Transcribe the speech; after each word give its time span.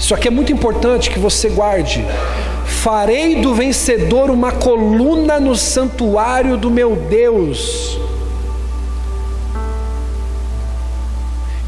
Isso 0.00 0.14
aqui 0.14 0.28
é 0.28 0.30
muito 0.30 0.50
importante 0.50 1.10
que 1.10 1.18
você 1.18 1.50
guarde. 1.50 2.04
Farei 2.64 3.36
do 3.36 3.54
vencedor 3.54 4.30
uma 4.30 4.50
coluna 4.50 5.38
no 5.38 5.54
santuário 5.54 6.56
do 6.56 6.70
meu 6.70 6.96
Deus. 6.96 8.00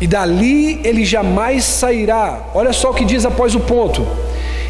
E 0.00 0.06
dali 0.06 0.80
ele 0.82 1.04
jamais 1.04 1.62
sairá. 1.62 2.46
Olha 2.54 2.72
só 2.72 2.90
o 2.90 2.94
que 2.94 3.04
diz 3.04 3.24
após 3.24 3.54
o 3.54 3.60
ponto 3.60 4.04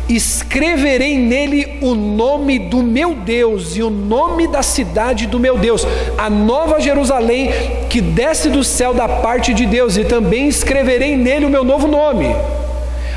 escreverei 0.08 1.16
nele 1.16 1.78
o 1.80 1.94
nome 1.94 2.58
do 2.58 2.82
meu 2.82 3.14
Deus 3.14 3.76
e 3.76 3.82
o 3.82 3.90
nome 3.90 4.46
da 4.48 4.62
cidade 4.62 5.26
do 5.26 5.38
meu 5.38 5.56
Deus, 5.56 5.86
a 6.18 6.28
nova 6.28 6.80
Jerusalém 6.80 7.50
que 7.88 8.00
desce 8.00 8.48
do 8.48 8.64
céu 8.64 8.92
da 8.92 9.08
parte 9.08 9.54
de 9.54 9.66
Deus, 9.66 9.96
e 9.96 10.04
também 10.04 10.48
escreverei 10.48 11.16
nele 11.16 11.46
o 11.46 11.50
meu 11.50 11.64
novo 11.64 11.86
nome. 11.86 12.34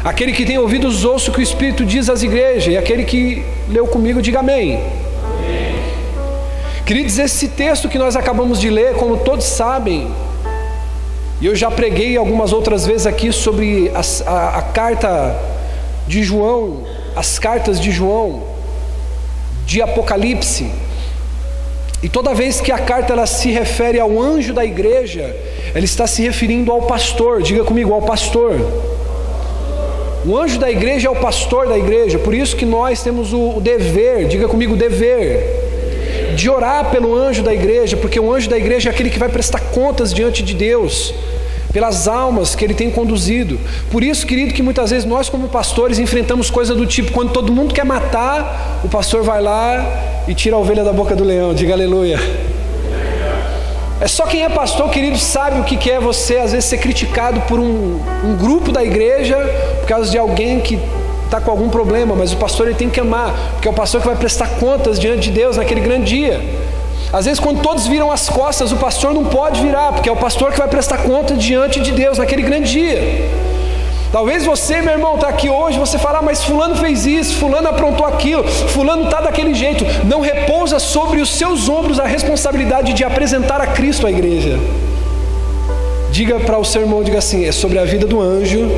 Aquele 0.06 0.34
que 0.34 0.46
tem 0.46 0.60
ouvidos 0.60 1.04
ouça 1.04 1.32
o 1.32 1.34
que 1.34 1.40
o 1.40 1.42
Espírito 1.42 1.84
diz 1.84 2.12
às 2.12 2.22
igrejas, 2.22 2.72
e 2.72 2.78
aquele 2.78 3.04
que 3.04 3.44
leu 3.68 3.88
comigo, 3.88 4.22
diga 4.22 4.38
amém. 4.38 4.76
amém. 4.76 5.76
Queridos, 6.86 7.18
esse 7.18 7.48
texto 7.48 7.90
que 7.90 7.98
nós 7.98 8.16
acabamos 8.16 8.60
de 8.62 8.70
ler, 8.70 8.94
como 8.94 9.18
todos 9.18 9.46
sabem, 9.46 10.08
e 11.42 11.48
eu 11.48 11.56
já 11.56 11.72
preguei 11.72 12.16
algumas 12.16 12.54
outras 12.54 12.86
vezes 12.86 13.08
aqui 13.08 13.32
sobre 13.32 13.92
a, 13.96 14.30
a, 14.30 14.60
a 14.60 14.62
carta 14.62 15.36
de 16.08 16.22
João, 16.22 16.84
as 17.16 17.40
cartas 17.40 17.82
de 17.82 17.90
João, 17.90 18.44
de 19.66 19.82
Apocalipse. 19.82 20.70
E 22.04 22.08
toda 22.08 22.32
vez 22.36 22.62
que 22.62 22.72
a 22.72 22.78
carta 22.78 23.14
ela 23.14 23.26
se 23.26 23.50
refere 23.50 24.00
ao 24.00 24.22
anjo 24.22 24.54
da 24.54 24.64
igreja, 24.64 25.36
ela 25.74 25.84
está 25.84 26.06
se 26.06 26.22
referindo 26.22 26.72
ao 26.72 26.84
pastor. 26.84 27.42
Diga 27.42 27.64
comigo, 27.64 27.92
ao 27.92 28.04
pastor. 28.04 28.62
O 30.28 30.36
anjo 30.36 30.58
da 30.58 30.72
igreja 30.72 31.08
é 31.08 31.12
o 31.12 31.16
pastor 31.16 31.68
da 31.68 31.78
igreja, 31.78 32.18
por 32.18 32.34
isso 32.34 32.56
que 32.56 32.66
nós 32.66 33.04
temos 33.04 33.32
o 33.32 33.60
dever, 33.62 34.28
diga 34.28 34.48
comigo, 34.48 34.76
dever, 34.76 36.34
de 36.36 36.50
orar 36.50 36.90
pelo 36.90 37.16
anjo 37.16 37.44
da 37.44 37.54
igreja, 37.54 37.96
porque 37.96 38.20
o 38.20 38.34
anjo 38.34 38.50
da 38.50 38.58
igreja 38.58 38.90
é 38.90 38.92
aquele 38.92 39.12
que 39.12 39.20
vai 39.20 39.30
prestar 39.30 39.60
contas 39.60 40.12
diante 40.12 40.42
de 40.42 40.56
Deus 40.56 41.14
pelas 41.72 42.08
almas 42.08 42.56
que 42.56 42.66
Ele 42.66 42.74
tem 42.74 42.90
conduzido. 42.90 43.60
Por 43.92 44.04
isso, 44.04 44.26
querido, 44.26 44.52
que 44.52 44.64
muitas 44.64 44.90
vezes 44.90 45.06
nós, 45.06 45.30
como 45.30 45.48
pastores, 45.48 46.00
enfrentamos 46.00 46.50
coisas 46.50 46.76
do 46.76 46.88
tipo: 46.88 47.12
quando 47.12 47.32
todo 47.32 47.54
mundo 47.54 47.72
quer 47.74 47.86
matar, 47.86 48.82
o 48.84 48.90
pastor 48.90 49.22
vai 49.22 49.42
lá 49.42 50.24
e 50.28 50.34
tira 50.34 50.56
a 50.56 50.60
ovelha 50.60 50.84
da 50.84 50.94
boca 50.94 51.16
do 51.16 51.24
leão. 51.24 51.54
Diga 51.54 51.74
aleluia. 51.74 52.18
É 54.02 54.08
só 54.10 54.26
quem 54.26 54.44
é 54.44 54.50
pastor, 54.50 54.90
querido, 54.90 55.18
sabe 55.18 55.62
o 55.62 55.64
que 55.64 55.90
é 55.90 56.00
você, 56.00 56.38
às 56.38 56.52
vezes, 56.52 56.66
ser 56.66 56.80
criticado 56.80 57.40
por 57.42 57.60
um, 57.60 58.00
um 58.26 58.36
grupo 58.36 58.72
da 58.72 58.84
igreja 58.84 59.38
por 59.80 59.88
causa 59.88 60.12
de 60.12 60.18
alguém 60.18 60.60
que 60.60 60.78
está 61.24 61.40
com 61.40 61.50
algum 61.50 61.70
problema, 61.70 62.14
mas 62.14 62.34
o 62.34 62.38
pastor 62.38 62.68
ele 62.68 62.76
tem 62.76 62.90
que 62.90 63.00
amar, 63.00 63.34
porque 63.54 63.68
é 63.68 63.72
o 63.72 63.74
pastor 63.74 64.02
que 64.02 64.08
vai 64.08 64.18
prestar 64.18 64.48
contas 64.60 65.00
diante 65.00 65.22
de 65.22 65.32
Deus 65.32 65.56
naquele 65.56 65.80
grande 65.80 66.06
dia. 66.06 66.42
Às 67.14 67.24
vezes, 67.24 67.40
quando 67.40 67.62
todos 67.62 67.88
viram 67.88 68.12
as 68.12 68.28
costas, 68.28 68.74
o 68.74 68.76
pastor 68.76 69.14
não 69.14 69.24
pode 69.24 69.62
virar, 69.62 69.94
porque 69.94 70.10
é 70.10 70.12
o 70.12 70.18
pastor 70.18 70.52
que 70.52 70.58
vai 70.58 70.68
prestar 70.68 70.98
conta 70.98 71.34
diante 71.34 71.80
de 71.80 71.94
Deus 71.94 72.18
naquele 72.18 72.42
grande 72.42 72.70
dia. 72.70 73.00
Talvez 74.16 74.46
você, 74.46 74.82
meu 74.82 74.94
irmão, 74.94 75.16
está 75.16 75.28
aqui 75.28 75.50
hoje, 75.50 75.78
você 75.78 75.98
falar, 75.98 76.22
mas 76.22 76.42
Fulano 76.42 76.74
fez 76.78 77.06
isso, 77.06 77.36
Fulano 77.36 77.68
aprontou 77.68 78.06
aquilo, 78.06 78.46
Fulano 78.46 79.04
está 79.04 79.20
daquele 79.20 79.54
jeito. 79.54 79.84
Não 80.06 80.22
repousa 80.22 80.80
sobre 80.80 81.20
os 81.20 81.38
seus 81.38 81.68
ombros 81.68 82.00
a 82.00 82.06
responsabilidade 82.06 82.94
de 82.94 83.04
apresentar 83.04 83.60
a 83.60 83.68
Cristo 83.68 84.08
à 84.08 84.10
igreja. 84.10 84.58
Diga 86.12 86.40
para 86.40 86.58
o 86.58 86.64
seu 86.64 86.84
irmão, 86.84 87.04
diga 87.04 87.18
assim: 87.18 87.44
é 87.44 87.52
sobre 87.52 87.78
a 87.78 87.84
vida 87.84 88.08
do 88.08 88.22
anjo 88.22 88.72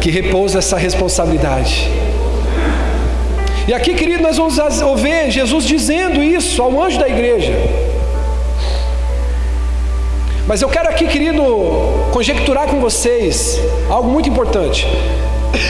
que 0.00 0.08
repousa 0.08 0.60
essa 0.60 0.76
responsabilidade. 0.76 1.90
E 3.66 3.74
aqui, 3.74 3.92
querido, 3.92 4.22
nós 4.22 4.36
vamos 4.36 4.56
ouvir 4.82 5.32
Jesus 5.32 5.64
dizendo 5.64 6.22
isso 6.22 6.62
ao 6.62 6.80
anjo 6.80 6.96
da 6.96 7.08
igreja. 7.08 7.52
Mas 10.46 10.60
eu 10.60 10.68
quero 10.68 10.88
aqui, 10.88 11.06
querido, 11.06 11.42
conjecturar 12.10 12.66
com 12.66 12.80
vocês 12.80 13.60
algo 13.88 14.10
muito 14.10 14.28
importante. 14.28 14.86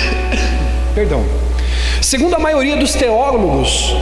Perdão. 0.94 1.22
Segundo 2.00 2.34
a 2.34 2.38
maioria 2.38 2.76
dos 2.76 2.94
teólogos, 2.94 3.94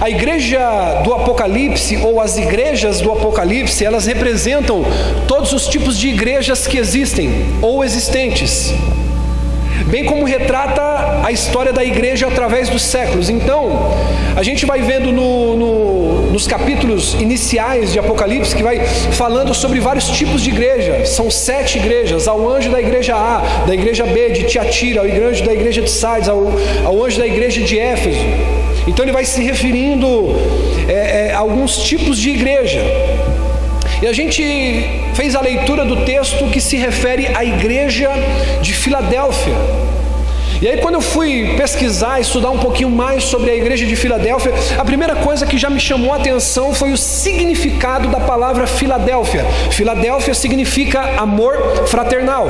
a 0.00 0.08
igreja 0.08 1.02
do 1.04 1.12
Apocalipse 1.12 1.98
ou 1.98 2.20
as 2.20 2.38
igrejas 2.38 3.00
do 3.00 3.12
Apocalipse, 3.12 3.84
elas 3.84 4.06
representam 4.06 4.84
todos 5.28 5.52
os 5.52 5.68
tipos 5.68 5.98
de 5.98 6.08
igrejas 6.08 6.66
que 6.66 6.78
existem 6.78 7.30
ou 7.60 7.84
existentes 7.84 8.74
bem 9.86 10.04
como 10.04 10.24
retrata 10.24 11.20
a 11.24 11.30
história 11.30 11.72
da 11.72 11.84
igreja 11.84 12.26
através 12.26 12.68
dos 12.68 12.82
séculos. 12.82 13.30
Então, 13.30 13.92
a 14.36 14.42
gente 14.42 14.66
vai 14.66 14.82
vendo 14.82 15.12
no, 15.12 15.56
no, 15.56 16.15
nos 16.36 16.46
capítulos 16.46 17.14
iniciais 17.14 17.94
de 17.94 17.98
Apocalipse 17.98 18.54
que 18.54 18.62
vai 18.62 18.78
falando 19.12 19.54
sobre 19.54 19.80
vários 19.80 20.10
tipos 20.10 20.42
de 20.42 20.50
igreja. 20.50 21.06
São 21.06 21.30
sete 21.30 21.78
igrejas: 21.78 22.28
ao 22.28 22.46
anjo 22.46 22.70
da 22.70 22.78
igreja 22.78 23.16
A, 23.16 23.64
da 23.66 23.72
igreja 23.72 24.04
B 24.04 24.28
de 24.28 24.42
Tiatira, 24.44 25.00
ao 25.00 25.06
anjo 25.06 25.42
da 25.46 25.54
igreja 25.54 25.80
de 25.80 25.90
Sardes, 25.90 26.28
ao, 26.28 26.52
ao 26.84 27.02
anjo 27.02 27.18
da 27.18 27.26
igreja 27.26 27.62
de 27.62 27.78
Éfeso. 27.78 28.20
Então, 28.86 29.02
ele 29.02 29.12
vai 29.12 29.24
se 29.24 29.42
referindo 29.42 30.08
é, 30.86 31.28
é, 31.28 31.32
a 31.32 31.38
alguns 31.38 31.78
tipos 31.78 32.18
de 32.18 32.28
igreja. 32.28 32.82
E 34.02 34.06
a 34.06 34.12
gente 34.12 34.42
fez 35.14 35.34
a 35.34 35.40
leitura 35.40 35.86
do 35.86 36.04
texto 36.04 36.50
que 36.50 36.60
se 36.60 36.76
refere 36.76 37.28
à 37.34 37.46
igreja 37.46 38.10
de 38.60 38.74
Filadélfia. 38.74 39.54
E 40.60 40.66
aí, 40.66 40.78
quando 40.78 40.94
eu 40.94 41.00
fui 41.02 41.54
pesquisar, 41.56 42.18
estudar 42.18 42.50
um 42.50 42.58
pouquinho 42.58 42.88
mais 42.88 43.24
sobre 43.24 43.50
a 43.50 43.54
igreja 43.54 43.84
de 43.84 43.94
Filadélfia, 43.94 44.52
a 44.78 44.84
primeira 44.84 45.14
coisa 45.16 45.44
que 45.44 45.58
já 45.58 45.68
me 45.68 45.78
chamou 45.78 46.14
a 46.14 46.16
atenção 46.16 46.72
foi 46.72 46.92
o 46.92 46.96
significado 46.96 48.08
da 48.08 48.20
palavra 48.20 48.66
Filadélfia. 48.66 49.44
Filadélfia 49.70 50.32
significa 50.32 51.00
amor 51.18 51.86
fraternal. 51.86 52.48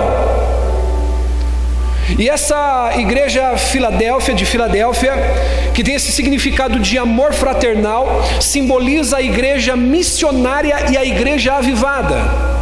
E 2.17 2.29
essa 2.29 2.93
igreja 2.97 3.57
Filadélfia, 3.57 4.35
de 4.35 4.47
Filadélfia, 4.47 5.13
que 5.75 5.83
tem 5.83 5.97
esse 5.97 6.13
significado 6.13 6.79
de 6.79 6.97
amor 6.97 7.35
fraternal, 7.35 8.23
simboliza 8.41 9.17
a 9.17 9.23
igreja 9.23 9.75
missionária 9.75 10.77
e 10.93 10.97
a 10.97 11.05
igreja 11.05 11.55
avivada. 11.55 12.56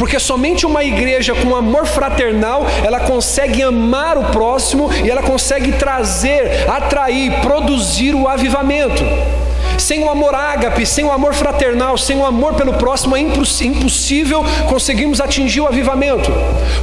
Porque 0.00 0.18
somente 0.18 0.64
uma 0.64 0.82
igreja 0.82 1.34
com 1.34 1.54
amor 1.54 1.84
fraternal, 1.84 2.64
ela 2.82 3.00
consegue 3.00 3.62
amar 3.62 4.16
o 4.16 4.24
próximo 4.30 4.88
e 5.04 5.10
ela 5.10 5.22
consegue 5.22 5.72
trazer, 5.72 6.66
atrair, 6.70 7.30
produzir 7.42 8.14
o 8.14 8.26
avivamento. 8.26 9.04
Sem 9.76 10.02
o 10.02 10.08
amor 10.08 10.34
ágape, 10.34 10.86
sem 10.86 11.04
o 11.04 11.12
amor 11.12 11.34
fraternal, 11.34 11.98
sem 11.98 12.16
o 12.16 12.24
amor 12.24 12.54
pelo 12.54 12.72
próximo, 12.72 13.14
é 13.14 13.20
impossível 13.20 14.42
conseguirmos 14.66 15.20
atingir 15.20 15.60
o 15.60 15.66
avivamento. 15.66 16.32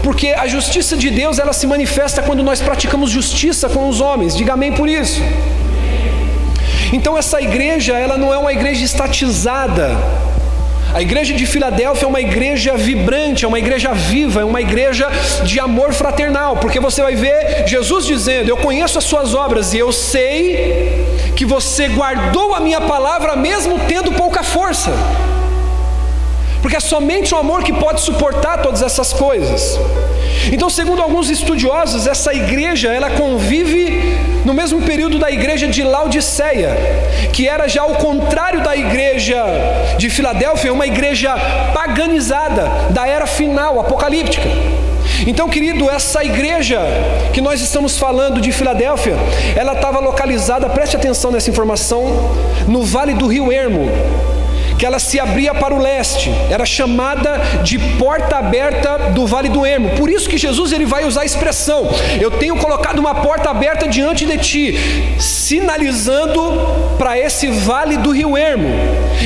Porque 0.04 0.28
a 0.28 0.46
justiça 0.46 0.96
de 0.96 1.10
Deus, 1.10 1.40
ela 1.40 1.54
se 1.54 1.66
manifesta 1.66 2.22
quando 2.22 2.44
nós 2.44 2.62
praticamos 2.62 3.10
justiça 3.10 3.68
com 3.68 3.90
os 3.90 4.00
homens. 4.00 4.38
Diga 4.38 4.54
amém 4.54 4.74
por 4.74 4.88
isso. 4.88 5.24
Então 6.94 7.18
essa 7.18 7.42
igreja, 7.42 7.98
ela 7.98 8.16
não 8.16 8.32
é 8.32 8.38
uma 8.38 8.54
igreja 8.54 8.86
estatizada. 8.86 9.98
A 10.98 11.02
igreja 11.04 11.32
de 11.32 11.46
Filadélfia 11.46 12.06
é 12.06 12.10
uma 12.10 12.20
igreja 12.20 12.76
vibrante, 12.76 13.46
é 13.46 13.48
uma 13.48 13.60
igreja 13.60 13.94
viva, 13.94 14.42
é 14.42 14.44
uma 14.44 14.60
igreja 14.60 15.08
de 15.44 15.60
amor 15.60 15.94
fraternal, 15.94 16.58
porque 16.58 16.80
você 16.80 17.04
vai 17.04 17.16
ver 17.16 17.68
Jesus 17.68 18.04
dizendo: 18.04 18.50
Eu 18.50 18.58
conheço 18.58 18.98
as 18.98 19.04
suas 19.04 19.36
obras 19.36 19.76
e 19.76 19.78
eu 19.78 19.92
sei 19.92 21.06
que 21.36 21.46
você 21.46 21.88
guardou 21.88 22.56
a 22.56 22.60
minha 22.60 22.82
palavra 22.82 23.36
mesmo 23.36 23.80
tendo 23.88 24.12
pouca 24.14 24.42
força. 24.42 24.92
Porque 26.62 26.76
é 26.76 26.80
somente 26.80 27.34
o 27.34 27.38
amor 27.38 27.64
que 27.64 27.74
pode 27.74 28.02
suportar 28.02 28.62
todas 28.62 28.82
essas 28.82 29.14
coisas. 29.14 29.80
Então, 30.52 30.70
segundo 30.70 31.02
alguns 31.02 31.30
estudiosos, 31.30 32.08
essa 32.08 32.34
igreja 32.34 32.90
ela 32.90 33.10
convive 33.12 34.18
no 34.46 34.54
mesmo 34.54 34.82
período 34.82 35.20
da 35.20 35.30
igreja 35.30 35.68
de 35.68 35.84
Laodiceia, 35.84 36.70
que 37.34 37.48
era 37.48 37.68
já 37.68 37.86
o 37.86 37.96
contrário 37.96 38.64
da 38.64 38.76
igreja 38.76 39.44
de 39.98 40.10
Filadélfia, 40.10 40.72
uma 40.72 40.88
igreja 40.88 41.36
paganizada 41.74 42.64
da 42.92 43.08
era 43.08 43.28
final, 43.28 43.80
apocalíptica. 43.80 44.48
Então, 45.26 45.50
querido, 45.50 45.90
essa 45.90 46.24
igreja 46.24 46.80
que 47.34 47.42
nós 47.42 47.60
estamos 47.60 47.98
falando 47.98 48.40
de 48.40 48.52
Filadélfia, 48.52 49.16
ela 49.56 49.74
estava 49.74 50.00
localizada, 50.00 50.70
preste 50.70 50.96
atenção 50.96 51.32
nessa 51.32 51.50
informação, 51.50 52.32
no 52.68 52.84
vale 52.84 53.14
do 53.14 53.28
rio 53.28 53.52
Ermo, 53.52 53.90
que 54.78 54.86
ela 54.86 55.00
se 55.00 55.20
abria 55.20 55.54
para 55.54 55.74
o 55.74 55.80
leste, 55.80 56.32
era 56.50 56.66
chamada 56.66 57.38
de 57.64 57.80
porta 57.98 58.38
aberta 58.38 58.98
do 59.14 59.26
Vale 59.26 59.50
do 59.50 59.66
Ermo. 59.66 59.90
Por 59.98 60.10
isso 60.10 60.30
que 60.30 60.38
Jesus 60.38 60.72
ele 60.72 60.86
vai 60.86 61.06
usar 61.06 61.22
a 61.22 61.26
expressão: 61.26 61.90
Eu 62.20 62.32
tenho 62.32 62.56
colocado 62.58 63.00
uma 63.00 63.16
porta 63.16 63.50
aberta 63.50 63.88
diante 63.88 64.26
de 64.26 64.38
ti, 64.38 64.76
sinalizando 65.20 66.96
para 66.98 67.18
esse 67.18 67.48
vale 67.48 67.98
do 67.98 68.12
Rio 68.12 68.38
Ermo. 68.38 68.70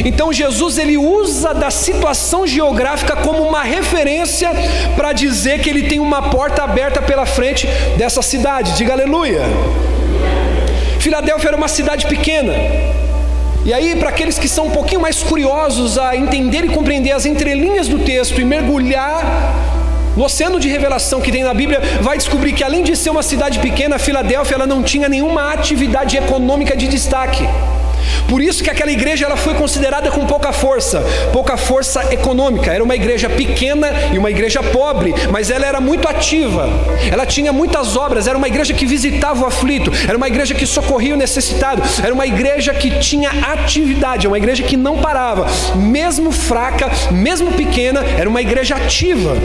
Então 0.06 0.31
Jesus 0.31 0.77
ele 0.77 0.98
usa 0.98 1.53
da 1.53 1.69
situação 1.69 2.48
geográfica 2.48 3.15
como 3.18 3.44
uma 3.44 3.63
referência 3.63 4.51
para 4.95 5.13
dizer 5.13 5.59
que 5.59 5.69
ele 5.69 5.83
tem 5.83 6.00
uma 6.00 6.30
porta 6.30 6.63
aberta 6.63 7.01
pela 7.01 7.25
frente 7.25 7.68
dessa 7.98 8.21
cidade. 8.21 8.74
Diga 8.77 8.94
aleluia. 8.94 9.42
Filadélfia 11.00 11.50
era 11.50 11.57
uma 11.57 11.68
cidade 11.68 12.06
pequena. 12.07 12.53
E 13.63 13.72
aí, 13.72 13.96
para 13.96 14.10
aqueles 14.10 14.40
que 14.40 14.48
são 14.48 14.68
um 14.68 14.72
pouquinho 14.72 15.02
mais 15.02 15.22
curiosos 15.22 16.00
a 16.00 16.16
entender 16.16 16.66
e 16.66 16.69
compreender 16.69 17.12
as 17.12 17.28
entrelinhas 17.28 17.88
do 17.88 18.00
texto 18.00 18.42
e 18.42 18.44
mergulhar 18.44 19.24
no 20.18 20.25
oceano 20.25 20.60
de 20.60 20.68
revelação 20.68 21.22
que 21.22 21.31
tem 21.31 21.44
na 21.44 21.54
Bíblia, 21.54 21.80
vai 22.02 22.18
descobrir 22.18 22.54
que 22.54 22.63
além 22.63 22.84
de 22.84 22.96
ser 22.96 23.12
uma 23.12 23.22
cidade 23.22 23.60
pequena, 23.60 24.00
Filadélfia 24.00 24.56
ela 24.56 24.66
não 24.66 24.81
tinha 24.81 25.08
nenhuma 25.08 25.54
atividade 25.54 26.18
econômica 26.18 26.75
de 26.75 26.88
destaque. 26.88 27.48
Por 28.27 28.42
isso 28.42 28.63
que 28.63 28.69
aquela 28.69 28.92
igreja 28.92 29.25
ela 29.25 29.38
foi 29.38 29.53
considerada 29.53 30.09
com 30.12 30.25
pouca 30.25 30.51
força, 30.51 31.01
pouca 31.33 31.57
força 31.57 32.13
econômica. 32.13 32.71
Era 32.71 32.83
uma 32.83 32.95
igreja 32.95 33.30
pequena 33.30 33.89
e 34.13 34.18
uma 34.18 34.30
igreja 34.30 34.62
pobre, 34.63 35.13
mas 35.30 35.50
ela 35.50 35.65
era 35.65 35.80
muito 35.81 36.07
ativa. 36.07 36.69
Ela 37.12 37.25
tinha 37.25 37.51
muitas 37.51 37.95
obras, 37.95 38.27
era 38.27 38.38
uma 38.38 38.48
igreja 38.48 38.74
que 38.74 38.86
visitava 38.86 39.44
o 39.44 39.45
aflito, 39.45 39.92
era 40.07 40.18
uma 40.18 40.27
igreja 40.27 40.53
que 40.53 40.65
socorria 40.65 41.13
o 41.13 41.18
necessitado, 41.18 41.81
era 42.03 42.13
uma 42.13 42.25
igreja 42.25 42.74
que 42.74 43.00
tinha 43.00 43.30
atividade, 43.30 44.27
uma 44.27 44.38
igreja 44.38 44.63
que 44.63 44.77
não 44.77 45.00
parava, 45.00 45.48
mesmo 45.75 46.31
fraca, 46.31 46.89
mesmo 47.12 47.51
pequena, 47.51 48.03
era 48.18 48.30
uma 48.30 48.42
igreja 48.42 48.75
ativa. 48.75 49.36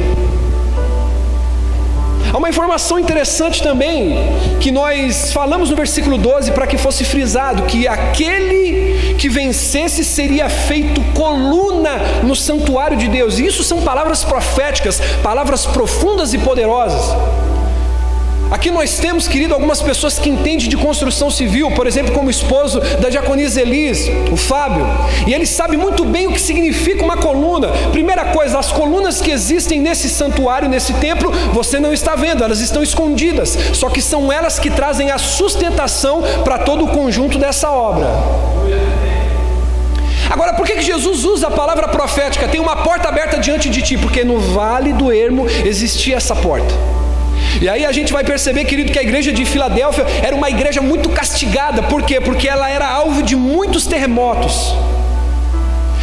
Há 2.33 2.37
uma 2.37 2.49
informação 2.49 2.99
interessante 2.99 3.63
também 3.63 4.17
que 4.61 4.71
nós 4.71 5.33
falamos 5.33 5.71
no 5.71 5.77
versículo 5.77 6.19
12 6.19 6.53
para 6.53 6.67
que 6.67 6.77
fosse 6.77 7.05
frisado 7.05 7.63
que 7.65 7.87
aquele 7.87 9.15
que 9.19 9.29
vencesse 9.29 10.05
seria 10.05 10.49
feito 10.49 11.01
coluna 11.15 11.99
no 12.23 12.35
santuário 12.35 12.97
de 12.97 13.09
Deus. 13.09 13.39
E 13.39 13.47
isso 13.47 13.63
são 13.63 13.81
palavras 13.83 14.25
proféticas, 14.25 15.01
palavras 15.23 15.67
profundas 15.67 16.35
e 16.35 16.39
poderosas. 16.39 17.46
Aqui 18.49 18.71
nós 18.71 18.99
temos, 18.99 19.27
querido, 19.27 19.55
algumas 19.55 19.83
pessoas 19.83 20.21
que 20.21 20.29
entendem 20.29 20.69
de 20.69 20.77
construção 20.77 21.29
civil, 21.29 21.69
por 21.73 21.85
exemplo, 21.85 22.15
como 22.15 22.29
o 22.29 22.31
esposo 22.31 22.79
da 23.01 23.09
diaconisa 23.09 23.61
Elis, 23.61 24.09
o 24.31 24.37
Fábio, 24.37 24.87
e 25.27 25.35
ele 25.35 25.45
sabe 25.45 25.77
muito 25.77 26.05
bem 26.05 26.29
o 26.29 26.33
que 26.33 26.41
significa 26.41 27.03
uma 27.03 27.17
coluna. 27.17 27.69
Primeira 27.91 28.27
coisa, 28.27 28.59
as 28.59 28.71
colunas 28.71 29.21
que 29.21 29.33
existem 29.33 29.81
nesse 29.81 30.09
santuário, 30.09 30.69
nesse 30.69 30.93
templo, 30.95 31.33
você 31.53 31.81
não 31.81 31.93
está 31.93 32.15
vendo, 32.15 32.45
elas 32.45 32.61
estão 32.61 32.85
escondidas, 32.85 33.59
só 33.73 33.91
que 33.91 34.01
são 34.01 34.33
elas 34.33 34.61
que 34.61 34.71
trazem 34.71 35.11
a 35.11 35.19
sustentação 35.19 36.23
para 36.45 36.59
todo 36.59 36.85
o 36.85 36.89
conjunto 36.89 37.39
dessa 37.39 37.69
obra. 37.73 38.07
Agora, 40.31 40.55
por 40.55 40.67
que 40.67 40.81
Jesus 40.81 41.25
usa 41.25 41.49
a 41.49 41.51
palavra 41.51 41.89
profética? 41.89 42.47
Tem 42.47 42.61
uma 42.61 42.77
porta 42.77 43.09
aberta 43.09 43.39
diante 43.39 43.69
de 43.69 43.83
ti, 43.83 43.99
porque 43.99 44.23
no 44.23 44.39
vale 44.39 44.93
do 44.93 45.13
ermo 45.13 45.47
existia 45.65 46.17
essa 46.17 46.35
porta. 46.35 46.73
E 47.61 47.69
aí 47.69 47.85
a 47.85 47.93
gente 47.93 48.13
vai 48.13 48.25
perceber, 48.25 48.65
querido, 48.65 48.93
que 48.93 48.99
a 48.99 49.03
igreja 49.03 49.33
de 49.33 49.45
Filadélfia 49.45 50.05
era 50.23 50.35
uma 50.35 50.51
igreja 50.51 50.83
muito 50.83 51.09
castigada. 51.09 51.83
Por 51.83 52.03
quê? 52.03 52.21
Porque 52.21 52.49
ela 52.49 52.69
era 52.69 52.87
alvo 52.89 53.23
de 53.23 53.35
muitos 53.35 53.87
terremotos. 53.87 54.75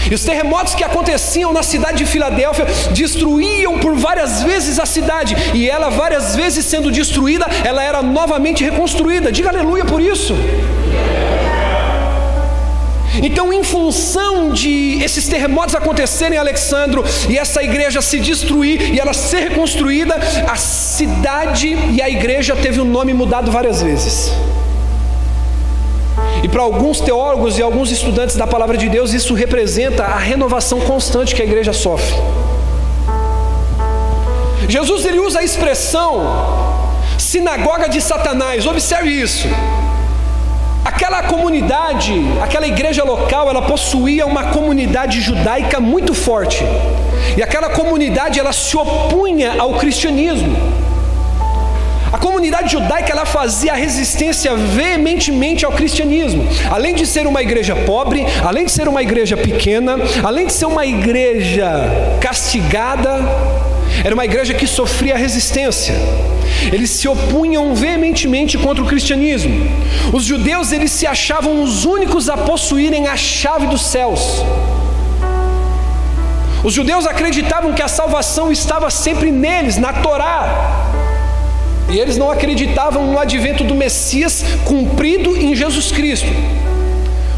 E 0.10 0.14
os 0.14 0.24
terremotos 0.24 0.76
que 0.76 0.84
aconteciam 0.84 1.54
na 1.54 1.64
cidade 1.64 2.00
de 2.00 2.06
Filadélfia 2.06 2.66
destruíam 2.92 3.80
por 3.80 3.96
várias 3.96 4.44
vezes 4.44 4.80
a 4.80 4.86
cidade, 4.86 5.36
e 5.54 5.70
ela, 5.70 5.90
várias 5.90 6.36
vezes 6.36 6.66
sendo 6.66 6.92
destruída, 6.92 7.46
ela 7.64 7.82
era 7.82 8.02
novamente 8.02 8.64
reconstruída. 8.64 9.32
Diga 9.32 9.50
aleluia 9.50 9.86
por 9.86 10.02
isso. 10.02 10.36
Então, 13.22 13.54
em 13.54 13.64
função 13.64 14.52
de 14.52 15.00
esses 15.04 15.28
terremotos 15.28 15.76
acontecerem 15.76 16.36
em 16.36 16.40
Alexandro 16.40 17.04
e 17.30 17.38
essa 17.38 17.62
igreja 17.62 18.02
se 18.02 18.20
destruir 18.20 18.94
e 18.94 19.00
ela 19.00 19.14
ser 19.14 19.50
reconstruída, 19.50 20.16
a 20.48 20.56
cidade 20.56 21.78
e 21.92 22.02
a 22.02 22.10
igreja 22.10 22.56
teve 22.56 22.80
o 22.80 22.86
nome 22.86 23.14
mudado 23.14 23.52
várias 23.52 23.82
vezes. 23.82 24.32
E 26.44 26.50
para 26.50 26.62
alguns 26.62 27.00
teólogos 27.00 27.58
e 27.58 27.62
alguns 27.62 27.92
estudantes 27.92 28.36
da 28.36 28.46
palavra 28.46 28.78
de 28.78 28.90
Deus, 28.90 29.14
isso 29.14 29.34
representa 29.34 30.04
a 30.04 30.18
renovação 30.18 30.82
constante 30.82 31.36
que 31.36 31.42
a 31.42 31.46
igreja 31.46 31.72
sofre. 31.72 32.16
Jesus 34.68 35.06
ele 35.06 35.20
usa 35.20 35.40
a 35.40 35.44
expressão 35.44 36.94
sinagoga 37.18 37.88
de 37.88 38.02
Satanás. 38.02 38.66
Observe 38.66 39.10
isso. 39.10 39.48
Aquela 41.04 41.24
comunidade, 41.24 42.14
aquela 42.42 42.66
igreja 42.66 43.04
local, 43.04 43.50
ela 43.50 43.62
possuía 43.64 44.26
uma 44.26 44.46
comunidade 44.52 45.20
judaica 45.20 45.78
muito 45.78 46.14
forte. 46.14 46.64
E 47.36 47.44
aquela 47.44 47.70
comunidade 47.72 48.40
ela 48.40 48.54
se 48.54 48.78
opunha 48.78 49.56
ao 49.60 49.74
cristianismo. 49.74 50.56
A 52.10 52.18
comunidade 52.18 52.72
judaica 52.72 53.12
ela 53.12 53.26
fazia 53.26 53.74
resistência 53.74 54.56
veementemente 54.56 55.66
ao 55.66 55.74
cristianismo. 55.74 56.48
Além 56.72 56.96
de 56.96 57.06
ser 57.06 57.28
uma 57.28 57.42
igreja 57.42 57.76
pobre, 57.76 58.26
além 58.42 58.64
de 58.64 58.72
ser 58.72 58.88
uma 58.88 59.04
igreja 59.04 59.36
pequena, 59.36 59.98
além 60.24 60.48
de 60.48 60.54
ser 60.54 60.68
uma 60.68 60.86
igreja 60.86 61.68
castigada, 62.22 63.20
era 64.04 64.14
uma 64.14 64.26
igreja 64.26 64.54
que 64.54 64.66
sofria 64.66 65.18
resistência. 65.18 65.96
Eles 66.72 66.90
se 66.92 67.08
opunham 67.08 67.76
veementemente 67.76 68.58
contra 68.58 68.84
o 68.84 68.88
cristianismo. 68.88 69.68
Os 70.14 70.24
judeus 70.24 70.72
eles 70.72 70.92
se 70.92 71.06
achavam 71.06 71.62
os 71.62 71.86
únicos 71.86 72.30
a 72.30 72.38
possuírem 72.38 73.08
a 73.08 73.18
chave 73.18 73.68
dos 73.68 73.82
céus. 73.82 74.44
Os 76.64 76.74
judeus 76.74 77.06
acreditavam 77.06 77.74
que 77.74 77.82
a 77.82 77.90
salvação 77.90 78.52
estava 78.52 78.90
sempre 78.90 79.32
neles, 79.32 79.78
na 79.78 79.92
Torá. 79.92 80.92
E 81.90 82.00
eles 82.00 82.18
não 82.18 82.32
acreditavam 82.32 83.06
no 83.08 83.20
advento 83.20 83.64
do 83.64 83.76
Messias 83.76 84.44
cumprido 84.64 85.36
em 85.36 85.54
Jesus 85.54 85.92
Cristo. 85.92 86.30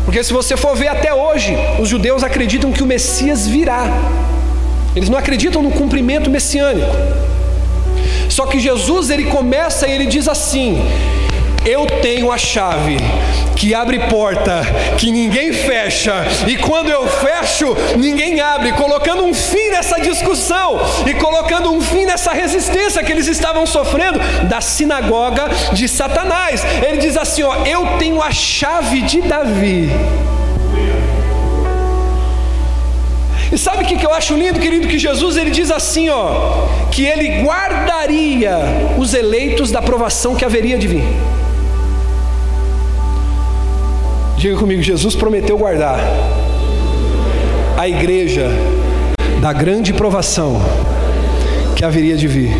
Porque 0.05 0.23
se 0.23 0.31
você 0.31 0.55
for 0.55 0.75
ver 0.75 0.87
até 0.87 1.11
hoje, 1.11 1.57
os 1.79 1.89
judeus 1.89 2.23
acreditam 2.23 2.71
que 2.71 2.83
o 2.83 2.85
Messias 2.85 3.47
virá. 3.47 3.87
Eles 4.95 5.09
não 5.09 5.17
acreditam 5.17 5.61
no 5.61 5.71
cumprimento 5.71 6.29
messiânico. 6.29 6.95
Só 8.29 8.45
que 8.45 8.59
Jesus 8.59 9.09
ele 9.09 9.25
começa 9.25 9.87
e 9.87 9.91
ele 9.91 10.05
diz 10.05 10.27
assim: 10.27 10.81
Eu 11.65 11.85
tenho 11.85 12.31
a 12.31 12.37
chave 12.37 12.97
que 13.55 13.73
abre 13.73 13.99
porta 14.07 14.61
que 14.97 15.11
ninguém 15.11 15.53
fecha, 15.53 16.25
e 16.45 16.57
quando 16.57 16.89
eu 16.89 17.07
fecho, 17.07 17.75
ninguém 17.97 18.41
abre, 18.41 18.73
colocando 18.73 19.23
um 19.23 19.33
fim 19.33 19.69
nessa 19.69 19.99
discussão 19.99 20.79
e 21.07 21.13
colocando 21.13 21.71
um 21.71 21.79
fim 21.79 22.05
nessa 22.05 22.31
resistência 22.33 23.03
que 23.03 23.11
eles 23.11 23.27
estavam 23.27 23.65
sofrendo 23.65 24.19
da 24.47 24.59
sinagoga 24.59 25.49
de 25.73 25.87
Satanás. 25.87 26.63
Ele 26.85 26.97
diz 26.97 27.17
assim: 27.17 27.43
ó, 27.43 27.65
eu 27.65 27.97
tenho 27.97 28.21
a 28.21 28.31
chave 28.31 29.01
de 29.01 29.21
Davi. 29.21 29.89
E 33.51 33.57
sabe 33.57 33.83
o 33.83 33.87
que 33.87 34.05
eu 34.05 34.13
acho 34.13 34.35
lindo, 34.35 34.59
querido? 34.59 34.87
Que 34.87 34.97
Jesus 34.97 35.37
ele 35.37 35.51
diz 35.51 35.71
assim, 35.71 36.09
ó, 36.09 36.67
que 36.91 37.05
ele 37.05 37.43
guardaria 37.43 38.57
os 38.97 39.13
eleitos 39.13 39.71
da 39.71 39.81
provação 39.81 40.35
que 40.35 40.43
haveria 40.43 40.77
de 40.77 40.87
vir. 40.87 41.03
Diga 44.37 44.57
comigo, 44.57 44.81
Jesus 44.81 45.15
prometeu 45.15 45.57
guardar 45.57 45.99
a 47.77 47.87
igreja 47.87 48.49
da 49.41 49.53
grande 49.53 49.93
provação 49.93 50.61
que 51.75 51.85
haveria 51.85 52.17
de 52.17 52.27
vir. 52.27 52.51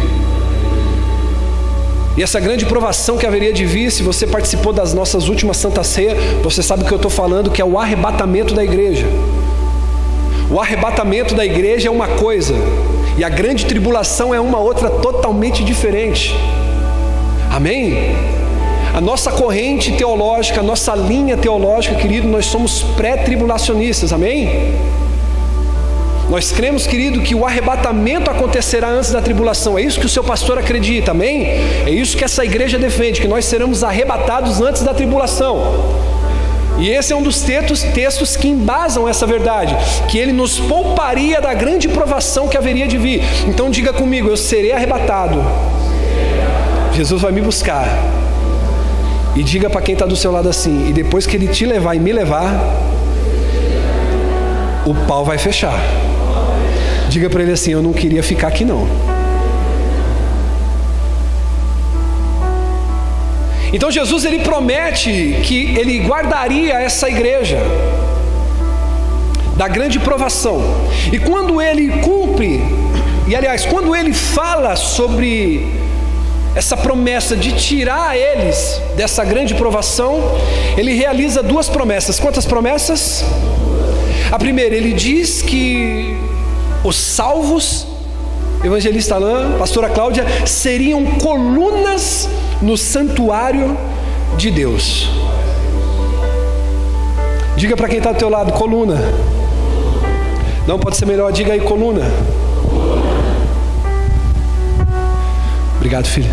E 2.18 2.24
essa 2.24 2.40
grande 2.40 2.66
provação 2.66 3.18
que 3.18 3.26
haveria 3.26 3.52
de 3.52 3.66
vir, 3.66 3.92
se 3.92 4.02
você 4.02 4.26
participou 4.26 4.72
das 4.72 4.94
nossas 4.94 5.28
últimas 5.28 5.58
Santa 5.58 5.84
Ceia, 5.84 6.16
você 6.42 6.64
sabe 6.64 6.84
o 6.84 6.86
que 6.86 6.94
eu 6.94 6.98
estou 6.98 7.12
falando, 7.12 7.52
que 7.52 7.62
é 7.62 7.66
o 7.66 7.78
arrebatamento 7.78 8.54
da 8.54 8.64
igreja. 8.64 9.06
O 10.50 10.60
arrebatamento 10.60 11.34
da 11.34 11.44
igreja 11.44 11.88
é 11.88 11.92
uma 11.92 12.08
coisa, 12.08 12.54
e 13.18 13.24
a 13.24 13.30
grande 13.30 13.66
tribulação 13.66 14.34
é 14.34 14.40
uma 14.40 14.60
outra 14.60 14.90
totalmente 14.90 15.64
diferente. 15.64 16.36
Amém? 17.52 18.16
A 18.94 19.02
nossa 19.02 19.32
corrente 19.32 19.92
teológica, 19.94 20.60
a 20.60 20.64
nossa 20.64 20.96
linha 20.96 21.36
teológica, 21.36 21.96
querido, 21.96 22.28
nós 22.28 22.46
somos 22.46 22.84
pré-tribulacionistas, 22.96 24.14
amém? 24.14 24.74
Nós 26.30 26.52
cremos, 26.52 26.88
querido, 26.88 27.22
que 27.22 27.36
o 27.36 27.46
arrebatamento 27.46 28.32
acontecerá 28.32 28.90
antes 28.90 29.12
da 29.12 29.22
tribulação. 29.22 29.78
É 29.78 29.82
isso 29.82 30.00
que 30.00 30.06
o 30.06 30.10
seu 30.10 30.24
pastor 30.24 30.58
acredita, 30.58 31.12
amém? 31.12 31.46
É 31.86 31.90
isso 31.90 32.18
que 32.18 32.24
essa 32.24 32.44
igreja 32.44 32.80
defende, 32.80 33.22
que 33.22 33.28
nós 33.28 33.46
seremos 33.46 33.84
arrebatados 33.84 34.62
antes 34.62 34.82
da 34.82 34.94
tribulação. 34.94 35.84
E 36.78 36.90
esse 36.90 37.14
é 37.14 37.16
um 37.16 37.22
dos 37.22 37.42
textos, 37.42 37.84
textos 37.84 38.36
que 38.36 38.48
embasam 38.48 39.08
essa 39.08 39.26
verdade, 39.26 39.76
que 40.10 40.18
ele 40.18 40.34
nos 40.34 40.60
pouparia 40.60 41.40
da 41.40 41.54
grande 41.54 41.88
provação 41.88 42.48
que 42.48 42.58
haveria 42.58 42.88
de 42.88 42.98
vir. 42.98 43.24
Então 43.48 43.70
diga 43.70 43.94
comigo, 43.94 44.30
eu 44.30 44.36
serei 44.36 44.74
arrebatado. 44.74 45.44
Jesus 46.94 47.22
vai 47.22 47.32
me 47.32 47.42
buscar. 47.42 47.88
E 49.36 49.44
diga 49.44 49.70
para 49.70 49.82
quem 49.82 49.94
está 49.94 50.06
do 50.06 50.16
seu 50.16 50.32
lado 50.32 50.48
assim, 50.48 50.90
e 50.90 50.94
depois 50.94 51.26
que 51.26 51.36
ele 51.36 51.48
te 51.48 51.66
levar 51.66 51.96
e 51.96 52.00
me 52.00 52.12
levar, 52.12 52.52
o 54.86 54.94
pau 55.08 55.26
vai 55.26 55.38
fechar. 55.38 55.78
Diga 57.10 57.30
para 57.30 57.44
ele 57.44 57.52
assim, 57.52 57.72
eu 57.72 57.82
não 57.82 57.94
queria 57.94 58.24
ficar 58.24 58.48
aqui 58.48 58.64
não. 58.66 59.15
Então 63.74 63.92
Jesus 63.92 64.26
ele 64.26 64.40
promete 64.40 65.40
que 65.44 65.78
ele 65.78 66.00
guardaria 66.00 66.74
essa 66.74 67.10
igreja 67.10 67.58
da 69.56 69.68
grande 69.68 70.00
provação. 70.00 70.62
E 71.12 71.20
quando 71.20 71.62
ele 71.62 71.90
cumpre, 72.02 72.62
e 73.28 73.36
aliás, 73.36 73.66
quando 73.66 73.96
ele 73.96 74.14
fala 74.14 74.76
sobre 74.76 75.66
essa 76.56 76.78
promessa 76.78 77.36
de 77.36 77.52
tirar 77.54 78.18
eles 78.18 78.82
dessa 78.96 79.26
grande 79.26 79.54
provação, 79.56 80.22
ele 80.78 80.94
realiza 80.94 81.44
duas 81.44 81.68
promessas. 81.68 82.20
Quantas 82.20 82.46
promessas? 82.46 83.26
A 84.32 84.40
primeira, 84.40 84.76
ele 84.76 84.94
diz 84.94 85.42
que 85.42 86.18
os 86.84 86.96
salvos, 86.96 87.88
evangelista 88.64 89.16
Alain, 89.16 89.58
pastora 89.58 89.90
Cláudia, 89.90 90.26
seriam 90.46 91.06
colunas 91.18 92.30
no 92.62 92.78
santuário 92.78 93.78
de 94.38 94.52
Deus. 94.52 95.10
Diga 97.56 97.76
para 97.76 97.88
quem 97.88 98.00
está 98.00 98.12
do 98.12 98.18
teu 98.18 98.30
lado, 98.30 98.52
coluna. 98.54 98.98
Não 100.68 100.80
pode 100.80 100.98
ser 100.98 101.06
melhor, 101.06 101.32
diga 101.32 101.54
aí, 101.54 101.60
coluna. 101.60 102.02
Obrigado, 105.78 106.06
filho. 106.06 106.30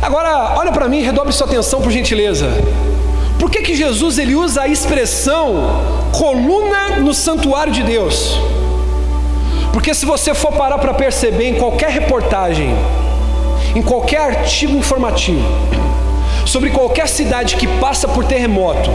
Agora, 0.00 0.54
olha 0.56 0.70
para 0.70 0.88
mim, 0.88 1.02
redobre 1.02 1.32
sua 1.32 1.46
atenção 1.46 1.80
por 1.80 1.90
gentileza. 1.90 2.46
Por 3.38 3.50
que, 3.50 3.62
que 3.62 3.74
Jesus 3.74 4.18
ele 4.18 4.34
usa 4.34 4.62
a 4.62 4.68
expressão 4.68 6.10
coluna 6.12 6.96
no 7.00 7.12
santuário 7.12 7.72
de 7.72 7.82
Deus? 7.82 8.38
Porque 9.72 9.94
se 9.94 10.06
você 10.06 10.32
for 10.34 10.52
parar 10.52 10.78
para 10.78 10.94
perceber 10.94 11.48
em 11.48 11.54
qualquer 11.54 11.90
reportagem, 11.90 12.74
em 13.74 13.82
qualquer 13.82 14.20
artigo 14.20 14.76
informativo 14.76 15.44
sobre 16.44 16.70
qualquer 16.70 17.08
cidade 17.08 17.56
que 17.56 17.66
passa 17.66 18.06
por 18.06 18.24
terremoto, 18.24 18.90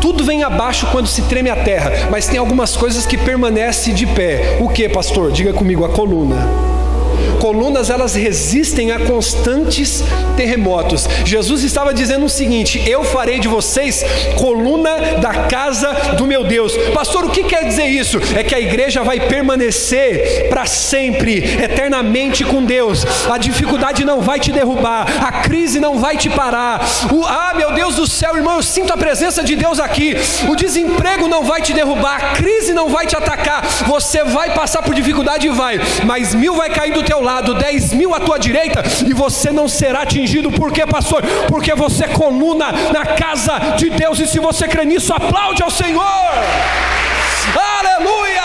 tudo 0.00 0.24
vem 0.24 0.42
abaixo 0.42 0.88
quando 0.90 1.06
se 1.06 1.22
treme 1.22 1.48
a 1.48 1.56
terra, 1.56 1.92
mas 2.10 2.26
tem 2.26 2.38
algumas 2.38 2.76
coisas 2.76 3.06
que 3.06 3.16
permanecem 3.16 3.94
de 3.94 4.06
pé. 4.06 4.58
O 4.60 4.68
que, 4.68 4.88
pastor? 4.88 5.30
Diga 5.30 5.52
comigo, 5.52 5.84
a 5.84 5.88
coluna 5.88 6.75
colunas 7.40 7.90
elas 7.90 8.14
resistem 8.14 8.92
a 8.92 9.00
constantes 9.00 10.02
terremotos. 10.36 11.08
Jesus 11.24 11.62
estava 11.62 11.92
dizendo 11.92 12.26
o 12.26 12.30
seguinte: 12.30 12.82
Eu 12.86 13.04
farei 13.04 13.38
de 13.38 13.48
vocês 13.48 14.04
coluna 14.38 15.18
da 15.20 15.46
casa 15.46 15.92
do 16.16 16.26
meu 16.26 16.44
Deus. 16.44 16.76
Pastor, 16.94 17.24
o 17.24 17.30
que 17.30 17.44
quer 17.44 17.64
dizer 17.64 17.86
isso? 17.86 18.18
É 18.34 18.42
que 18.42 18.54
a 18.54 18.60
igreja 18.60 19.02
vai 19.02 19.20
permanecer 19.20 20.48
para 20.48 20.66
sempre, 20.66 21.38
eternamente 21.62 22.44
com 22.44 22.64
Deus. 22.64 23.04
A 23.30 23.38
dificuldade 23.38 24.04
não 24.04 24.20
vai 24.20 24.38
te 24.38 24.52
derrubar, 24.52 25.06
a 25.24 25.32
crise 25.42 25.80
não 25.80 25.98
vai 25.98 26.16
te 26.16 26.28
parar. 26.30 26.80
O, 27.12 27.24
ah, 27.24 27.52
meu 27.56 27.72
Deus 27.72 27.96
do 27.96 28.06
céu, 28.06 28.36
irmão, 28.36 28.56
eu 28.56 28.62
sinto 28.62 28.92
a 28.92 28.96
presença 28.96 29.42
de 29.42 29.56
Deus 29.56 29.80
aqui. 29.80 30.14
O 30.48 30.56
desemprego 30.56 31.28
não 31.28 31.44
vai 31.44 31.60
te 31.62 31.72
derrubar, 31.72 32.16
a 32.16 32.36
crise 32.36 32.72
não 32.72 32.88
vai 32.88 33.06
te 33.06 33.16
atacar. 33.16 33.64
Você 33.86 34.22
vai 34.24 34.54
passar 34.54 34.82
por 34.82 34.94
dificuldade 34.94 35.48
vai, 35.48 35.80
mas 36.04 36.34
mil 36.34 36.54
vai 36.54 36.70
cair 36.70 36.92
do 36.92 37.02
teu 37.02 37.15
lado, 37.20 37.54
dez 37.54 37.92
mil 37.92 38.14
à 38.14 38.20
tua 38.20 38.38
direita, 38.38 38.82
e 39.06 39.12
você 39.12 39.50
não 39.50 39.68
será 39.68 40.02
atingido. 40.02 40.50
Por 40.50 40.72
quê, 40.72 40.86
pastor? 40.86 41.22
Porque 41.48 41.74
você 41.74 42.04
é 42.04 42.08
coluna 42.08 42.72
na 42.92 43.04
casa 43.06 43.58
de 43.76 43.90
Deus, 43.90 44.18
e 44.20 44.26
se 44.26 44.38
você 44.38 44.66
crê 44.68 44.84
nisso, 44.84 45.12
aplaude 45.12 45.62
ao 45.62 45.70
Senhor. 45.70 46.02
Aleluia! 47.78 48.42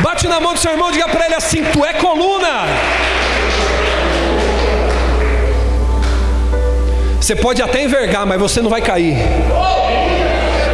Bate 0.00 0.26
na 0.26 0.40
mão 0.40 0.54
do 0.54 0.58
seu 0.58 0.72
irmão 0.72 0.90
e 0.90 0.92
diga 0.94 1.08
para 1.08 1.26
ele 1.26 1.34
assim: 1.34 1.62
Tu 1.64 1.84
é 1.84 1.92
coluna. 1.94 2.66
Você 7.20 7.36
pode 7.36 7.62
até 7.62 7.84
envergar, 7.84 8.26
mas 8.26 8.40
você 8.40 8.60
não 8.60 8.68
vai 8.68 8.82
cair. 8.82 9.16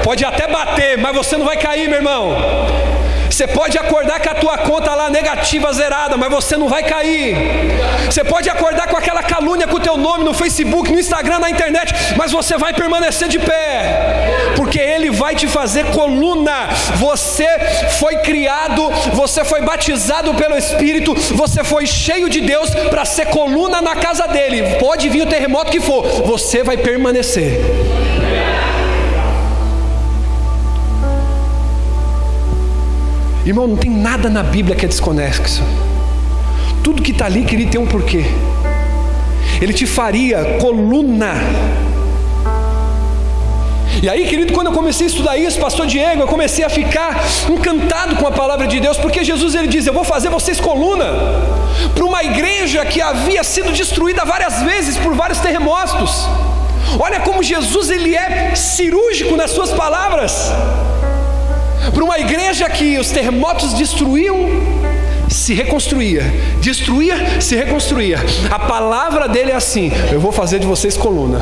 Pode 0.03 0.25
até 0.25 0.49
bater, 0.49 0.97
mas 0.97 1.15
você 1.15 1.37
não 1.37 1.45
vai 1.45 1.59
cair, 1.59 1.87
meu 1.89 1.99
irmão. 1.99 2.35
Você 3.31 3.47
pode 3.47 3.79
acordar 3.79 4.21
com 4.21 4.31
a 4.31 4.35
tua 4.35 4.59
conta 4.59 4.95
lá 4.95 5.11
negativa, 5.11 5.73
zerada, 5.73 6.17
mas 6.17 6.31
você 6.31 6.57
não 6.57 6.69
vai 6.69 6.83
cair. 6.83 7.37
Você 8.07 8.25
pode 8.25 8.49
acordar 8.49 8.89
com 8.89 8.97
aquela 8.97 9.23
calúnia 9.23 9.67
com 9.67 9.77
o 9.77 9.81
teu 9.81 9.97
nome 9.97 10.25
no 10.25 10.35
Facebook, 10.35 10.91
no 10.91 10.99
Instagram, 10.99 11.39
na 11.39 11.51
internet, 11.51 11.95
mas 12.17 12.33
você 12.33 12.57
vai 12.57 12.73
permanecer 12.73 13.29
de 13.29 13.39
pé. 13.39 14.53
Porque 14.57 14.79
ele 14.79 15.11
vai 15.11 15.35
te 15.35 15.47
fazer 15.47 15.87
coluna. 15.91 16.69
Você 16.97 17.47
foi 17.99 18.17
criado, 18.19 18.91
você 19.13 19.45
foi 19.45 19.61
batizado 19.61 20.35
pelo 20.35 20.57
Espírito, 20.57 21.15
você 21.35 21.63
foi 21.63 21.87
cheio 21.87 22.29
de 22.29 22.41
Deus 22.41 22.71
para 22.91 23.05
ser 23.05 23.27
coluna 23.27 23.81
na 23.81 23.95
casa 23.95 24.27
dele. 24.27 24.77
Pode 24.79 25.09
vir 25.09 25.23
o 25.23 25.27
terremoto 25.27 25.71
que 25.71 25.81
for, 25.81 26.03
você 26.23 26.63
vai 26.63 26.77
permanecer. 26.77 27.61
Irmão, 33.45 33.67
não 33.67 33.77
tem 33.77 33.91
nada 33.91 34.29
na 34.29 34.43
Bíblia 34.43 34.77
que 34.77 34.85
é 34.85 34.89
desconexo. 34.89 35.63
Tudo 36.83 37.03
que 37.03 37.13
está 37.13 37.27
ali, 37.27 37.45
queria 37.45 37.67
ter 37.67 37.79
um 37.79 37.87
porquê. 37.87 38.25
Ele 39.61 39.73
te 39.73 39.87
faria 39.87 40.59
coluna. 40.61 41.35
E 44.03 44.09
aí, 44.09 44.27
querido, 44.29 44.53
quando 44.53 44.69
eu 44.69 44.73
comecei 44.73 45.07
a 45.07 45.11
estudar 45.11 45.37
isso, 45.37 45.59
pastor 45.59 45.87
Diego, 45.87 46.23
eu 46.23 46.29
comecei 46.29 46.65
a 46.65 46.71
ficar 46.71 47.21
encantado 47.51 48.17
com 48.17 48.27
a 48.27 48.31
palavra 48.31 48.67
de 48.67 48.79
Deus, 48.79 48.97
porque 48.97 49.25
Jesus 49.25 49.55
ele 49.55 49.67
diz: 49.67 49.87
Eu 49.87 49.93
vou 49.93 50.05
fazer 50.05 50.29
vocês 50.29 50.61
coluna 50.61 51.07
para 51.95 52.05
uma 52.05 52.23
igreja 52.23 52.85
que 52.85 53.01
havia 53.01 53.43
sido 53.43 53.73
destruída 53.73 54.25
várias 54.25 54.63
vezes 54.63 54.97
por 54.97 55.15
vários 55.15 55.41
terremotos. 55.41 56.27
Olha 57.01 57.21
como 57.21 57.43
Jesus 57.43 57.91
ele 57.91 58.15
é 58.15 58.55
cirúrgico 58.55 59.37
nas 59.37 59.51
suas 59.51 59.71
palavras 59.73 60.53
para 61.93 62.05
uma 62.05 62.19
igreja 62.19 62.69
que 62.69 62.99
os 62.99 63.11
terremotos 63.11 63.75
destruíam, 63.75 64.37
se 65.29 65.55
reconstruía, 65.55 66.23
destruía, 66.61 67.41
se 67.41 67.57
reconstruía. 67.57 68.19
A 68.51 68.59
palavra 68.59 69.29
dele 69.29 69.53
é 69.53 69.55
assim: 69.55 69.91
eu 70.13 70.21
vou 70.21 70.33
fazer 70.33 70.59
de 70.59 70.67
vocês 70.67 70.97
coluna. 70.97 71.41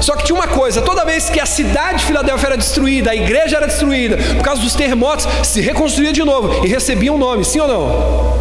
Só 0.00 0.16
que 0.16 0.24
tinha 0.24 0.36
uma 0.36 0.48
coisa: 0.48 0.80
toda 0.82 1.04
vez 1.04 1.28
que 1.28 1.40
a 1.40 1.46
cidade 1.46 1.98
de 1.98 2.04
Filadélfia 2.04 2.48
era 2.48 2.56
destruída, 2.56 3.10
a 3.10 3.16
igreja 3.16 3.56
era 3.56 3.66
destruída, 3.66 4.16
por 4.16 4.42
causa 4.42 4.62
dos 4.62 4.74
terremotos, 4.74 5.26
se 5.42 5.60
reconstruía 5.60 6.12
de 6.12 6.22
novo 6.24 6.64
e 6.64 6.68
recebia 6.68 7.12
um 7.12 7.18
nome, 7.18 7.44
sim 7.44 7.60
ou 7.60 7.68
não? 7.68 8.38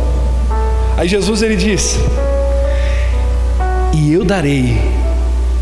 Aí 0.97 1.07
Jesus 1.07 1.41
ele 1.41 1.55
diz: 1.55 1.97
E 3.93 4.13
eu 4.13 4.23
darei 4.23 4.77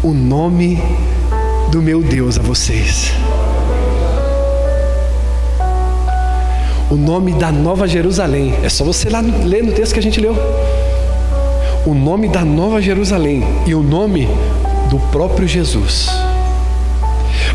o 0.04 0.14
nome 0.14 0.82
do 1.72 1.82
meu 1.82 2.02
Deus 2.02 2.38
a 2.38 2.42
vocês. 2.42 3.12
O 6.90 6.96
nome 6.96 7.34
da 7.34 7.52
Nova 7.52 7.88
Jerusalém. 7.88 8.54
É 8.64 8.70
só 8.70 8.84
você 8.84 9.10
lá 9.10 9.22
ler 9.22 9.64
no 9.64 9.72
texto 9.72 9.94
que 9.94 10.00
a 10.00 10.04
gente 10.04 10.20
leu. 10.20 10.36
O 11.86 11.94
nome 11.94 12.28
da 12.28 12.44
Nova 12.44 12.82
Jerusalém 12.82 13.44
e 13.66 13.74
o 13.74 13.82
nome 13.82 14.28
do 14.90 15.00
próprio 15.12 15.48
Jesus. 15.48 16.10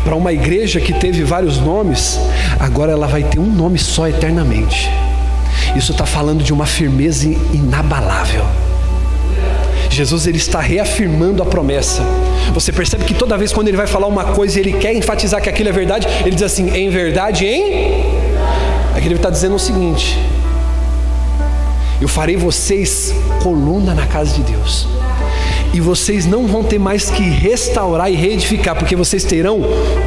Para 0.03 0.15
uma 0.15 0.33
igreja 0.33 0.79
que 0.79 0.93
teve 0.93 1.23
vários 1.23 1.59
nomes, 1.59 2.19
agora 2.59 2.91
ela 2.91 3.07
vai 3.07 3.23
ter 3.23 3.39
um 3.39 3.51
nome 3.51 3.77
só 3.77 4.07
eternamente. 4.07 4.89
Isso 5.75 5.91
está 5.91 6.05
falando 6.05 6.43
de 6.43 6.51
uma 6.51 6.65
firmeza 6.65 7.27
inabalável. 7.53 8.45
Jesus 9.89 10.25
ele 10.25 10.37
está 10.37 10.59
reafirmando 10.59 11.43
a 11.43 11.45
promessa. 11.45 12.01
Você 12.53 12.71
percebe 12.71 13.03
que 13.03 13.13
toda 13.13 13.37
vez 13.37 13.51
quando 13.51 13.67
ele 13.67 13.77
vai 13.77 13.87
falar 13.87 14.07
uma 14.07 14.25
coisa 14.25 14.59
ele 14.59 14.73
quer 14.73 14.93
enfatizar 14.93 15.41
que 15.41 15.49
aquilo 15.49 15.69
é 15.69 15.71
verdade, 15.71 16.07
ele 16.21 16.31
diz 16.31 16.43
assim: 16.43 16.69
em 16.75 16.89
verdade, 16.89 17.45
em 17.45 18.30
Aqui 19.01 19.07
ele 19.07 19.15
está 19.15 19.31
dizendo 19.31 19.55
o 19.55 19.59
seguinte: 19.59 20.15
Eu 21.99 22.07
farei 22.07 22.37
vocês 22.37 23.11
coluna 23.41 23.95
na 23.95 24.05
casa 24.05 24.35
de 24.35 24.43
Deus. 24.43 24.87
E 25.73 25.81
vocês 25.81 26.27
não 26.27 26.45
vão 26.45 26.63
ter 26.63 26.77
mais 26.77 27.09
que 27.09 27.23
restaurar 27.23 28.11
e 28.11 28.15
reedificar, 28.15 28.75
porque 28.75 28.95
vocês 28.95 29.23
terão 29.23 29.59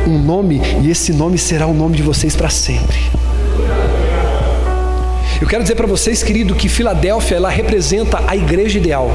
um 0.06 0.16
nome, 0.16 0.60
e 0.80 0.92
esse 0.92 1.12
nome 1.12 1.38
será 1.38 1.66
o 1.66 1.74
nome 1.74 1.96
de 1.96 2.04
vocês 2.04 2.36
para 2.36 2.48
sempre. 2.48 2.96
Eu 5.40 5.48
quero 5.48 5.64
dizer 5.64 5.74
para 5.74 5.88
vocês, 5.88 6.22
querido, 6.22 6.54
que 6.54 6.68
Filadélfia 6.68 7.36
ela 7.36 7.50
representa 7.50 8.22
a 8.28 8.36
igreja 8.36 8.78
ideal. 8.78 9.10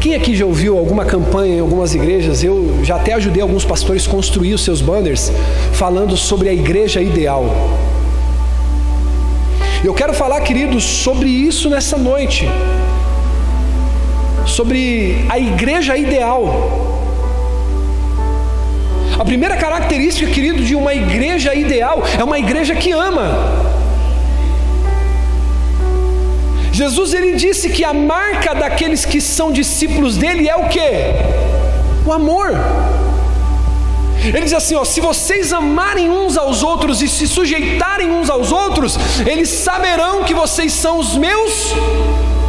Quem 0.00 0.14
aqui 0.14 0.34
já 0.34 0.46
ouviu 0.46 0.78
alguma 0.78 1.04
campanha 1.04 1.56
em 1.56 1.60
algumas 1.60 1.94
igrejas? 1.94 2.42
Eu 2.42 2.80
já 2.82 2.96
até 2.96 3.12
ajudei 3.12 3.42
alguns 3.42 3.66
pastores 3.66 4.08
a 4.08 4.10
construir 4.10 4.54
os 4.54 4.64
seus 4.64 4.80
banners 4.80 5.30
falando 5.74 6.16
sobre 6.16 6.48
a 6.48 6.54
igreja 6.54 7.02
ideal. 7.02 7.44
Eu 9.84 9.92
quero 9.92 10.14
falar, 10.14 10.40
queridos, 10.40 10.82
sobre 10.84 11.28
isso 11.28 11.68
nessa 11.68 11.98
noite. 11.98 12.48
Sobre 14.46 15.22
a 15.28 15.38
igreja 15.38 15.94
ideal. 15.98 16.88
A 19.18 19.24
primeira 19.24 19.54
característica, 19.58 20.30
querido, 20.32 20.64
de 20.64 20.74
uma 20.74 20.94
igreja 20.94 21.54
ideal 21.54 22.02
é 22.18 22.24
uma 22.24 22.38
igreja 22.38 22.74
que 22.74 22.90
ama. 22.90 23.79
Jesus 26.80 27.12
ele 27.12 27.36
disse 27.36 27.68
que 27.68 27.84
a 27.84 27.92
marca 27.92 28.54
daqueles 28.54 29.04
que 29.04 29.20
são 29.20 29.52
discípulos 29.52 30.16
dele 30.16 30.48
é 30.48 30.56
o 30.56 30.66
que? 30.66 30.80
O 32.06 32.10
amor. 32.10 32.52
Ele 34.24 34.40
diz 34.40 34.54
assim: 34.54 34.76
ó, 34.76 34.82
se 34.82 34.98
vocês 34.98 35.52
amarem 35.52 36.08
uns 36.08 36.38
aos 36.38 36.62
outros 36.62 37.02
e 37.02 37.08
se 37.08 37.28
sujeitarem 37.28 38.10
uns 38.10 38.30
aos 38.30 38.50
outros, 38.50 38.98
eles 39.26 39.50
saberão 39.50 40.24
que 40.24 40.32
vocês 40.32 40.72
são 40.72 40.98
os 40.98 41.16
meus 41.16 41.74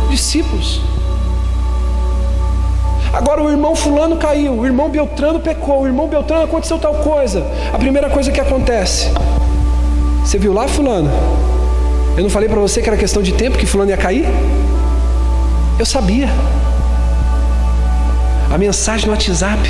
discípulos. 0.10 0.80
Agora 3.12 3.44
o 3.44 3.50
irmão 3.50 3.76
fulano 3.76 4.16
caiu, 4.16 4.54
o 4.54 4.66
irmão 4.66 4.88
Beltrano 4.88 5.42
pecou, 5.42 5.82
o 5.82 5.88
irmão 5.88 6.08
Beltrano 6.08 6.46
aconteceu 6.46 6.80
tal 6.80 6.96
coisa. 6.96 7.46
A 7.74 7.78
primeira 7.78 8.10
coisa 8.10 8.32
que 8.32 8.40
acontece, 8.40 9.12
você 10.24 10.38
viu 10.38 10.54
lá 10.54 10.70
fulano? 10.70 11.12
Eu 12.18 12.24
não 12.24 12.30
falei 12.30 12.50
para 12.50 12.60
você 12.60 12.82
que 12.82 12.90
era 12.90 12.98
questão 12.98 13.22
de 13.22 13.32
tempo 13.34 13.58
que 13.58 13.66
fulano 13.66 13.90
ia 13.90 13.98
cair? 13.98 14.26
Eu 15.80 15.86
sabia. 15.86 16.30
A 18.52 18.58
mensagem 18.58 19.08
no 19.08 19.14
WhatsApp. 19.14 19.62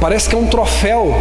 Parece 0.00 0.28
que 0.28 0.34
é 0.34 0.38
um 0.38 0.46
troféu 0.46 1.14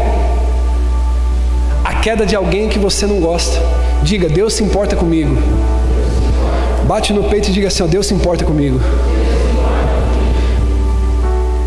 a 1.84 1.94
queda 1.96 2.26
de 2.26 2.36
alguém 2.36 2.70
que 2.70 2.78
você 2.78 3.06
não 3.06 3.20
gosta. 3.20 3.60
Diga, 4.04 4.30
Deus 4.30 4.54
se 4.54 4.64
importa 4.64 4.96
comigo. 4.96 5.36
Bate 6.88 7.14
no 7.14 7.24
peito 7.24 7.50
e 7.50 7.52
diga 7.52 7.68
assim: 7.68 7.84
ó, 7.84 7.88
Deus 7.88 8.06
se 8.06 8.14
importa 8.14 8.46
comigo. 8.46 8.80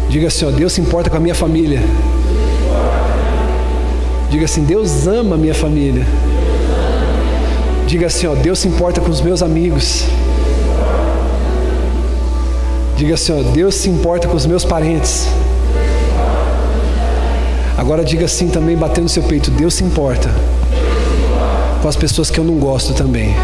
Diga 0.08 0.28
assim: 0.28 0.44
ó, 0.44 0.50
Deus 0.50 0.72
se 0.72 0.80
importa 0.80 1.10
com 1.10 1.16
a 1.16 1.20
minha 1.20 1.34
família. 1.34 1.80
Diga 4.30 4.44
assim: 4.44 4.64
Deus 4.64 5.06
ama 5.06 5.36
a 5.36 5.38
minha 5.38 5.54
família. 5.54 6.06
Diga 7.86 8.06
assim: 8.06 8.26
ó, 8.26 8.34
Deus 8.34 8.58
se 8.58 8.68
importa 8.68 9.00
com 9.00 9.10
os 9.10 9.20
meus 9.20 9.42
amigos. 9.42 10.04
Diga 12.96 13.14
assim: 13.14 13.32
ó, 13.32 13.42
Deus 13.52 13.74
se 13.74 13.88
importa 13.88 14.28
com 14.28 14.36
os 14.36 14.44
meus 14.44 14.64
parentes. 14.64 15.26
Agora 17.78 18.04
diga 18.04 18.26
assim 18.26 18.48
também, 18.48 18.76
batendo 18.76 19.04
no 19.04 19.08
seu 19.08 19.22
peito: 19.22 19.50
Deus 19.50 19.74
se 19.74 19.84
importa 19.84 20.28
com 21.80 21.88
as 21.88 21.96
pessoas 21.96 22.30
que 22.30 22.38
eu 22.38 22.44
não 22.44 22.54
gosto 22.54 22.92
também. 22.92 23.34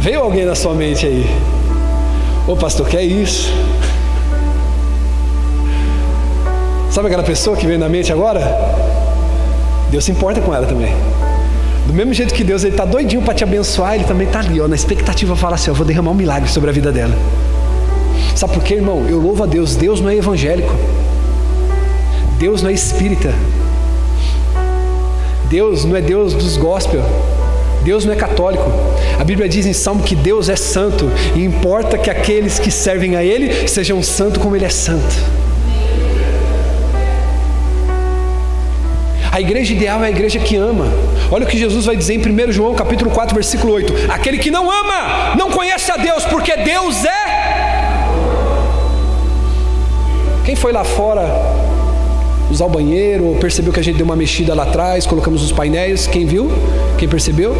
Veio 0.00 0.20
alguém 0.20 0.44
na 0.44 0.54
sua 0.54 0.74
mente 0.74 1.06
aí? 1.06 1.57
Ô 2.48 2.56
pastor, 2.56 2.88
que 2.88 2.96
é 2.96 3.04
isso? 3.04 3.52
Sabe 6.90 7.08
aquela 7.08 7.22
pessoa 7.22 7.54
que 7.54 7.66
veio 7.66 7.78
na 7.78 7.90
mente 7.90 8.10
agora? 8.10 8.40
Deus 9.90 10.02
se 10.04 10.12
importa 10.12 10.40
com 10.40 10.54
ela 10.54 10.66
também. 10.66 10.90
Do 11.86 11.92
mesmo 11.92 12.14
jeito 12.14 12.32
que 12.32 12.42
Deus 12.42 12.64
está 12.64 12.86
doidinho 12.86 13.20
para 13.20 13.34
te 13.34 13.44
abençoar, 13.44 13.96
Ele 13.96 14.04
também 14.04 14.26
está 14.26 14.38
ali, 14.38 14.58
ó, 14.62 14.66
na 14.66 14.74
expectativa, 14.74 15.36
fala 15.36 15.56
assim: 15.56 15.68
eu 15.68 15.74
vou 15.74 15.84
derramar 15.84 16.10
um 16.10 16.14
milagre 16.14 16.48
sobre 16.48 16.70
a 16.70 16.72
vida 16.72 16.90
dela. 16.90 17.14
Sabe 18.34 18.54
por 18.54 18.62
quê, 18.62 18.76
irmão? 18.76 19.06
Eu 19.06 19.18
louvo 19.18 19.42
a 19.42 19.46
Deus. 19.46 19.76
Deus 19.76 20.00
não 20.00 20.08
é 20.08 20.16
evangélico. 20.16 20.74
Deus 22.38 22.62
não 22.62 22.70
é 22.70 22.72
espírita. 22.72 23.30
Deus 25.50 25.84
não 25.84 25.94
é 25.94 26.00
Deus 26.00 26.32
dos 26.32 26.56
gospel. 26.56 27.04
Deus 27.82 28.04
não 28.04 28.12
é 28.12 28.16
católico. 28.16 28.64
A 29.18 29.24
Bíblia 29.24 29.48
diz 29.48 29.66
em 29.66 29.72
Salmo 29.72 30.02
que 30.02 30.14
Deus 30.14 30.48
é 30.48 30.56
santo 30.56 31.10
e 31.34 31.42
importa 31.44 31.96
que 31.98 32.10
aqueles 32.10 32.58
que 32.58 32.70
servem 32.70 33.16
a 33.16 33.22
Ele 33.22 33.68
sejam 33.68 34.02
santos 34.02 34.42
como 34.42 34.56
Ele 34.56 34.64
é 34.64 34.70
santo. 34.70 35.14
A 39.30 39.40
igreja 39.40 39.72
ideal 39.72 40.02
é 40.02 40.08
a 40.08 40.10
igreja 40.10 40.38
que 40.38 40.56
ama. 40.56 40.86
Olha 41.30 41.44
o 41.44 41.48
que 41.48 41.56
Jesus 41.56 41.86
vai 41.86 41.96
dizer 41.96 42.14
em 42.14 42.48
1 42.48 42.52
João 42.52 42.74
capítulo 42.74 43.10
4, 43.10 43.34
versículo 43.34 43.72
8. 43.74 44.10
Aquele 44.10 44.38
que 44.38 44.50
não 44.50 44.68
ama, 44.70 45.36
não 45.36 45.50
conhece 45.50 45.92
a 45.92 45.96
Deus, 45.96 46.24
porque 46.24 46.56
Deus 46.56 47.04
é. 47.04 48.08
Quem 50.44 50.56
foi 50.56 50.72
lá 50.72 50.82
fora 50.82 51.67
usar 52.50 52.64
o 52.64 52.68
banheiro, 52.68 53.36
percebeu 53.40 53.72
que 53.72 53.80
a 53.80 53.82
gente 53.82 53.96
deu 53.96 54.04
uma 54.04 54.16
mexida 54.16 54.54
lá 54.54 54.64
atrás, 54.64 55.06
colocamos 55.06 55.42
os 55.42 55.52
painéis, 55.52 56.06
quem 56.06 56.26
viu? 56.26 56.50
Quem 56.96 57.08
percebeu? 57.08 57.56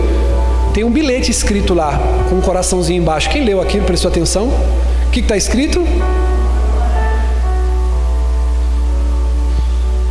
Tem 0.72 0.84
um 0.84 0.90
bilhete 0.90 1.30
escrito 1.30 1.74
lá, 1.74 2.00
com 2.28 2.36
um 2.36 2.40
coraçãozinho 2.40 3.02
embaixo. 3.02 3.28
Quem 3.30 3.44
leu 3.44 3.60
aquilo, 3.60 3.84
prestou 3.84 4.10
atenção? 4.10 4.48
O 5.06 5.10
que 5.10 5.20
está 5.20 5.36
escrito? 5.36 5.84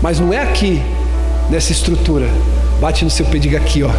Mas 0.02 0.20
não 0.20 0.32
é 0.34 0.40
aqui, 0.40 0.82
nessa 1.50 1.72
estrutura. 1.72 2.28
Bate 2.80 3.04
no 3.04 3.10
seu 3.10 3.26
pé 3.26 3.40
diga 3.40 3.58
aqui, 3.58 3.84
ó. 3.84 3.90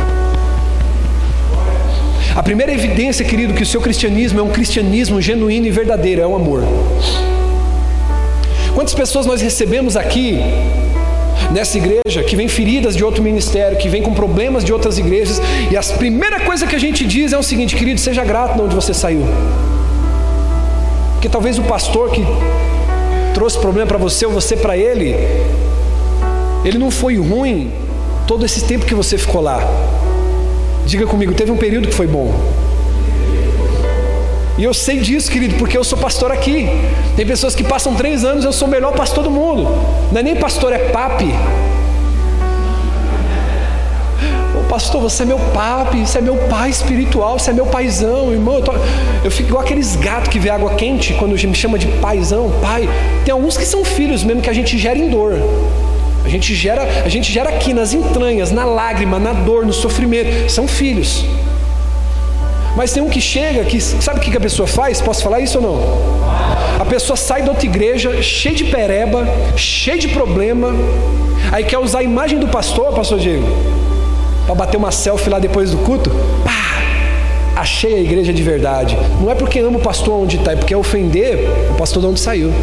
A 2.36 2.42
primeira 2.42 2.72
evidência, 2.72 3.24
querido, 3.24 3.52
que 3.52 3.62
o 3.62 3.66
seu 3.66 3.80
cristianismo 3.80 4.38
é 4.38 4.42
um 4.42 4.50
cristianismo 4.50 5.20
genuíno 5.20 5.66
e 5.66 5.70
verdadeiro, 5.70 6.22
é 6.22 6.26
o 6.26 6.36
amor. 6.36 6.62
Quantas 8.78 8.94
pessoas 8.94 9.26
nós 9.26 9.40
recebemos 9.40 9.96
aqui 9.96 10.38
nessa 11.50 11.76
igreja 11.76 12.22
que 12.22 12.36
vem 12.36 12.46
feridas 12.46 12.94
de 12.94 13.02
outro 13.02 13.20
ministério, 13.20 13.76
que 13.76 13.88
vem 13.88 14.00
com 14.00 14.14
problemas 14.14 14.62
de 14.64 14.72
outras 14.72 14.98
igrejas, 14.98 15.42
e 15.68 15.76
a 15.76 15.82
primeira 15.82 16.38
coisa 16.38 16.64
que 16.64 16.76
a 16.76 16.78
gente 16.78 17.04
diz 17.04 17.32
é 17.32 17.36
o 17.36 17.42
seguinte, 17.42 17.74
querido, 17.74 17.98
seja 17.98 18.22
grato 18.22 18.54
de 18.54 18.62
onde 18.62 18.76
você 18.76 18.94
saiu. 18.94 19.26
Porque 21.14 21.28
talvez 21.28 21.58
o 21.58 21.64
pastor 21.64 22.12
que 22.12 22.24
trouxe 23.34 23.58
problema 23.58 23.88
para 23.88 23.98
você 23.98 24.24
ou 24.24 24.30
você 24.30 24.56
para 24.56 24.76
ele, 24.76 25.16
ele 26.64 26.78
não 26.78 26.92
foi 26.92 27.18
ruim 27.18 27.72
todo 28.28 28.46
esse 28.46 28.62
tempo 28.62 28.86
que 28.86 28.94
você 28.94 29.18
ficou 29.18 29.40
lá. 29.40 29.58
Diga 30.86 31.04
comigo, 31.04 31.34
teve 31.34 31.50
um 31.50 31.56
período 31.56 31.88
que 31.88 31.94
foi 31.94 32.06
bom. 32.06 32.32
E 34.58 34.64
eu 34.64 34.74
sei 34.74 34.98
disso, 34.98 35.30
querido, 35.30 35.54
porque 35.54 35.78
eu 35.78 35.84
sou 35.84 35.96
pastor 35.96 36.32
aqui. 36.32 36.68
Tem 37.14 37.24
pessoas 37.24 37.54
que 37.54 37.62
passam 37.62 37.94
três 37.94 38.24
anos, 38.24 38.44
eu 38.44 38.52
sou 38.52 38.66
o 38.66 38.70
melhor 38.70 38.92
pastor 38.92 39.22
do 39.22 39.30
mundo. 39.30 39.62
Não 40.10 40.18
é 40.18 40.22
nem 40.22 40.34
pastor, 40.34 40.72
é 40.72 40.78
papi. 40.78 41.32
Ô 44.58 44.68
pastor, 44.68 45.00
você 45.00 45.22
é 45.22 45.26
meu 45.26 45.38
papi, 45.38 46.00
você 46.00 46.18
é 46.18 46.20
meu 46.20 46.36
pai 46.48 46.70
espiritual, 46.70 47.38
você 47.38 47.50
é 47.50 47.52
meu 47.52 47.66
paizão, 47.66 48.32
irmão. 48.32 48.56
Eu, 48.56 48.62
tô... 48.62 48.72
eu 49.22 49.30
fico 49.30 49.50
igual 49.50 49.62
aqueles 49.62 49.94
gatos 49.94 50.28
que 50.28 50.40
vê 50.40 50.50
água 50.50 50.74
quente 50.74 51.14
quando 51.14 51.30
me 51.30 51.54
chama 51.54 51.78
de 51.78 51.86
paizão, 51.86 52.50
pai. 52.60 52.88
Tem 53.24 53.32
alguns 53.32 53.56
que 53.56 53.64
são 53.64 53.84
filhos 53.84 54.24
mesmo 54.24 54.42
que 54.42 54.50
a 54.50 54.52
gente 54.52 54.76
gera 54.76 54.98
em 54.98 55.08
dor. 55.08 55.34
A 56.24 56.28
gente 56.28 56.52
gera, 56.52 56.82
a 57.04 57.08
gente 57.08 57.32
gera 57.32 57.48
aqui 57.48 57.72
nas 57.72 57.94
entranhas, 57.94 58.50
na 58.50 58.64
lágrima, 58.64 59.20
na 59.20 59.32
dor, 59.32 59.64
no 59.64 59.72
sofrimento. 59.72 60.50
São 60.50 60.66
filhos. 60.66 61.24
Mas 62.78 62.92
tem 62.92 63.02
um 63.02 63.08
que 63.08 63.20
chega 63.20 63.64
que 63.64 63.80
sabe 63.80 64.20
o 64.20 64.22
que 64.22 64.36
a 64.36 64.40
pessoa 64.40 64.68
faz? 64.68 65.00
Posso 65.00 65.20
falar 65.24 65.40
isso 65.40 65.58
ou 65.58 65.64
não? 65.64 66.80
A 66.80 66.84
pessoa 66.84 67.16
sai 67.16 67.42
da 67.42 67.50
outra 67.50 67.66
igreja 67.66 68.22
cheia 68.22 68.54
de 68.54 68.66
pereba, 68.66 69.26
cheia 69.56 69.98
de 69.98 70.06
problema, 70.06 70.72
aí 71.50 71.64
quer 71.64 71.78
usar 71.78 71.98
a 71.98 72.02
imagem 72.04 72.38
do 72.38 72.46
pastor, 72.46 72.94
pastor 72.94 73.18
Diego, 73.18 73.44
para 74.46 74.54
bater 74.54 74.76
uma 74.76 74.92
selfie 74.92 75.28
lá 75.28 75.40
depois 75.40 75.72
do 75.72 75.78
culto. 75.78 76.08
Pá! 76.44 77.60
Achei 77.60 77.94
a 77.96 77.98
igreja 77.98 78.32
de 78.32 78.44
verdade. 78.44 78.96
Não 79.20 79.28
é 79.28 79.34
porque 79.34 79.58
ama 79.58 79.78
o 79.78 79.82
pastor 79.82 80.14
onde 80.14 80.36
está, 80.36 80.52
é 80.52 80.56
porque 80.56 80.72
é 80.72 80.76
ofender 80.76 81.50
o 81.72 81.74
pastor 81.74 82.00
de 82.00 82.08
onde 82.10 82.20
saiu. 82.20 82.54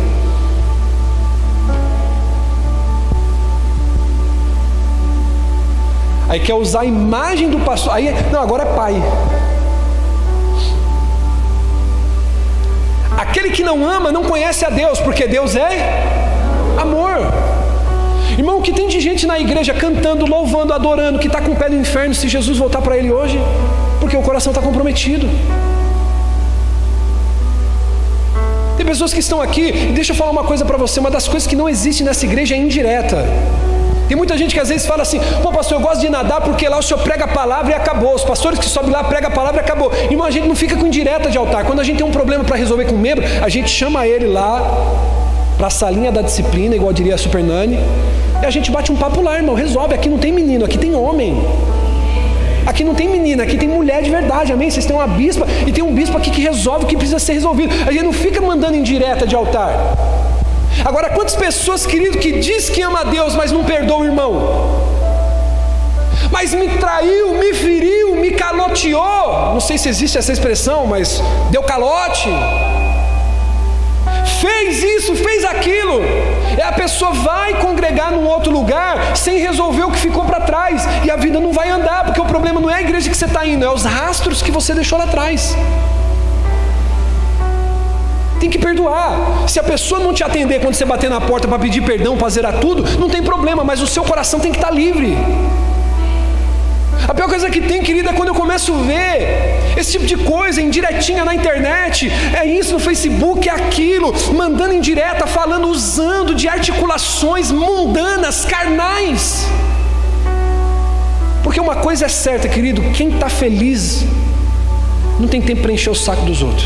Aí 6.29 6.39
quer 6.39 6.53
usar 6.53 6.81
a 6.81 6.85
imagem 6.85 7.49
do 7.49 7.59
pastor. 7.59 7.93
Aí, 7.93 8.15
não, 8.31 8.41
agora 8.41 8.63
é 8.63 8.73
pai. 8.73 9.03
Aquele 13.35 13.49
que 13.49 13.65
não 13.65 13.85
ama 13.85 14.13
não 14.13 14.23
conhece 14.23 14.63
a 14.63 14.69
Deus, 14.69 14.97
porque 15.01 15.27
Deus 15.27 15.57
é 15.57 15.71
amor. 16.79 17.17
Irmão, 18.37 18.59
o 18.59 18.61
que 18.61 18.71
tem 18.71 18.87
de 18.87 19.01
gente 19.01 19.27
na 19.27 19.37
igreja 19.37 19.73
cantando, 19.73 20.25
louvando, 20.25 20.71
adorando, 20.71 21.19
que 21.19 21.27
está 21.27 21.41
com 21.41 21.51
o 21.51 21.55
pé 21.57 21.67
no 21.67 21.77
inferno 21.77 22.15
se 22.15 22.29
Jesus 22.29 22.57
voltar 22.57 22.81
para 22.81 22.97
ele 22.97 23.11
hoje? 23.11 23.37
Porque 23.99 24.15
o 24.15 24.21
coração 24.21 24.51
está 24.51 24.61
comprometido. 24.61 25.27
Tem 28.77 28.85
pessoas 28.85 29.11
que 29.11 29.19
estão 29.19 29.41
aqui, 29.41 29.67
e 29.89 29.91
deixa 29.91 30.13
eu 30.13 30.15
falar 30.15 30.31
uma 30.31 30.45
coisa 30.45 30.63
para 30.63 30.77
você: 30.77 31.01
uma 31.01 31.11
das 31.11 31.27
coisas 31.27 31.45
que 31.45 31.57
não 31.57 31.67
existe 31.67 32.05
nessa 32.05 32.25
igreja 32.25 32.55
é 32.55 32.57
indireta. 32.57 33.17
Tem 34.07 34.15
muita 34.15 34.37
gente 34.37 34.53
que 34.53 34.59
às 34.59 34.69
vezes 34.69 34.85
fala 34.85 35.01
assim: 35.01 35.19
pô, 35.41 35.51
pastor, 35.51 35.79
eu 35.79 35.81
gosto 35.81 36.01
de 36.01 36.09
nadar 36.09 36.41
porque 36.41 36.67
lá 36.67 36.77
o 36.77 36.81
senhor 36.81 36.99
prega 37.01 37.25
a 37.25 37.27
palavra 37.27 37.71
e 37.71 37.75
acabou. 37.75 38.13
Os 38.13 38.23
pastores 38.23 38.59
que 38.59 38.65
sobem 38.65 38.91
lá 38.91 39.03
pregam 39.03 39.29
a 39.29 39.33
palavra 39.33 39.61
e 39.61 39.63
acabou. 39.63 39.91
Irmão, 40.09 40.25
a 40.25 40.31
gente 40.31 40.47
não 40.47 40.55
fica 40.55 40.75
com 40.75 40.85
indireta 40.85 41.29
de 41.29 41.37
altar. 41.37 41.65
Quando 41.65 41.79
a 41.79 41.83
gente 41.83 41.97
tem 41.97 42.05
um 42.05 42.11
problema 42.11 42.43
para 42.43 42.55
resolver 42.55 42.85
com 42.85 42.95
um 42.95 42.99
membro, 42.99 43.23
a 43.41 43.49
gente 43.49 43.69
chama 43.69 44.05
ele 44.07 44.27
lá 44.27 44.61
para 45.57 45.67
a 45.67 45.69
salinha 45.69 46.11
da 46.11 46.21
disciplina, 46.21 46.75
igual 46.75 46.91
diria 46.91 47.15
a 47.15 47.17
Super 47.17 47.41
Nani, 47.41 47.79
e 48.41 48.45
a 48.45 48.49
gente 48.49 48.69
bate 48.69 48.91
um 48.91 48.95
papo 48.95 49.21
lá, 49.21 49.35
irmão. 49.35 49.55
Resolve. 49.55 49.93
Aqui 49.93 50.09
não 50.09 50.17
tem 50.17 50.31
menino, 50.31 50.65
aqui 50.65 50.77
tem 50.77 50.93
homem. 50.95 51.41
Aqui 52.65 52.83
não 52.83 52.95
tem 52.95 53.07
menina, 53.07 53.43
aqui 53.43 53.57
tem 53.57 53.69
mulher 53.69 54.01
de 54.01 54.09
verdade, 54.09 54.51
amém? 54.51 54.71
Vocês 54.71 54.85
têm 54.85 54.95
uma 54.95 55.05
bispa 55.05 55.45
e 55.67 55.71
tem 55.71 55.83
um 55.83 55.93
bispo 55.93 56.17
aqui 56.17 56.31
que 56.31 56.41
resolve 56.41 56.85
o 56.85 56.87
que 56.87 56.97
precisa 56.97 57.19
ser 57.19 57.33
resolvido. 57.33 57.73
A 57.87 57.91
gente 57.91 58.03
não 58.03 58.13
fica 58.13 58.41
mandando 58.41 58.75
indireta 58.75 59.27
de 59.27 59.35
altar. 59.35 60.24
Agora, 60.83 61.09
quantas 61.09 61.35
pessoas, 61.35 61.85
querido, 61.85 62.17
que 62.17 62.33
diz 62.33 62.69
que 62.69 62.81
ama 62.81 63.01
a 63.01 63.03
Deus, 63.03 63.35
mas 63.35 63.51
não 63.51 63.63
perdoa 63.63 63.99
o 63.99 64.05
irmão? 64.05 64.85
Mas 66.31 66.53
me 66.53 66.67
traiu, 66.77 67.33
me 67.35 67.53
feriu, 67.53 68.15
me 68.15 68.31
caloteou. 68.31 69.53
Não 69.53 69.59
sei 69.59 69.77
se 69.77 69.87
existe 69.87 70.17
essa 70.17 70.33
expressão, 70.33 70.85
mas 70.85 71.21
deu 71.49 71.63
calote. 71.63 72.29
Fez 74.41 74.83
isso, 74.83 75.15
fez 75.15 75.45
aquilo. 75.45 76.01
E 76.57 76.61
a 76.61 76.71
pessoa 76.71 77.11
vai 77.11 77.53
congregar 77.61 78.11
num 78.11 78.27
outro 78.27 78.51
lugar 78.51 79.15
sem 79.15 79.39
resolver 79.39 79.83
o 79.83 79.91
que 79.91 79.99
ficou 79.99 80.25
para 80.25 80.41
trás. 80.41 80.83
E 81.03 81.11
a 81.11 81.15
vida 81.15 81.39
não 81.39 81.51
vai 81.53 81.69
andar, 81.69 82.05
porque 82.05 82.21
o 82.21 82.25
problema 82.25 82.59
não 82.59 82.69
é 82.69 82.75
a 82.75 82.81
igreja 82.81 83.09
que 83.09 83.15
você 83.15 83.25
está 83.25 83.45
indo, 83.45 83.63
é 83.63 83.69
os 83.69 83.83
rastros 83.83 84.41
que 84.41 84.51
você 84.51 84.73
deixou 84.73 84.97
lá 84.97 85.05
atrás 85.05 85.55
tem 88.45 88.49
que 88.49 88.59
perdoar. 88.59 89.47
Se 89.47 89.59
a 89.59 89.63
pessoa 89.63 89.99
não 89.99 90.13
te 90.13 90.23
atender 90.23 90.59
quando 90.61 90.75
você 90.75 90.85
bater 90.85 91.09
na 91.09 91.19
porta 91.19 91.47
para 91.47 91.57
pedir 91.59 91.81
perdão, 91.81 92.15
para 92.15 92.29
zerar 92.29 92.59
tudo, 92.59 92.99
não 92.99 93.09
tem 93.09 93.21
problema, 93.23 93.63
mas 93.63 93.81
o 93.81 93.87
seu 93.87 94.03
coração 94.03 94.39
tem 94.39 94.51
que 94.51 94.57
estar 94.57 94.69
tá 94.69 94.73
livre. 94.73 95.17
A 97.07 97.13
pior 97.13 97.27
coisa 97.27 97.49
que 97.49 97.61
tem, 97.61 97.81
querida, 97.83 98.11
é 98.11 98.13
quando 98.13 98.29
eu 98.29 98.35
começo 98.35 98.73
a 98.73 98.77
ver 98.77 99.75
esse 99.77 99.91
tipo 99.91 100.05
de 100.05 100.17
coisa, 100.17 100.61
indiretinha 100.61 101.25
na 101.25 101.35
internet, 101.35 102.11
é 102.33 102.45
isso 102.45 102.73
no 102.73 102.79
Facebook, 102.79 103.47
é 103.49 103.51
aquilo, 103.51 104.13
mandando 104.33 104.73
indireta, 104.73 105.27
falando, 105.27 105.67
usando 105.67 106.33
de 106.33 106.47
articulações 106.47 107.51
mundanas, 107.51 108.45
carnais. 108.45 109.45
Porque 111.43 111.59
uma 111.59 111.75
coisa 111.75 112.05
é 112.05 112.09
certa, 112.09 112.47
querido, 112.47 112.81
quem 112.93 113.09
está 113.09 113.29
feliz 113.29 114.03
não 115.19 115.27
tem 115.27 115.41
tempo 115.41 115.61
para 115.61 115.71
encher 115.71 115.89
o 115.89 115.95
saco 115.95 116.25
dos 116.25 116.41
outros. 116.41 116.65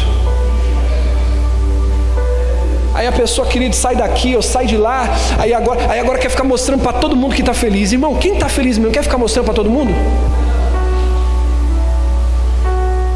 Aí 2.99 3.07
a 3.07 3.13
pessoa, 3.13 3.47
querido, 3.47 3.73
sai 3.73 3.95
daqui 3.95 4.35
ou 4.35 4.41
sai 4.41 4.65
de 4.65 4.75
lá, 4.75 5.07
aí 5.37 5.53
agora, 5.53 5.89
aí 5.89 6.01
agora 6.01 6.19
quer 6.19 6.27
ficar 6.27 6.43
mostrando 6.43 6.83
para 6.83 6.91
todo 6.91 7.15
mundo 7.15 7.33
que 7.33 7.41
está 7.41 7.53
feliz. 7.53 7.93
Irmão, 7.93 8.15
quem 8.15 8.33
está 8.33 8.49
feliz 8.49 8.77
mesmo? 8.77 8.91
Quer 8.91 9.03
ficar 9.03 9.17
mostrando 9.17 9.45
para 9.45 9.53
todo 9.53 9.69
mundo? 9.69 9.93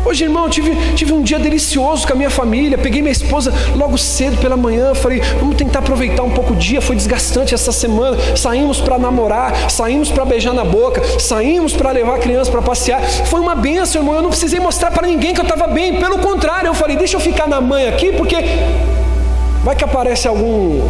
Hoje, 0.06 0.24
irmão, 0.24 0.48
tive, 0.48 0.74
tive 0.96 1.12
um 1.12 1.22
dia 1.22 1.38
delicioso 1.38 2.08
com 2.08 2.14
a 2.14 2.16
minha 2.16 2.30
família. 2.30 2.78
Peguei 2.78 3.02
minha 3.02 3.12
esposa 3.12 3.54
logo 3.76 3.98
cedo 3.98 4.38
pela 4.38 4.56
manhã. 4.56 4.96
Falei, 4.96 5.20
vamos 5.38 5.58
tentar 5.58 5.80
aproveitar 5.80 6.24
um 6.24 6.32
pouco 6.32 6.54
o 6.54 6.56
dia. 6.56 6.80
Foi 6.80 6.96
desgastante 6.96 7.54
essa 7.54 7.74
semana. 7.74 8.16
Saímos 8.38 8.80
para 8.80 8.98
namorar, 8.98 9.70
saímos 9.70 10.10
para 10.10 10.24
beijar 10.24 10.54
na 10.54 10.64
boca, 10.64 11.04
saímos 11.20 11.74
para 11.74 11.92
levar 11.92 12.16
a 12.16 12.20
criança 12.20 12.50
para 12.50 12.62
passear. 12.62 13.02
Foi 13.02 13.42
uma 13.42 13.54
benção, 13.54 14.02
irmão. 14.02 14.16
Eu 14.16 14.22
não 14.22 14.30
precisei 14.30 14.62
mostrar 14.62 14.92
para 14.92 15.06
ninguém 15.06 15.34
que 15.34 15.42
eu 15.42 15.46
estava 15.46 15.68
bem. 15.68 16.00
Pelo 16.00 16.20
contrário, 16.20 16.68
eu 16.68 16.74
falei, 16.74 16.96
deixa 16.96 17.18
eu 17.18 17.20
ficar 17.20 17.50
na 17.50 17.60
mãe 17.60 17.86
aqui, 17.86 18.14
porque 18.14 18.38
Vai 19.64 19.76
que 19.76 19.84
aparece 19.84 20.28
algum, 20.28 20.82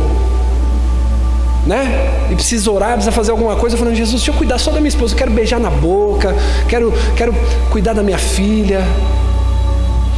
né? 1.65 2.27
E 2.31 2.35
precisa 2.35 2.71
orar, 2.71 2.93
precisa 2.93 3.11
fazer 3.11 3.31
alguma 3.31 3.55
coisa, 3.55 3.77
falando, 3.77 3.95
Jesus, 3.95 4.15
deixa 4.15 4.31
eu 4.31 4.35
cuidar 4.35 4.57
só 4.57 4.71
da 4.71 4.79
minha 4.79 4.89
esposa, 4.89 5.13
eu 5.13 5.17
quero 5.17 5.31
beijar 5.31 5.59
na 5.59 5.69
boca, 5.69 6.35
quero, 6.67 6.91
quero 7.15 7.35
cuidar 7.69 7.93
da 7.93 8.01
minha 8.01 8.17
filha. 8.17 8.81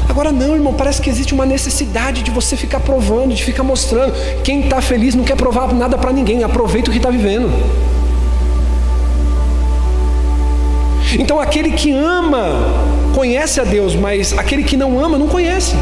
Agora 0.08 0.32
não, 0.32 0.56
irmão, 0.56 0.74
parece 0.74 1.02
que 1.02 1.10
existe 1.10 1.34
uma 1.34 1.46
necessidade 1.46 2.24
de 2.24 2.32
você 2.32 2.56
ficar 2.56 2.80
provando, 2.80 3.34
de 3.34 3.44
ficar 3.44 3.64
mostrando. 3.64 4.14
Quem 4.44 4.62
está 4.62 4.82
feliz 4.82 5.14
não 5.14 5.26
quer 5.26 5.36
provar 5.36 5.74
nada 5.74 5.98
para 5.98 6.14
ninguém, 6.14 6.44
aproveita 6.44 6.90
o 6.90 6.92
que 6.94 7.00
está 7.00 7.10
vivendo. 7.10 7.52
Então 11.20 11.40
aquele 11.40 11.72
que 11.72 11.92
ama 11.92 12.50
conhece 13.14 13.60
a 13.60 13.64
Deus, 13.64 13.96
mas 13.96 14.38
aquele 14.38 14.64
que 14.64 14.78
não 14.78 15.00
ama 15.00 15.18
não 15.18 15.28
conhece. 15.28 15.76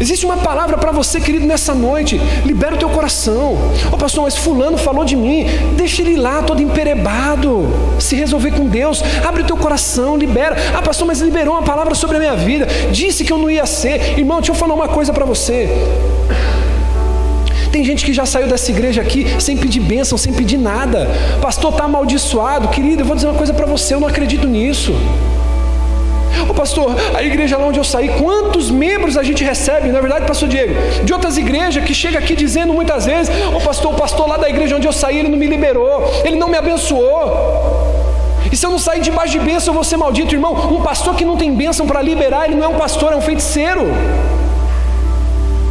Existe 0.00 0.26
uma 0.26 0.36
palavra 0.36 0.76
para 0.76 0.92
você, 0.92 1.20
querido, 1.20 1.46
nessa 1.46 1.74
noite. 1.74 2.20
Libera 2.44 2.74
o 2.74 2.78
teu 2.78 2.88
coração. 2.88 3.52
Ô 3.54 3.94
oh, 3.94 3.96
pastor, 3.96 4.24
mas 4.24 4.36
fulano 4.36 4.76
falou 4.76 5.04
de 5.04 5.16
mim. 5.16 5.46
Deixa 5.76 6.02
ele 6.02 6.16
lá 6.16 6.42
todo 6.42 6.62
emperebado. 6.62 7.68
Se 7.98 8.16
resolver 8.16 8.52
com 8.52 8.66
Deus. 8.66 9.02
Abre 9.26 9.42
o 9.42 9.46
teu 9.46 9.56
coração, 9.56 10.16
libera. 10.16 10.56
Ah, 10.74 10.82
pastor, 10.82 11.06
mas 11.06 11.20
liberou 11.20 11.54
uma 11.54 11.62
palavra 11.62 11.94
sobre 11.94 12.16
a 12.16 12.20
minha 12.20 12.36
vida. 12.36 12.66
Disse 12.90 13.24
que 13.24 13.32
eu 13.32 13.38
não 13.38 13.50
ia 13.50 13.66
ser. 13.66 14.18
Irmão, 14.18 14.38
deixa 14.38 14.52
eu 14.52 14.56
falar 14.56 14.74
uma 14.74 14.88
coisa 14.88 15.12
para 15.12 15.24
você. 15.24 15.68
Tem 17.70 17.84
gente 17.84 18.04
que 18.04 18.12
já 18.12 18.24
saiu 18.24 18.46
dessa 18.46 18.70
igreja 18.70 19.00
aqui 19.00 19.26
sem 19.40 19.56
pedir 19.56 19.80
bênção, 19.80 20.16
sem 20.16 20.32
pedir 20.32 20.58
nada. 20.58 21.08
Pastor 21.42 21.72
está 21.72 21.84
amaldiçoado. 21.84 22.68
Querido, 22.68 23.02
eu 23.02 23.06
vou 23.06 23.16
dizer 23.16 23.26
uma 23.26 23.36
coisa 23.36 23.52
para 23.52 23.66
você, 23.66 23.94
eu 23.94 24.00
não 24.00 24.06
acredito 24.06 24.46
nisso. 24.46 24.94
Ô 26.48 26.54
pastor, 26.54 26.94
a 27.14 27.22
igreja 27.22 27.56
lá 27.56 27.66
onde 27.66 27.78
eu 27.78 27.84
saí, 27.84 28.08
quantos 28.22 28.70
membros 28.70 29.16
a 29.16 29.22
gente 29.22 29.42
recebe? 29.44 29.88
Na 29.88 29.98
é 29.98 30.00
verdade, 30.00 30.26
pastor 30.26 30.48
Diego, 30.48 30.74
de 31.04 31.12
outras 31.12 31.36
igrejas 31.38 31.84
que 31.84 31.94
chega 31.94 32.18
aqui 32.18 32.34
dizendo 32.34 32.72
muitas 32.72 33.06
vezes: 33.06 33.34
Ô 33.54 33.60
pastor, 33.60 33.92
o 33.92 33.96
pastor 33.96 34.28
lá 34.28 34.36
da 34.36 34.48
igreja 34.48 34.76
onde 34.76 34.86
eu 34.86 34.92
saí, 34.92 35.18
ele 35.18 35.28
não 35.28 35.38
me 35.38 35.46
liberou, 35.46 36.10
ele 36.24 36.36
não 36.36 36.48
me 36.48 36.56
abençoou. 36.56 37.74
E 38.50 38.56
se 38.56 38.64
eu 38.66 38.70
não 38.70 38.78
sair 38.78 39.00
debaixo 39.00 39.32
de 39.32 39.40
bênção, 39.40 39.72
eu 39.72 39.74
vou 39.74 39.84
ser 39.84 39.96
maldito, 39.96 40.34
irmão. 40.34 40.52
Um 40.72 40.80
pastor 40.80 41.14
que 41.16 41.24
não 41.24 41.36
tem 41.36 41.52
bênção 41.54 41.86
para 41.86 42.00
liberar, 42.00 42.46
ele 42.46 42.54
não 42.54 42.64
é 42.64 42.68
um 42.68 42.78
pastor, 42.78 43.12
é 43.12 43.16
um 43.16 43.20
feiticeiro. 43.20 43.82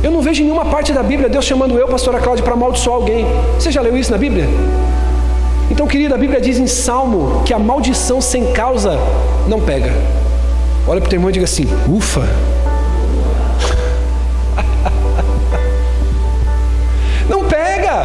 Eu 0.04 0.12
não 0.12 0.22
vejo 0.22 0.42
em 0.42 0.46
nenhuma 0.46 0.66
parte 0.66 0.92
da 0.92 1.02
Bíblia 1.02 1.30
Deus 1.30 1.46
chamando 1.46 1.80
eu, 1.80 1.88
pastora 1.88 2.20
Cláudia, 2.20 2.44
para 2.44 2.54
amaldiçoar 2.54 2.98
alguém. 2.98 3.26
Você 3.58 3.72
já 3.72 3.82
leu 3.82 3.96
isso 3.96 4.12
na 4.12 4.18
Bíblia? 4.18 4.50
Então, 5.72 5.88
querida, 5.88 6.16
a 6.16 6.18
Bíblia 6.18 6.42
diz 6.42 6.60
em 6.60 6.68
Salmo 6.68 7.42
que 7.46 7.54
a 7.54 7.60
maldição 7.60 8.20
sem 8.20 8.52
causa 8.52 9.00
não 9.48 9.62
pega. 9.62 9.94
Olha 10.86 11.00
para 11.00 11.08
o 11.08 11.10
teu 11.10 11.18
irmão 11.18 11.30
e 11.30 11.34
diga 11.34 11.46
assim: 11.46 11.66
ufa. 11.88 12.22
Não 17.30 17.46
pega. 17.46 18.04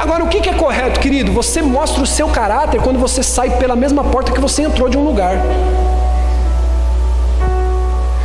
Agora, 0.00 0.24
o 0.24 0.28
que 0.28 0.48
é 0.48 0.54
correto, 0.54 1.00
querido? 1.00 1.32
Você 1.32 1.60
mostra 1.60 2.02
o 2.02 2.06
seu 2.06 2.28
caráter 2.28 2.80
quando 2.80 2.98
você 2.98 3.22
sai 3.22 3.50
pela 3.58 3.76
mesma 3.76 4.02
porta 4.04 4.32
que 4.32 4.40
você 4.40 4.62
entrou 4.62 4.88
de 4.88 4.96
um 4.96 5.04
lugar. 5.04 5.36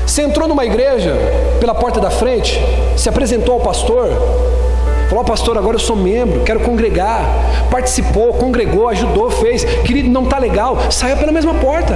Você 0.08 0.22
entrou 0.24 0.48
numa 0.48 0.66
igreja 0.66 1.14
pela 1.60 1.76
porta 1.76 2.00
da 2.00 2.10
frente, 2.10 2.60
se 2.98 3.10
apresentou 3.10 3.56
ao 3.56 3.60
pastor, 3.60 4.10
falou: 5.10 5.26
Pastor, 5.26 5.58
agora 5.58 5.76
eu 5.76 5.80
sou 5.80 5.98
membro, 5.98 6.42
quero 6.46 6.62
congregar. 6.62 7.22
Participou, 7.70 8.34
congregou, 8.34 8.88
ajudou, 8.88 9.30
fez. 9.30 9.66
Querido, 9.66 10.10
não 10.10 10.24
está 10.24 10.38
legal, 10.38 10.90
saia 10.90 11.18
pela 11.18 11.34
mesma 11.34 11.54
porta. 11.56 11.96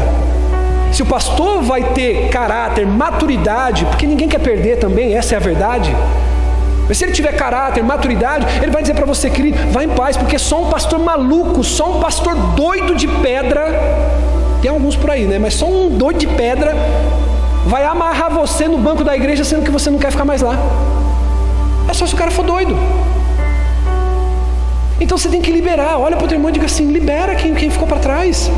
Se 0.94 1.02
o 1.02 1.06
pastor 1.08 1.64
vai 1.64 1.84
ter 1.86 2.30
caráter, 2.30 2.86
maturidade, 2.86 3.84
porque 3.86 4.06
ninguém 4.06 4.28
quer 4.28 4.40
perder 4.40 4.78
também, 4.78 5.16
essa 5.18 5.34
é 5.34 5.38
a 5.38 5.40
verdade. 5.40 5.94
Mas 6.88 7.00
se 7.00 7.04
ele 7.06 7.12
tiver 7.12 7.32
caráter, 7.32 7.84
maturidade, 7.84 8.46
ele 8.62 8.72
vai 8.72 8.84
dizer 8.84 8.94
para 8.94 9.06
você, 9.06 9.28
querido, 9.28 9.58
vá 9.72 9.84
em 9.84 9.90
paz, 9.90 10.16
porque 10.16 10.38
só 10.38 10.62
um 10.62 10.70
pastor 10.70 11.00
maluco, 11.00 11.64
só 11.64 11.98
um 11.98 12.00
pastor 12.00 12.36
doido 12.56 12.94
de 12.94 13.08
pedra, 13.08 13.66
tem 14.62 14.70
alguns 14.70 14.96
por 14.96 15.10
aí, 15.10 15.24
né? 15.24 15.40
Mas 15.40 15.56
só 15.56 15.66
um 15.66 15.90
doido 15.90 16.20
de 16.20 16.28
pedra 16.28 16.76
vai 17.66 17.84
amarrar 17.84 18.32
você 18.32 18.68
no 18.68 18.78
banco 18.78 19.04
da 19.04 19.16
igreja, 19.16 19.44
sendo 19.44 19.64
que 19.64 19.72
você 19.72 19.90
não 19.90 19.98
quer 19.98 20.12
ficar 20.12 20.26
mais 20.26 20.44
lá. 20.44 20.56
É 21.90 21.94
só 21.94 22.06
se 22.06 22.14
o 22.14 22.18
cara 22.18 22.30
for 22.30 22.46
doido. 22.46 22.78
Então 25.02 25.18
você 25.18 25.28
tem 25.28 25.42
que 25.42 25.52
liberar. 25.52 25.98
Olha 25.98 26.16
para 26.16 26.26
o 26.26 26.28
teu 26.28 26.36
irmão 26.36 26.50
e 26.50 26.54
diga 26.54 26.68
assim: 26.68 26.92
libera 26.92 27.34
quem, 27.34 27.56
quem 27.56 27.72
ficou 27.72 27.88
para 27.88 27.98
trás. 27.98 28.52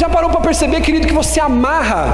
Já 0.00 0.08
parou 0.08 0.30
para 0.30 0.40
perceber, 0.40 0.80
querido, 0.80 1.06
que 1.06 1.12
você 1.12 1.38
amarra 1.38 2.06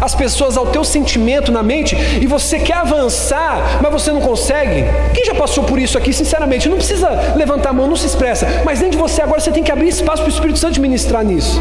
as 0.00 0.14
pessoas 0.14 0.56
ao 0.56 0.66
teu 0.66 0.84
sentimento 0.84 1.50
na 1.50 1.60
mente 1.60 1.96
e 1.96 2.24
você 2.24 2.60
quer 2.60 2.76
avançar, 2.76 3.80
mas 3.82 3.92
você 3.92 4.12
não 4.12 4.20
consegue? 4.20 4.84
Quem 5.12 5.24
já 5.24 5.34
passou 5.34 5.64
por 5.64 5.80
isso 5.80 5.98
aqui, 5.98 6.12
sinceramente? 6.12 6.68
Não 6.68 6.76
precisa 6.76 7.34
levantar 7.34 7.70
a 7.70 7.72
mão, 7.72 7.88
não 7.88 7.96
se 7.96 8.06
expressa, 8.06 8.62
mas 8.64 8.78
dentro 8.78 8.92
de 8.92 8.98
você 8.98 9.22
agora 9.22 9.40
você 9.40 9.50
tem 9.50 9.64
que 9.64 9.72
abrir 9.72 9.88
espaço 9.88 10.22
para 10.22 10.30
o 10.30 10.32
Espírito 10.32 10.60
Santo 10.60 10.80
ministrar 10.80 11.24
nisso. 11.24 11.60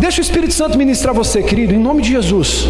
Deixa 0.00 0.20
o 0.20 0.24
Espírito 0.24 0.52
Santo 0.52 0.76
ministrar 0.76 1.14
você, 1.14 1.40
querido, 1.40 1.72
em 1.72 1.78
nome 1.78 2.02
de 2.02 2.10
Jesus. 2.10 2.66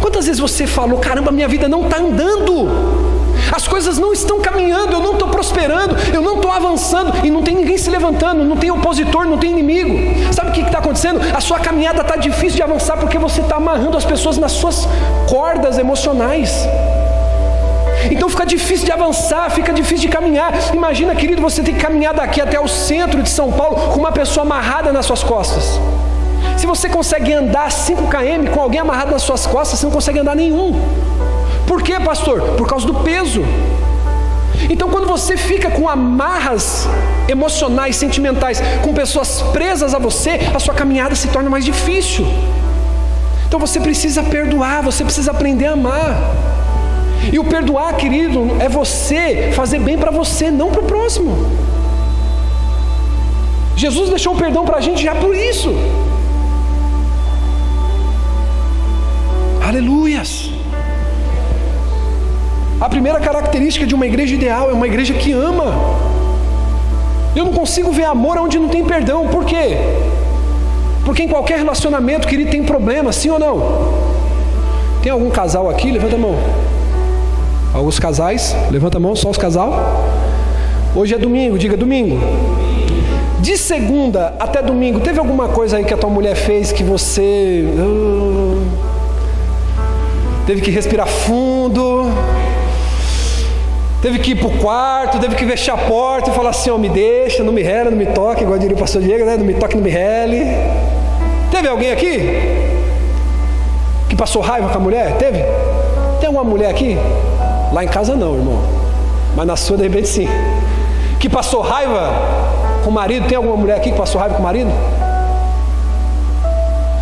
Quantas 0.00 0.24
vezes 0.24 0.40
você 0.40 0.66
falou, 0.66 0.98
caramba, 1.00 1.30
minha 1.30 1.48
vida 1.48 1.68
não 1.68 1.82
está 1.82 1.98
andando? 1.98 3.05
As 3.52 3.66
coisas 3.66 3.98
não 3.98 4.12
estão 4.12 4.40
caminhando, 4.40 4.92
eu 4.92 5.00
não 5.00 5.12
estou 5.12 5.28
prosperando, 5.28 5.96
eu 6.12 6.20
não 6.20 6.36
estou 6.36 6.50
avançando 6.50 7.24
e 7.24 7.30
não 7.30 7.42
tem 7.42 7.54
ninguém 7.54 7.78
se 7.78 7.90
levantando, 7.90 8.44
não 8.44 8.56
tem 8.56 8.70
opositor, 8.70 9.26
não 9.26 9.38
tem 9.38 9.50
inimigo. 9.50 10.32
Sabe 10.32 10.50
o 10.50 10.52
que 10.52 10.60
está 10.60 10.78
acontecendo? 10.78 11.20
A 11.34 11.40
sua 11.40 11.58
caminhada 11.58 12.02
está 12.02 12.16
difícil 12.16 12.56
de 12.56 12.62
avançar 12.62 12.96
porque 12.96 13.18
você 13.18 13.40
está 13.40 13.56
amarrando 13.56 13.96
as 13.96 14.04
pessoas 14.04 14.38
nas 14.38 14.52
suas 14.52 14.88
cordas 15.28 15.78
emocionais. 15.78 16.66
Então 18.10 18.28
fica 18.28 18.46
difícil 18.46 18.84
de 18.84 18.92
avançar, 18.92 19.50
fica 19.50 19.72
difícil 19.72 20.08
de 20.08 20.08
caminhar. 20.08 20.52
Imagina, 20.72 21.14
querido, 21.14 21.42
você 21.42 21.62
tem 21.62 21.74
que 21.74 21.80
caminhar 21.80 22.14
daqui 22.14 22.40
até 22.40 22.60
o 22.60 22.68
centro 22.68 23.22
de 23.22 23.28
São 23.28 23.50
Paulo 23.52 23.92
com 23.92 23.98
uma 23.98 24.12
pessoa 24.12 24.44
amarrada 24.44 24.92
nas 24.92 25.06
suas 25.06 25.22
costas. 25.22 25.80
Se 26.56 26.66
você 26.66 26.88
consegue 26.88 27.32
andar 27.32 27.70
5 27.70 28.08
km 28.08 28.50
com 28.52 28.60
alguém 28.60 28.80
amarrado 28.80 29.10
nas 29.10 29.22
suas 29.22 29.46
costas, 29.46 29.78
você 29.78 29.86
não 29.86 29.92
consegue 29.92 30.18
andar 30.18 30.34
nenhum. 30.34 30.80
Por 31.66 31.82
quê, 31.82 31.98
pastor? 32.00 32.40
Por 32.56 32.66
causa 32.66 32.86
do 32.86 32.94
peso. 32.94 33.42
Então, 34.70 34.88
quando 34.88 35.06
você 35.06 35.36
fica 35.36 35.70
com 35.70 35.88
amarras 35.88 36.88
emocionais, 37.28 37.96
sentimentais, 37.96 38.60
com 38.82 38.94
pessoas 38.94 39.42
presas 39.52 39.94
a 39.94 39.98
você, 39.98 40.40
a 40.54 40.58
sua 40.58 40.74
caminhada 40.74 41.14
se 41.14 41.28
torna 41.28 41.50
mais 41.50 41.64
difícil. 41.64 42.26
Então, 43.46 43.60
você 43.60 43.78
precisa 43.80 44.22
perdoar, 44.22 44.82
você 44.82 45.04
precisa 45.04 45.30
aprender 45.30 45.66
a 45.66 45.72
amar. 45.72 46.16
E 47.32 47.38
o 47.38 47.44
perdoar, 47.44 47.96
querido, 47.96 48.56
é 48.60 48.68
você 48.68 49.52
fazer 49.54 49.80
bem 49.80 49.98
para 49.98 50.10
você, 50.10 50.50
não 50.50 50.70
para 50.70 50.80
o 50.80 50.84
próximo. 50.84 51.36
Jesus 53.76 54.08
deixou 54.08 54.34
o 54.34 54.38
perdão 54.38 54.64
para 54.64 54.78
a 54.78 54.80
gente 54.80 55.02
já 55.02 55.14
por 55.14 55.34
isso. 55.34 55.74
Aleluias. 59.66 60.55
A 62.78 62.90
primeira 62.90 63.18
característica 63.18 63.86
de 63.86 63.94
uma 63.94 64.06
igreja 64.06 64.34
ideal 64.34 64.68
é 64.68 64.72
uma 64.74 64.86
igreja 64.86 65.14
que 65.14 65.32
ama. 65.32 65.74
Eu 67.34 67.46
não 67.46 67.52
consigo 67.52 67.90
ver 67.90 68.04
amor 68.04 68.36
onde 68.36 68.58
não 68.58 68.68
tem 68.68 68.84
perdão. 68.84 69.28
Por 69.28 69.46
quê? 69.46 69.78
Porque 71.04 71.22
em 71.22 71.28
qualquer 71.28 71.58
relacionamento, 71.58 72.28
querido, 72.28 72.50
tem 72.50 72.62
problema, 72.62 73.12
sim 73.12 73.30
ou 73.30 73.38
não? 73.38 74.06
Tem 75.02 75.10
algum 75.10 75.30
casal 75.30 75.70
aqui? 75.70 75.90
Levanta 75.90 76.16
a 76.16 76.18
mão. 76.18 76.36
Alguns 77.72 77.98
casais? 77.98 78.54
Levanta 78.70 78.98
a 78.98 79.00
mão, 79.00 79.16
só 79.16 79.30
os 79.30 79.38
casal. 79.38 80.04
Hoje 80.94 81.14
é 81.14 81.18
domingo, 81.18 81.58
diga 81.58 81.78
domingo. 81.78 82.18
De 83.40 83.56
segunda 83.56 84.34
até 84.38 84.60
domingo, 84.60 85.00
teve 85.00 85.18
alguma 85.18 85.48
coisa 85.48 85.78
aí 85.78 85.84
que 85.84 85.94
a 85.94 85.96
tua 85.96 86.10
mulher 86.10 86.34
fez 86.34 86.72
que 86.72 86.82
você. 86.82 87.64
Uh, 87.78 88.60
teve 90.46 90.60
que 90.60 90.70
respirar 90.70 91.06
fundo? 91.06 91.55
Teve 94.06 94.20
que 94.20 94.30
ir 94.30 94.34
para 94.36 94.46
o 94.46 94.58
quarto, 94.58 95.18
teve 95.18 95.34
que 95.34 95.44
fechar 95.44 95.74
a 95.74 95.78
porta 95.78 96.30
e 96.30 96.32
falar 96.32 96.50
assim: 96.50 96.70
ó, 96.70 96.76
oh, 96.76 96.78
me 96.78 96.88
deixa, 96.88 97.42
não 97.42 97.52
me 97.52 97.60
rele, 97.60 97.90
não 97.90 97.96
me 97.96 98.06
toque, 98.06 98.44
igual 98.44 98.56
diria 98.56 98.76
o 98.76 98.78
pastor 98.78 99.02
Diego, 99.02 99.24
né? 99.24 99.36
Não 99.36 99.44
me 99.44 99.54
toque, 99.54 99.74
não 99.74 99.82
me 99.82 99.90
rele. 99.90 100.44
Teve 101.50 101.66
alguém 101.66 101.90
aqui 101.90 102.20
que 104.08 104.14
passou 104.14 104.40
raiva 104.40 104.68
com 104.68 104.78
a 104.78 104.80
mulher? 104.80 105.16
Teve? 105.18 105.42
Tem 106.20 106.28
alguma 106.28 106.44
mulher 106.44 106.70
aqui? 106.70 106.96
Lá 107.72 107.82
em 107.82 107.88
casa 107.88 108.14
não, 108.14 108.36
irmão. 108.36 108.62
Mas 109.34 109.44
na 109.44 109.56
sua, 109.56 109.76
de 109.76 109.82
repente, 109.82 110.06
sim. 110.06 110.28
Que 111.18 111.28
passou 111.28 111.60
raiva 111.60 112.12
com 112.84 112.90
o 112.90 112.92
marido? 112.92 113.26
Tem 113.26 113.36
alguma 113.36 113.56
mulher 113.56 113.76
aqui 113.76 113.90
que 113.90 113.98
passou 113.98 114.20
raiva 114.20 114.36
com 114.36 114.40
o 114.40 114.44
marido? 114.44 114.70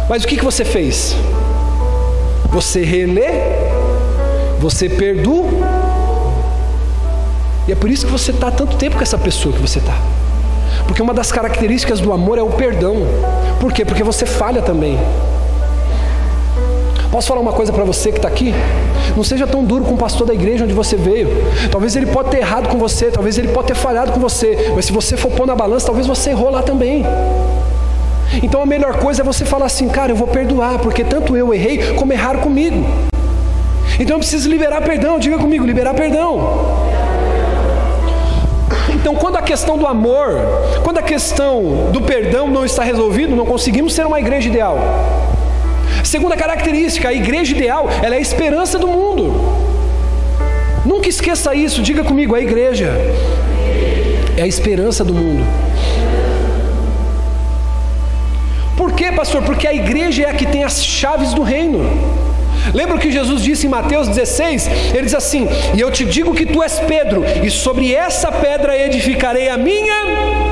Mas 0.09 0.25
o 0.25 0.27
que, 0.27 0.38
que 0.38 0.45
você 0.45 0.64
fez? 0.64 1.14
Você 2.49 2.83
relê? 2.83 3.29
Você 4.59 4.88
perdoa? 4.88 5.63
E 7.66 7.72
é 7.72 7.74
por 7.74 7.90
isso 7.90 8.07
que 8.07 8.12
você 8.12 8.31
está 8.31 8.50
tanto 8.50 8.77
tempo 8.77 8.96
com 8.96 9.03
essa 9.03 9.18
pessoa 9.18 9.55
que 9.55 9.61
você 9.61 9.79
está. 9.79 9.96
Porque 10.87 11.00
uma 11.00 11.14
das 11.14 11.33
características 11.33 12.00
do 12.00 12.12
amor 12.12 12.38
é 12.38 12.42
o 12.42 12.50
perdão. 12.50 12.96
Por 13.61 13.72
quê? 13.72 13.85
Porque 13.85 14.03
você 14.03 14.27
falha 14.27 14.61
também. 14.61 14.98
Posso 17.11 17.29
falar 17.29 17.40
uma 17.40 17.53
coisa 17.53 17.72
para 17.72 17.85
você 17.85 18.11
que 18.11 18.18
está 18.18 18.27
aqui? 18.27 18.53
Não 19.16 19.22
seja 19.22 19.46
tão 19.46 19.64
duro 19.64 19.85
com 19.85 19.94
o 19.94 19.96
pastor 19.96 20.27
da 20.27 20.35
igreja 20.35 20.64
onde 20.64 20.74
você 20.74 20.96
veio. 20.96 21.29
Talvez 21.70 21.94
ele 21.94 22.07
pode 22.07 22.31
ter 22.31 22.38
errado 22.38 22.68
com 22.68 22.77
você, 22.77 23.11
talvez 23.11 23.38
ele 23.38 23.48
pode 23.48 23.68
ter 23.68 23.74
falhado 23.74 24.11
com 24.11 24.18
você, 24.18 24.72
mas 24.74 24.87
se 24.87 24.92
você 24.92 25.16
for 25.16 25.31
pôr 25.31 25.46
na 25.46 25.55
balança, 25.55 25.87
talvez 25.87 26.09
você 26.09 26.31
errou 26.31 26.50
lá 26.50 26.61
também. 26.61 27.07
Então 28.42 28.61
a 28.61 28.66
melhor 28.66 28.96
coisa 28.98 29.22
é 29.22 29.24
você 29.24 29.44
falar 29.44 29.66
assim, 29.66 29.88
cara, 29.88 30.11
eu 30.11 30.16
vou 30.16 30.27
perdoar, 30.27 30.81
porque 30.81 31.05
tanto 31.05 31.37
eu 31.37 31.55
errei 31.55 31.94
como 31.94 32.12
erraram 32.12 32.40
comigo. 32.40 32.85
Então 34.00 34.16
eu 34.16 34.18
preciso 34.18 34.48
liberar 34.48 34.83
perdão, 34.83 35.18
diga 35.18 35.38
comigo, 35.38 35.64
liberar 35.64 35.94
perdão. 35.94 36.74
Então, 39.05 39.14
quando 39.14 39.37
a 39.37 39.43
questão 39.43 39.77
do 39.77 39.87
amor, 39.87 40.31
quando 40.83 40.97
a 40.97 41.03
questão 41.03 41.90
do 41.93 42.01
perdão 42.01 42.49
não 42.49 42.64
está 42.64 42.83
resolvida, 42.83 43.37
não 43.37 43.45
conseguimos 43.45 43.93
ser 43.93 44.07
uma 44.07 44.19
igreja 44.19 44.49
ideal. 44.49 44.79
Segunda 46.03 46.35
característica, 46.38 47.11
a 47.11 47.12
igreja 47.12 47.55
ideal, 47.55 47.87
ela 48.03 48.14
é 48.14 48.19
a 48.19 48.21
esperança 48.23 48.79
do 48.79 48.88
mundo. 48.88 49.35
Nunca 50.87 51.07
esqueça 51.07 51.55
isso, 51.55 51.83
diga 51.83 52.03
comigo, 52.03 52.35
a 52.35 52.40
igreja 52.40 52.93
é 54.38 54.43
a 54.43 54.47
esperança 54.47 55.05
do 55.05 55.12
mundo. 55.12 55.45
Por 58.75 58.93
quê, 58.93 59.12
pastor? 59.12 59.43
Porque 59.43 59.69
a 59.69 59.75
igreja 59.75 60.23
é 60.23 60.31
a 60.31 60.33
que 60.33 60.47
tem 60.47 60.64
as 60.64 60.83
chaves 60.83 61.35
do 61.35 61.43
reino. 61.43 62.24
Lembra 62.72 62.96
o 62.96 62.98
que 62.98 63.11
Jesus 63.11 63.42
disse 63.42 63.66
em 63.66 63.70
Mateus 63.70 64.09
16? 64.09 64.68
Ele 64.94 65.03
diz 65.03 65.14
assim: 65.14 65.48
E 65.74 65.81
eu 65.81 65.90
te 65.90 66.05
digo 66.05 66.35
que 66.35 66.46
tu 66.46 66.62
és 66.62 66.79
Pedro, 66.81 67.24
e 67.42 67.50
sobre 67.50 67.94
essa 67.94 68.31
pedra 68.33 68.79
edificarei 68.79 69.48
a 69.48 69.57
minha 69.57 70.44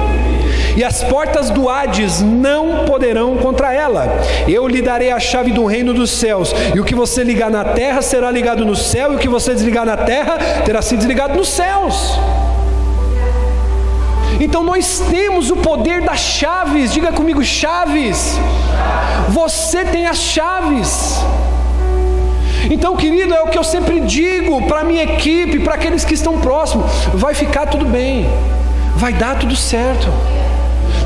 e 0.76 0.82
as 0.82 1.02
portas 1.04 1.50
do 1.50 1.68
Hades 1.68 2.20
não 2.20 2.84
poderão 2.86 3.36
contra 3.36 3.72
ela. 3.72 4.08
Eu 4.48 4.66
lhe 4.66 4.80
darei 4.80 5.10
a 5.10 5.20
chave 5.20 5.50
do 5.52 5.66
reino 5.66 5.92
dos 5.92 6.10
céus, 6.10 6.54
e 6.74 6.80
o 6.80 6.84
que 6.84 6.94
você 6.94 7.22
ligar 7.22 7.50
na 7.50 7.64
terra 7.64 8.00
será 8.00 8.30
ligado 8.30 8.64
no 8.64 8.74
céu, 8.74 9.12
e 9.12 9.16
o 9.16 9.18
que 9.18 9.28
você 9.28 9.52
desligar 9.52 9.84
na 9.84 9.96
terra 9.96 10.38
terá 10.64 10.80
sido 10.80 10.98
desligado 10.98 11.36
nos 11.36 11.48
céus. 11.48 12.18
Então 14.40 14.64
nós 14.64 15.00
temos 15.10 15.50
o 15.50 15.56
poder 15.56 16.02
das 16.02 16.18
chaves, 16.18 16.92
diga 16.92 17.12
comigo, 17.12 17.44
chaves. 17.44 18.38
Você 19.28 19.84
tem 19.84 20.06
as 20.06 20.18
chaves. 20.18 21.20
Então, 22.72 22.96
querido, 22.96 23.34
é 23.34 23.42
o 23.42 23.48
que 23.48 23.58
eu 23.58 23.62
sempre 23.62 24.00
digo 24.00 24.66
para 24.66 24.82
minha 24.82 25.02
equipe, 25.02 25.58
para 25.58 25.74
aqueles 25.74 26.06
que 26.06 26.14
estão 26.14 26.38
próximos: 26.38 26.86
vai 27.12 27.34
ficar 27.34 27.66
tudo 27.66 27.84
bem, 27.84 28.26
vai 28.96 29.12
dar 29.12 29.38
tudo 29.38 29.54
certo. 29.54 30.08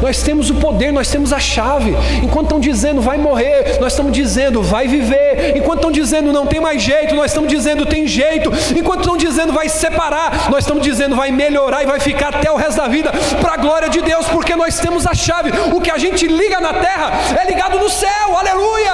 Nós 0.00 0.22
temos 0.22 0.48
o 0.48 0.54
poder, 0.54 0.92
nós 0.92 1.10
temos 1.10 1.32
a 1.32 1.40
chave. 1.40 1.96
Enquanto 2.22 2.46
estão 2.46 2.60
dizendo 2.60 3.00
vai 3.00 3.18
morrer, 3.18 3.78
nós 3.80 3.92
estamos 3.92 4.12
dizendo 4.12 4.62
vai 4.62 4.86
viver. 4.86 5.56
Enquanto 5.56 5.78
estão 5.78 5.90
dizendo 5.90 6.32
não 6.32 6.46
tem 6.46 6.60
mais 6.60 6.80
jeito, 6.82 7.16
nós 7.16 7.32
estamos 7.32 7.50
dizendo 7.50 7.84
tem 7.84 8.06
jeito. 8.06 8.52
Enquanto 8.76 9.00
estão 9.00 9.16
dizendo 9.16 9.52
vai 9.52 9.68
separar, 9.68 10.48
nós 10.50 10.64
estamos 10.64 10.84
dizendo 10.84 11.16
vai 11.16 11.32
melhorar 11.32 11.82
e 11.82 11.86
vai 11.86 11.98
ficar 11.98 12.28
até 12.28 12.50
o 12.50 12.56
resto 12.56 12.76
da 12.76 12.86
vida 12.86 13.10
para 13.40 13.54
a 13.54 13.56
glória 13.56 13.88
de 13.88 14.00
Deus, 14.02 14.26
porque 14.26 14.54
nós 14.54 14.78
temos 14.78 15.04
a 15.04 15.14
chave. 15.14 15.50
O 15.74 15.80
que 15.80 15.90
a 15.90 15.98
gente 15.98 16.28
liga 16.28 16.60
na 16.60 16.74
terra 16.74 17.12
é 17.42 17.46
ligado 17.46 17.78
no 17.78 17.90
céu. 17.90 18.36
Aleluia! 18.38 18.92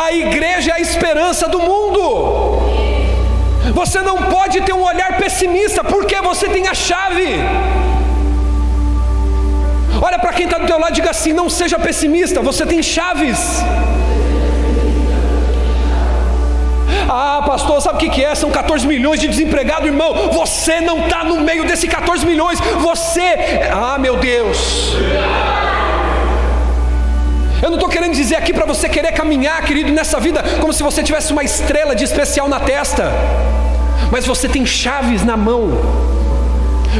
A 0.00 0.12
igreja 0.12 0.51
esperança 0.92 1.48
do 1.48 1.60
mundo. 1.70 2.02
Você 3.80 4.00
não 4.02 4.16
pode 4.34 4.60
ter 4.62 4.72
um 4.72 4.82
olhar 4.82 5.16
pessimista, 5.16 5.82
porque 5.82 6.20
você 6.20 6.48
tem 6.48 6.66
a 6.68 6.74
chave. 6.74 7.28
Olha 10.00 10.18
para 10.18 10.32
quem 10.32 10.46
está 10.46 10.58
do 10.58 10.66
teu 10.66 10.78
lado 10.78 10.92
e 10.92 10.94
diga 11.00 11.10
assim: 11.10 11.32
não 11.32 11.48
seja 11.48 11.78
pessimista, 11.78 12.40
você 12.40 12.66
tem 12.66 12.82
chaves. 12.82 13.38
Ah, 17.08 17.42
pastor, 17.46 17.80
sabe 17.80 17.96
o 18.06 18.10
que 18.10 18.24
é? 18.24 18.34
São 18.34 18.50
14 18.50 18.86
milhões 18.86 19.20
de 19.20 19.28
desempregados, 19.28 19.86
irmão. 19.86 20.30
Você 20.32 20.80
não 20.80 20.98
está 21.04 21.24
no 21.24 21.40
meio 21.40 21.64
desse 21.64 21.86
14 21.86 22.24
milhões. 22.24 22.58
Você, 22.60 23.28
ah, 23.70 23.98
meu 23.98 24.16
Deus. 24.16 24.96
Eu 27.62 27.70
não 27.70 27.76
estou 27.76 27.88
querendo 27.88 28.12
dizer 28.12 28.34
aqui 28.34 28.52
para 28.52 28.66
você 28.66 28.88
querer 28.88 29.12
caminhar, 29.12 29.62
querido, 29.62 29.92
nessa 29.92 30.18
vida 30.18 30.42
como 30.60 30.72
se 30.72 30.82
você 30.82 31.00
tivesse 31.00 31.32
uma 31.32 31.44
estrela 31.44 31.94
de 31.94 32.02
especial 32.02 32.48
na 32.48 32.58
testa, 32.58 33.12
mas 34.10 34.26
você 34.26 34.48
tem 34.48 34.66
chaves 34.66 35.22
na 35.24 35.36
mão, 35.36 35.70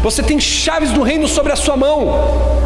você 0.01 0.22
tem 0.22 0.38
chaves 0.38 0.92
do 0.92 1.03
reino 1.03 1.27
sobre 1.27 1.53
a 1.53 1.57
sua 1.57 1.77
mão. 1.77 2.62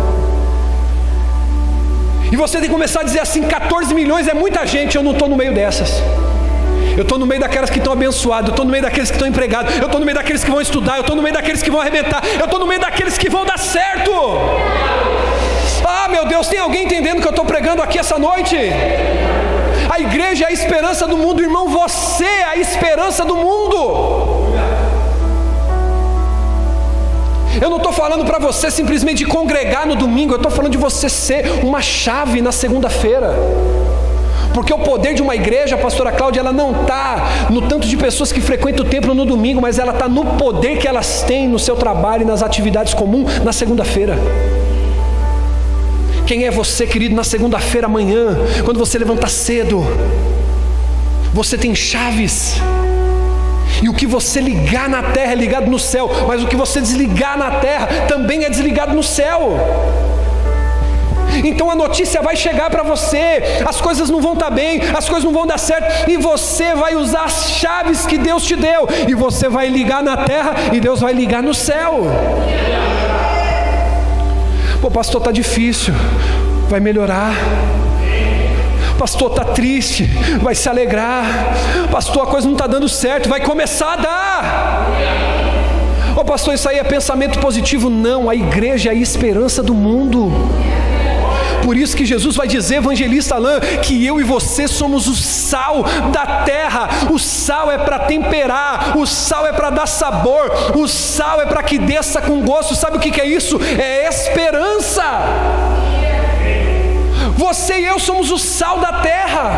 E 2.31 2.37
você 2.37 2.59
tem 2.59 2.67
que 2.67 2.75
começar 2.75 3.01
a 3.01 3.05
dizer 3.05 3.21
assim: 3.21 3.45
14 3.45 3.95
milhões 3.95 4.29
é 4.29 4.35
muita 4.35 4.67
gente, 4.67 4.95
eu 4.95 5.03
não 5.03 5.13
estou 5.13 5.27
no 5.27 5.37
meio 5.37 5.55
dessas. 5.55 6.03
Eu 6.99 7.03
estou 7.03 7.19
no 7.19 7.25
meio 7.25 7.41
daquelas 7.41 7.71
que 7.71 7.79
estão 7.79 7.95
abençoadas, 7.95 8.49
eu 8.49 8.53
estou 8.53 8.65
no 8.65 8.71
meio 8.71 8.83
daqueles 8.83 9.11
que 9.11 9.17
estão 9.17 9.29
empregados, 9.29 9.75
eu 9.77 9.87
estou 9.87 10.01
no 10.01 10.05
meio 10.05 10.17
daqueles 10.17 10.45
que 10.45 10.51
vão 10.51 10.61
estudar, 10.61 10.97
eu 10.97 11.01
estou 11.01 11.17
no 11.17 11.23
meio 11.23 11.35
daqueles 11.35 11.63
que 11.63 11.71
vão 11.71 11.81
arrebentar, 11.81 12.23
eu 12.39 12.45
estou 12.45 12.59
no 12.59 12.67
meio 12.67 12.81
daqueles 12.81 13.17
que 13.17 13.31
vão 13.31 13.47
dar 13.47 13.59
certo. 13.59 14.13
Meu 16.17 16.25
Deus, 16.25 16.49
tem 16.49 16.59
alguém 16.59 16.85
entendendo 16.87 17.21
que 17.21 17.27
eu 17.27 17.31
estou 17.37 17.45
pregando 17.45 17.83
aqui 17.83 17.99
essa 17.99 18.19
noite? 18.19 18.57
A 19.91 20.01
igreja 20.01 20.47
é 20.47 20.49
a 20.49 20.51
esperança 20.51 21.07
do 21.07 21.15
mundo, 21.15 21.43
irmão, 21.43 21.69
você 21.69 22.25
é 22.25 22.45
a 22.45 22.57
esperança 22.57 23.23
do 23.23 23.37
mundo. 23.37 23.77
Eu 27.61 27.69
não 27.69 27.77
estou 27.77 27.93
falando 27.93 28.25
para 28.25 28.39
você 28.39 28.71
simplesmente 28.71 29.27
congregar 29.27 29.87
no 29.87 29.95
domingo, 29.95 30.33
eu 30.33 30.39
estou 30.39 30.51
falando 30.51 30.73
de 30.73 30.79
você 30.79 31.07
ser 31.11 31.63
uma 31.63 31.83
chave 31.83 32.41
na 32.41 32.51
segunda-feira. 32.51 33.35
Porque 34.55 34.73
o 34.73 34.79
poder 34.79 35.13
de 35.13 35.21
uma 35.21 35.37
igreja, 35.37 35.77
pastora 35.77 36.11
Cláudia, 36.11 36.41
ela 36.41 36.51
não 36.51 36.81
está 36.81 37.29
no 37.51 37.61
tanto 37.69 37.87
de 37.87 37.95
pessoas 37.95 38.33
que 38.33 38.41
frequentam 38.41 38.87
o 38.87 38.89
templo 38.89 39.15
no 39.15 39.27
domingo, 39.27 39.61
mas 39.61 39.79
ela 39.79 39.93
está 39.93 40.09
no 40.09 40.25
poder 40.39 40.79
que 40.79 40.89
elas 40.89 41.25
têm 41.25 41.47
no 41.47 41.59
seu 41.59 41.77
trabalho 41.77 42.23
e 42.23 42.25
nas 42.25 42.43
atividades 42.43 42.95
comuns 42.95 43.39
na 43.41 43.53
segunda-feira. 43.53 44.17
Quem 46.27 46.45
é 46.45 46.51
você, 46.51 46.87
querido, 46.87 47.15
na 47.15 47.23
segunda-feira 47.23 47.87
amanhã, 47.87 48.37
quando 48.65 48.79
você 48.79 48.99
levanta 48.99 49.29
cedo? 49.29 49.87
Você 51.33 51.57
tem 51.57 51.73
chaves. 51.73 52.57
E 53.81 53.89
o 53.89 53.95
que 53.95 54.07
você 54.07 54.41
ligar 54.41 54.89
na 54.89 55.05
terra 55.05 55.33
é 55.33 55.35
ligado 55.37 55.71
no 55.71 55.79
céu, 55.79 56.11
mas 56.27 56.43
o 56.43 56.49
que 56.49 56.57
você 56.57 56.81
desligar 56.81 57.39
na 57.39 57.53
terra 57.53 57.87
também 58.09 58.45
é 58.45 58.51
desligado 58.51 58.93
no 58.93 59.05
céu. 59.05 59.57
Então 61.45 61.71
a 61.71 61.75
notícia 61.75 62.21
vai 62.23 62.35
chegar 62.35 62.71
para 62.71 62.83
você, 62.83 63.63
as 63.65 63.81
coisas 63.81 64.11
não 64.11 64.21
vão 64.21 64.33
estar 64.33 64.47
tá 64.47 64.51
bem, 64.51 64.81
as 64.97 65.09
coisas 65.09 65.25
não 65.25 65.33
vão 65.33 65.47
dar 65.47 65.59
certo, 65.59 66.11
e 66.11 66.17
você 66.17 66.75
vai 66.75 66.97
usar 66.97 67.25
as 67.25 67.51
chaves 67.51 68.07
que 68.07 68.19
Deus 68.19 68.43
te 68.43 68.57
deu, 68.57 68.89
e 69.07 69.15
você 69.15 69.49
vai 69.49 69.69
ligar 69.69 70.03
na 70.03 70.17
terra 70.17 70.55
e 70.73 70.81
Deus 70.81 71.01
vai 71.01 71.13
ligar 71.13 71.43
no 71.43 71.55
céu. 71.55 72.07
Pô, 74.81 74.91
pastor, 74.91 75.21
está 75.21 75.33
difícil, 75.33 75.95
vai 76.69 76.81
melhorar. 76.81 77.35
Pastor, 78.99 79.31
está 79.31 79.45
triste, 79.45 80.05
vai 80.41 80.55
se 80.55 80.69
alegrar. 80.69 81.25
Pastor, 81.91 82.23
a 82.23 82.27
coisa 82.27 82.47
não 82.47 82.55
está 82.55 82.67
dando 82.67 82.89
certo, 82.89 83.29
vai 83.29 83.41
começar 83.41 83.93
a 83.93 83.97
dar. 83.97 84.87
Ô 86.17 86.25
pastor, 86.25 86.55
isso 86.55 86.67
aí 86.67 86.79
é 86.79 86.85
pensamento 86.85 87.39
positivo? 87.39 87.91
Não, 87.91 88.31
a 88.31 88.35
igreja 88.35 88.89
é 88.89 88.93
a 88.93 88.95
esperança 88.95 89.63
do 89.63 89.75
mundo. 89.75 90.33
Por 91.67 91.77
isso 91.77 91.97
que 91.97 92.07
Jesus 92.07 92.37
vai 92.37 92.47
dizer, 92.47 92.77
evangelista 92.77 93.35
Alain, 93.35 93.59
que 93.83 94.07
eu 94.07 94.21
e 94.21 94.23
você 94.23 94.69
somos 94.69 95.09
o 95.09 95.17
sal 95.17 95.83
da 96.13 96.45
terra. 96.45 96.89
O 97.13 97.19
sal 97.19 97.73
é 97.73 97.77
para 97.77 97.99
temperar, 97.99 98.97
o 98.97 99.05
sal 99.05 99.45
é 99.45 99.53
para 99.53 99.71
dar 99.71 99.87
sabor, 99.89 100.49
o 100.77 100.87
sal 100.87 101.41
é 101.41 101.47
para 101.47 101.65
que 101.65 101.77
desça 101.77 102.23
com 102.23 102.41
gosto. 102.43 102.77
Sabe 102.77 102.99
o 102.99 103.01
que 103.01 103.21
é 103.21 103.27
isso? 103.27 103.59
É 103.61 104.07
esperança. 104.07 105.03
Você 107.37 107.81
e 107.81 107.85
eu 107.87 107.99
somos 107.99 108.31
o 108.31 108.39
sal 108.39 108.79
da 108.79 109.01
terra. 109.01 109.51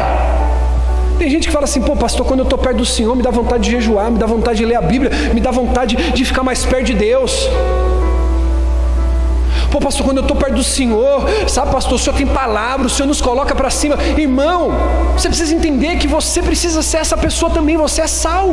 Tem 1.18 1.28
gente 1.28 1.48
que 1.48 1.52
fala 1.52 1.64
assim, 1.64 1.82
pô, 1.82 1.94
pastor, 1.94 2.24
quando 2.24 2.40
eu 2.40 2.44
estou 2.44 2.58
perto 2.58 2.78
do 2.78 2.86
Senhor, 2.86 3.14
me 3.14 3.22
dá 3.22 3.30
vontade 3.30 3.64
de 3.64 3.70
jejuar, 3.72 4.10
me 4.10 4.16
dá 4.16 4.24
vontade 4.24 4.56
de 4.56 4.64
ler 4.64 4.76
a 4.76 4.80
Bíblia, 4.80 5.10
me 5.34 5.42
dá 5.42 5.50
vontade 5.50 5.94
de 5.94 6.24
ficar 6.24 6.42
mais 6.42 6.64
perto 6.64 6.86
de 6.86 6.94
Deus. 6.94 7.46
Pô, 9.70 9.78
pastor, 9.78 10.04
quando 10.04 10.18
eu 10.18 10.22
estou 10.22 10.36
perto 10.36 10.54
do 10.54 10.64
Senhor, 10.64 11.22
sabe, 11.46 11.70
pastor, 11.70 11.94
o 11.94 11.98
Senhor 11.98 12.16
tem 12.16 12.26
palavra, 12.26 12.86
o 12.86 12.90
Senhor 12.90 13.06
nos 13.06 13.20
coloca 13.20 13.54
para 13.54 13.68
cima. 13.70 13.96
Irmão, 14.16 14.72
você 15.12 15.28
precisa 15.28 15.54
entender 15.54 15.96
que 15.96 16.06
você 16.06 16.42
precisa 16.42 16.82
ser 16.82 16.98
essa 16.98 17.16
pessoa 17.16 17.50
também, 17.50 17.76
você 17.76 18.02
é 18.02 18.06
sal. 18.06 18.48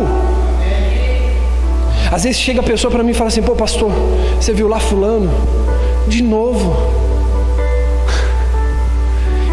Às 2.11 2.23
vezes 2.23 2.39
chega 2.39 2.59
a 2.59 2.63
pessoa 2.63 2.91
para 2.91 3.03
mim 3.03 3.11
e 3.11 3.13
fala 3.13 3.29
assim: 3.29 3.41
pô, 3.41 3.55
pastor, 3.55 3.91
você 4.39 4.53
viu 4.53 4.67
lá 4.67 4.79
Fulano? 4.79 5.31
De 6.07 6.21
novo. 6.21 6.75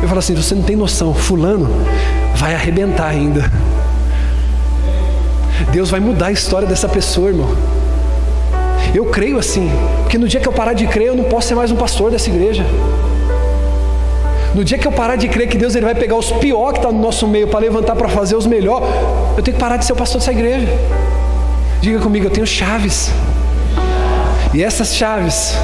Eu 0.03 0.09
falo 0.09 0.18
assim: 0.18 0.35
você 0.35 0.55
não 0.55 0.62
tem 0.62 0.77
noção, 0.77 1.14
Fulano 1.14 1.70
vai 2.42 2.55
arrebentar 2.55 3.07
ainda. 3.07 3.48
Deus 5.70 5.90
vai 5.90 6.01
mudar 6.01 6.27
a 6.27 6.33
história 6.33 6.66
dessa 6.66 6.88
pessoa, 6.88 7.29
irmão. 7.29 7.57
Eu 8.95 9.07
creio 9.07 9.39
assim, 9.39 9.71
porque 10.03 10.19
no 10.19 10.29
dia 10.29 10.39
que 10.39 10.47
eu 10.47 10.53
parar 10.53 10.75
de 10.75 10.87
crer, 10.87 11.09
eu 11.09 11.17
não 11.17 11.25
posso 11.25 11.49
ser 11.49 11.55
mais 11.55 11.71
um 11.71 11.77
pastor 11.77 12.11
dessa 12.11 12.29
igreja. 12.29 12.65
No 14.55 14.63
dia 14.63 14.77
que 14.77 14.87
eu 14.87 14.93
parar 14.93 15.17
de 15.17 15.29
crer 15.29 15.49
que 15.49 15.57
Deus 15.57 15.75
ele 15.75 15.87
vai 15.87 15.95
pegar 15.95 16.17
os 16.17 16.31
piores 16.31 16.73
que 16.73 16.79
estão 16.79 16.91
tá 16.91 16.97
no 16.97 17.03
nosso 17.03 17.27
meio 17.27 17.49
para 17.49 17.61
levantar 17.61 17.97
para 17.97 18.09
fazer 18.09 18.37
os 18.37 18.47
melhores, 18.47 18.87
eu 19.37 19.43
tenho 19.43 19.57
que 19.57 19.61
parar 19.61 19.79
de 19.79 19.87
ser 19.87 19.95
o 19.95 19.97
pastor 19.97 20.21
dessa 20.21 20.31
igreja. 20.31 20.69
Diga 21.81 22.01
comigo, 22.01 22.27
eu 22.27 22.31
tenho 22.31 22.47
chaves. 22.47 23.11
E 24.53 24.63
essas 24.63 24.95
chaves 24.95 25.57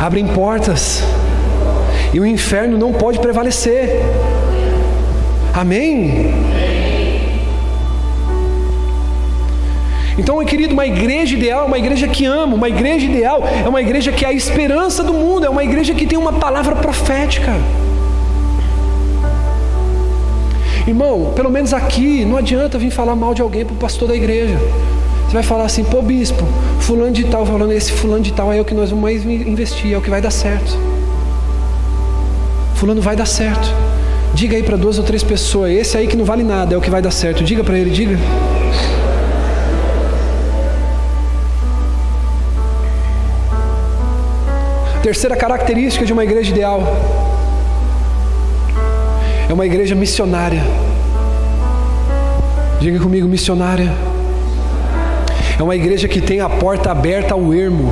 abrem 0.00 0.26
portas. 0.26 1.02
E 2.14 2.18
o 2.18 2.24
inferno 2.24 2.78
não 2.78 2.94
pode 2.94 3.18
prevalecer. 3.18 4.00
Amém? 5.52 6.32
Então, 10.18 10.44
querido, 10.44 10.74
uma 10.74 10.84
igreja 10.84 11.36
ideal 11.36 11.62
é 11.62 11.66
uma 11.66 11.78
igreja 11.78 12.08
que 12.08 12.24
ama, 12.26 12.56
uma 12.56 12.68
igreja 12.68 13.06
ideal 13.06 13.42
é 13.64 13.68
uma 13.68 13.80
igreja 13.80 14.10
que 14.10 14.24
é 14.24 14.28
a 14.28 14.32
esperança 14.32 15.04
do 15.04 15.14
mundo, 15.14 15.46
é 15.46 15.48
uma 15.48 15.62
igreja 15.62 15.94
que 15.94 16.04
tem 16.06 16.18
uma 16.18 16.32
palavra 16.32 16.74
profética. 16.74 17.54
Irmão, 20.86 21.32
pelo 21.36 21.50
menos 21.50 21.72
aqui, 21.72 22.24
não 22.24 22.36
adianta 22.36 22.78
vir 22.78 22.90
falar 22.90 23.14
mal 23.14 23.32
de 23.32 23.42
alguém 23.42 23.64
para 23.64 23.74
o 23.74 23.76
pastor 23.76 24.08
da 24.08 24.16
igreja. 24.16 24.58
Você 25.26 25.34
vai 25.34 25.42
falar 25.42 25.64
assim, 25.64 25.84
pô 25.84 26.00
bispo, 26.00 26.42
fulano 26.80 27.12
de 27.12 27.24
tal, 27.24 27.44
falando 27.44 27.72
esse 27.72 27.92
fulano 27.92 28.22
de 28.22 28.32
tal 28.32 28.50
é 28.52 28.60
o 28.60 28.64
que 28.64 28.74
nós 28.74 28.88
vamos 28.88 29.02
mais 29.02 29.24
investir, 29.24 29.92
é 29.92 29.98
o 29.98 30.00
que 30.00 30.08
vai 30.08 30.22
dar 30.22 30.30
certo. 30.30 30.76
Fulano 32.74 33.02
vai 33.02 33.14
dar 33.14 33.26
certo. 33.26 33.70
Diga 34.32 34.56
aí 34.56 34.62
para 34.62 34.76
duas 34.76 34.98
ou 34.98 35.04
três 35.04 35.22
pessoas, 35.22 35.70
esse 35.70 35.96
aí 35.96 36.06
que 36.06 36.16
não 36.16 36.24
vale 36.24 36.42
nada, 36.42 36.74
é 36.74 36.78
o 36.78 36.80
que 36.80 36.90
vai 36.90 37.02
dar 37.02 37.10
certo. 37.10 37.44
Diga 37.44 37.62
para 37.62 37.78
ele, 37.78 37.90
diga. 37.90 38.18
Terceira 45.08 45.36
característica 45.36 46.04
de 46.04 46.12
uma 46.12 46.22
igreja 46.22 46.50
ideal 46.50 46.82
é 49.48 49.52
uma 49.54 49.64
igreja 49.64 49.94
missionária. 49.94 50.62
Diga 52.78 53.00
comigo, 53.00 53.26
missionária. 53.26 53.90
É 55.58 55.62
uma 55.62 55.74
igreja 55.74 56.06
que 56.06 56.20
tem 56.20 56.40
a 56.40 56.48
porta 56.50 56.90
aberta 56.90 57.32
ao 57.32 57.54
ermo. 57.54 57.90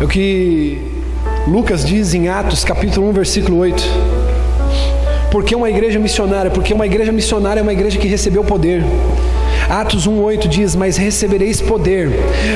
É 0.00 0.04
o 0.04 0.08
que 0.08 1.04
Lucas 1.46 1.84
diz 1.84 2.14
em 2.14 2.26
Atos, 2.26 2.64
capítulo 2.64 3.10
1, 3.10 3.12
versículo 3.12 3.58
8. 3.58 3.80
Por 5.30 5.44
que 5.44 5.54
uma 5.54 5.70
igreja 5.70 6.00
missionária? 6.00 6.50
Porque 6.50 6.74
uma 6.74 6.84
igreja 6.84 7.12
missionária 7.12 7.60
é 7.60 7.62
uma 7.62 7.72
igreja 7.72 7.96
que 7.96 8.08
recebeu 8.08 8.42
poder. 8.42 8.82
Atos 9.68 10.06
1,8 10.06 10.48
diz: 10.48 10.74
Mas 10.74 10.96
recebereis 10.96 11.60
poder 11.60 12.10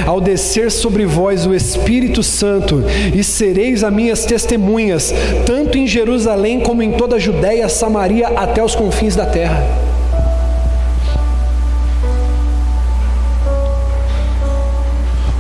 ao 0.07 0.21
descer 0.21 0.71
sobre 0.71 1.07
vós 1.07 1.47
o 1.47 1.55
Espírito 1.55 2.23
Santo, 2.23 2.85
e 3.15 3.23
sereis 3.25 3.83
as 3.83 3.93
minhas 3.93 4.25
testemunhas, 4.25 5.13
tanto 5.47 5.79
em 5.79 5.87
Jerusalém 5.87 6.61
como 6.61 6.83
em 6.83 6.93
toda 6.93 7.17
a 7.17 7.19
Judéia, 7.19 7.69
Samaria, 7.69 8.29
até 8.29 8.63
os 8.63 8.75
confins 8.75 9.17
da 9.17 9.27
terra. 9.27 9.89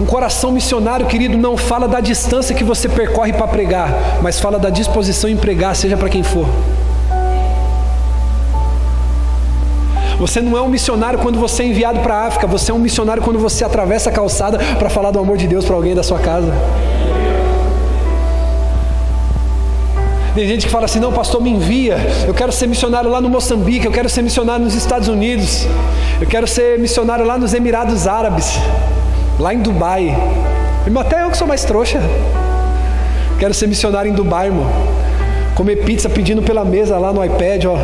Um 0.00 0.06
coração 0.06 0.52
missionário, 0.52 1.06
querido, 1.06 1.36
não 1.36 1.56
fala 1.56 1.88
da 1.88 2.00
distância 2.00 2.54
que 2.54 2.62
você 2.62 2.88
percorre 2.88 3.32
para 3.32 3.48
pregar, 3.48 4.20
mas 4.22 4.38
fala 4.38 4.58
da 4.58 4.70
disposição 4.70 5.28
em 5.28 5.36
pregar, 5.36 5.74
seja 5.74 5.96
para 5.96 6.08
quem 6.08 6.22
for. 6.22 6.46
Você 10.18 10.40
não 10.40 10.58
é 10.58 10.60
um 10.60 10.68
missionário 10.68 11.20
quando 11.20 11.38
você 11.38 11.62
é 11.62 11.66
enviado 11.66 12.00
para 12.00 12.14
a 12.14 12.26
África, 12.26 12.46
você 12.46 12.72
é 12.72 12.74
um 12.74 12.78
missionário 12.78 13.22
quando 13.22 13.38
você 13.38 13.64
atravessa 13.64 14.10
a 14.10 14.12
calçada 14.12 14.58
para 14.76 14.90
falar 14.90 15.12
do 15.12 15.18
amor 15.18 15.36
de 15.36 15.46
Deus 15.46 15.64
para 15.64 15.76
alguém 15.76 15.94
da 15.94 16.02
sua 16.02 16.18
casa. 16.18 16.52
Tem 20.34 20.46
gente 20.46 20.66
que 20.66 20.72
fala 20.72 20.86
assim: 20.86 20.98
não, 20.98 21.12
pastor, 21.12 21.40
me 21.40 21.50
envia. 21.50 21.96
Eu 22.26 22.34
quero 22.34 22.50
ser 22.50 22.66
missionário 22.66 23.08
lá 23.08 23.20
no 23.20 23.28
Moçambique, 23.28 23.86
eu 23.86 23.92
quero 23.92 24.08
ser 24.08 24.22
missionário 24.22 24.64
nos 24.64 24.74
Estados 24.74 25.06
Unidos, 25.06 25.66
eu 26.20 26.26
quero 26.26 26.48
ser 26.48 26.78
missionário 26.80 27.24
lá 27.24 27.38
nos 27.38 27.54
Emirados 27.54 28.08
Árabes, 28.08 28.58
lá 29.38 29.54
em 29.54 29.60
Dubai. 29.60 30.16
Irmão, 30.84 31.02
até 31.02 31.22
eu 31.22 31.30
que 31.30 31.36
sou 31.36 31.46
mais 31.46 31.64
trouxa. 31.64 32.00
Quero 33.38 33.54
ser 33.54 33.68
missionário 33.68 34.10
em 34.10 34.14
Dubai, 34.14 34.46
irmão. 34.46 34.66
Comer 35.54 35.76
pizza 35.84 36.08
pedindo 36.08 36.42
pela 36.42 36.64
mesa 36.64 36.98
lá 36.98 37.12
no 37.12 37.24
iPad, 37.24 37.66
ó. 37.66 37.76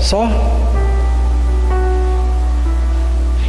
Só. 0.00 0.26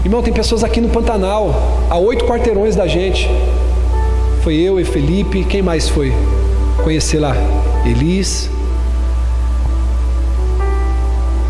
Irmão, 0.04 0.22
tem 0.22 0.34
pessoas 0.34 0.66
aqui 0.66 0.82
no 0.82 0.90
Pantanal, 0.90 1.56
a 1.90 1.98
oito 1.98 2.26
quarteirões 2.26 2.76
da 2.76 2.86
gente. 2.86 3.30
Foi 4.42 4.54
eu 4.54 4.78
e 4.78 4.84
Felipe, 4.84 5.46
quem 5.46 5.62
mais 5.62 5.88
foi? 5.88 6.14
Conhecer 6.84 7.20
lá? 7.20 7.34
Elis. 7.86 8.50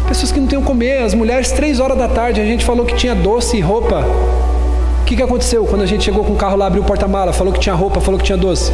Pessoas 0.07 0.31
que 0.31 0.39
não 0.39 0.45
têm 0.45 0.59
o 0.59 0.61
comer, 0.61 1.01
as 1.01 1.15
mulheres, 1.15 1.51
três 1.51 1.79
horas 1.79 1.97
da 1.97 2.07
tarde, 2.07 2.41
a 2.41 2.45
gente 2.45 2.63
falou 2.63 2.85
que 2.85 2.93
tinha 2.93 3.15
doce 3.15 3.57
e 3.57 3.59
roupa. 3.59 4.05
O 5.01 5.05
que, 5.05 5.15
que 5.15 5.23
aconteceu? 5.23 5.65
Quando 5.65 5.81
a 5.81 5.87
gente 5.87 6.03
chegou 6.03 6.23
com 6.23 6.33
o 6.33 6.37
carro 6.37 6.55
lá, 6.55 6.67
abriu 6.67 6.83
o 6.83 6.85
porta-mala, 6.85 7.33
falou 7.33 7.51
que 7.51 7.59
tinha 7.59 7.73
roupa, 7.73 7.99
falou 7.99 8.19
que 8.19 8.25
tinha 8.25 8.37
doce. 8.37 8.71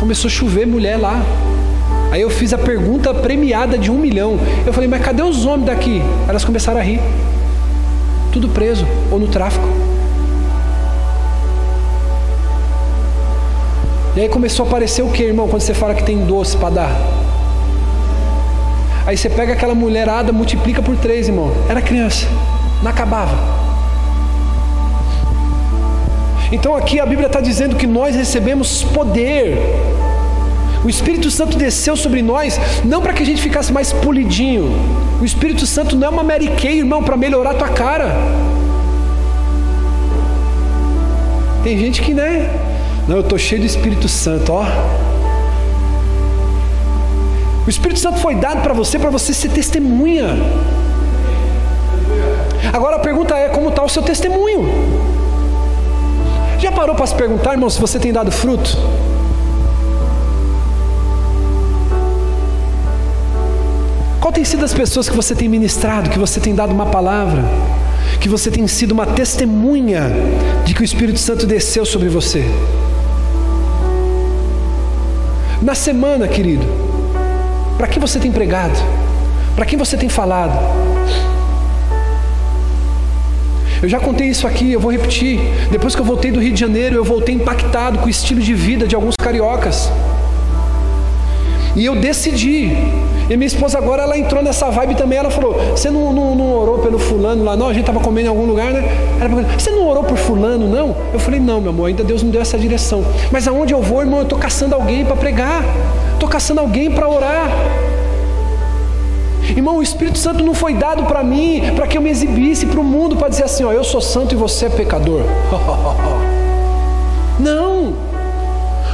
Começou 0.00 0.28
a 0.28 0.30
chover 0.30 0.66
mulher 0.66 0.98
lá. 0.98 1.22
Aí 2.10 2.22
eu 2.22 2.30
fiz 2.30 2.54
a 2.54 2.58
pergunta 2.58 3.12
premiada 3.12 3.76
de 3.76 3.90
um 3.90 3.98
milhão. 3.98 4.38
Eu 4.66 4.72
falei, 4.72 4.88
mas 4.88 5.02
cadê 5.02 5.22
os 5.22 5.44
homens 5.44 5.66
daqui? 5.66 6.00
Elas 6.26 6.46
começaram 6.46 6.80
a 6.80 6.82
rir 6.82 6.98
tudo 8.36 8.50
preso 8.50 8.86
ou 9.10 9.18
no 9.18 9.28
tráfico. 9.28 9.66
E 14.14 14.20
aí 14.20 14.28
começou 14.28 14.66
a 14.66 14.68
aparecer 14.68 15.02
o 15.02 15.08
que, 15.08 15.22
irmão, 15.22 15.48
quando 15.48 15.62
você 15.62 15.72
fala 15.72 15.94
que 15.94 16.02
tem 16.02 16.18
doce 16.26 16.54
para 16.54 16.68
dar? 16.68 16.90
Aí 19.06 19.16
você 19.16 19.30
pega 19.30 19.54
aquela 19.54 19.74
mulherada, 19.74 20.32
multiplica 20.32 20.82
por 20.82 20.96
três, 20.96 21.28
irmão. 21.28 21.50
Era 21.66 21.80
criança, 21.80 22.26
não 22.82 22.90
acabava. 22.90 23.34
Então 26.52 26.76
aqui 26.76 27.00
a 27.00 27.06
Bíblia 27.06 27.28
está 27.28 27.40
dizendo 27.40 27.74
que 27.74 27.86
nós 27.86 28.14
recebemos 28.14 28.82
poder. 28.84 29.56
O 30.86 30.88
Espírito 30.88 31.32
Santo 31.32 31.58
desceu 31.58 31.96
sobre 31.96 32.22
nós, 32.22 32.60
não 32.84 33.02
para 33.02 33.12
que 33.12 33.20
a 33.20 33.26
gente 33.26 33.42
ficasse 33.42 33.72
mais 33.72 33.92
polidinho. 33.92 34.70
O 35.20 35.24
Espírito 35.24 35.66
Santo 35.66 35.96
não 35.96 36.06
é 36.06 36.10
uma 36.10 36.22
Mary 36.22 36.46
Kay, 36.46 36.78
irmão, 36.78 37.02
para 37.02 37.16
melhorar 37.16 37.50
a 37.50 37.54
tua 37.54 37.70
cara. 37.70 38.16
Tem 41.64 41.76
gente 41.76 42.00
que, 42.00 42.14
né? 42.14 42.48
Não, 43.08 43.16
eu 43.16 43.22
estou 43.22 43.36
cheio 43.36 43.60
do 43.60 43.66
Espírito 43.66 44.08
Santo, 44.08 44.52
ó. 44.52 44.64
O 47.66 47.68
Espírito 47.68 47.98
Santo 47.98 48.20
foi 48.20 48.36
dado 48.36 48.62
para 48.62 48.72
você, 48.72 48.96
para 48.96 49.10
você 49.10 49.34
ser 49.34 49.48
testemunha. 49.48 50.36
Agora 52.72 52.94
a 52.94 53.00
pergunta 53.00 53.34
é: 53.34 53.48
como 53.48 53.70
está 53.70 53.82
o 53.82 53.88
seu 53.88 54.04
testemunho? 54.04 54.68
Já 56.60 56.70
parou 56.70 56.94
para 56.94 57.08
se 57.08 57.14
perguntar, 57.16 57.54
irmão, 57.54 57.68
se 57.68 57.80
você 57.80 57.98
tem 57.98 58.12
dado 58.12 58.30
fruto? 58.30 58.78
Qual 64.26 64.32
tem 64.32 64.44
sido 64.44 64.64
as 64.64 64.74
pessoas 64.74 65.08
que 65.08 65.14
você 65.14 65.36
tem 65.36 65.48
ministrado, 65.48 66.10
que 66.10 66.18
você 66.18 66.40
tem 66.40 66.52
dado 66.52 66.72
uma 66.72 66.86
palavra, 66.86 67.44
que 68.20 68.28
você 68.28 68.50
tem 68.50 68.66
sido 68.66 68.90
uma 68.90 69.06
testemunha 69.06 70.10
de 70.64 70.74
que 70.74 70.82
o 70.82 70.84
Espírito 70.84 71.20
Santo 71.20 71.46
desceu 71.46 71.86
sobre 71.86 72.08
você? 72.08 72.44
Na 75.62 75.76
semana, 75.76 76.26
querido, 76.26 76.66
para 77.78 77.86
quem 77.86 78.00
você 78.00 78.18
tem 78.18 78.32
pregado? 78.32 78.76
Para 79.54 79.64
quem 79.64 79.78
você 79.78 79.96
tem 79.96 80.08
falado? 80.08 80.58
Eu 83.80 83.88
já 83.88 84.00
contei 84.00 84.26
isso 84.26 84.44
aqui, 84.44 84.72
eu 84.72 84.80
vou 84.80 84.90
repetir. 84.90 85.38
Depois 85.70 85.94
que 85.94 86.00
eu 86.00 86.04
voltei 86.04 86.32
do 86.32 86.40
Rio 86.40 86.52
de 86.52 86.58
Janeiro, 86.58 86.96
eu 86.96 87.04
voltei 87.04 87.32
impactado 87.32 87.98
com 87.98 88.06
o 88.06 88.10
estilo 88.10 88.40
de 88.40 88.54
vida 88.54 88.88
de 88.88 88.96
alguns 88.96 89.14
cariocas. 89.16 89.88
E 91.76 91.84
eu 91.84 91.94
decidi. 91.94 92.72
E 93.28 93.36
minha 93.36 93.46
esposa 93.46 93.76
agora 93.76 94.02
ela 94.02 94.16
entrou 94.16 94.42
nessa 94.42 94.70
vibe 94.70 94.94
também. 94.94 95.18
Ela 95.18 95.30
falou: 95.30 95.54
Você 95.72 95.90
não, 95.90 96.12
não, 96.12 96.34
não 96.34 96.52
orou 96.52 96.78
pelo 96.78 96.98
fulano 96.98 97.44
lá? 97.44 97.54
Não, 97.54 97.68
a 97.68 97.72
gente 97.72 97.82
estava 97.82 98.00
comendo 98.00 98.26
em 98.26 98.30
algum 98.30 98.46
lugar, 98.46 98.72
né? 98.72 98.82
Ela 99.20 99.28
falou: 99.28 99.44
Você 99.58 99.70
não 99.70 99.86
orou 99.86 100.02
por 100.02 100.16
fulano, 100.16 100.66
não? 100.66 100.96
Eu 101.12 101.18
falei: 101.18 101.38
Não, 101.38 101.60
meu 101.60 101.70
amor, 101.70 101.86
ainda 101.86 102.02
Deus 102.02 102.22
não 102.22 102.30
deu 102.30 102.40
essa 102.40 102.58
direção. 102.58 103.04
Mas 103.30 103.46
aonde 103.46 103.74
eu 103.74 103.82
vou, 103.82 104.00
irmão, 104.00 104.20
eu 104.20 104.22
estou 104.22 104.38
caçando 104.38 104.74
alguém 104.74 105.04
para 105.04 105.16
pregar. 105.16 105.62
Estou 106.14 106.28
caçando 106.28 106.60
alguém 106.60 106.90
para 106.90 107.06
orar. 107.08 107.50
Irmão, 109.50 109.76
o 109.76 109.82
Espírito 109.82 110.18
Santo 110.18 110.42
não 110.42 110.54
foi 110.54 110.74
dado 110.74 111.04
para 111.04 111.22
mim 111.22 111.62
para 111.76 111.86
que 111.86 111.96
eu 111.96 112.02
me 112.02 112.10
exibisse 112.10 112.66
para 112.66 112.80
o 112.80 112.84
mundo 112.84 113.16
para 113.16 113.28
dizer 113.28 113.44
assim: 113.44 113.64
ó, 113.64 113.72
eu 113.72 113.84
sou 113.84 114.00
santo 114.00 114.34
e 114.34 114.36
você 114.36 114.66
é 114.66 114.70
pecador. 114.70 115.22
não. 117.38 117.75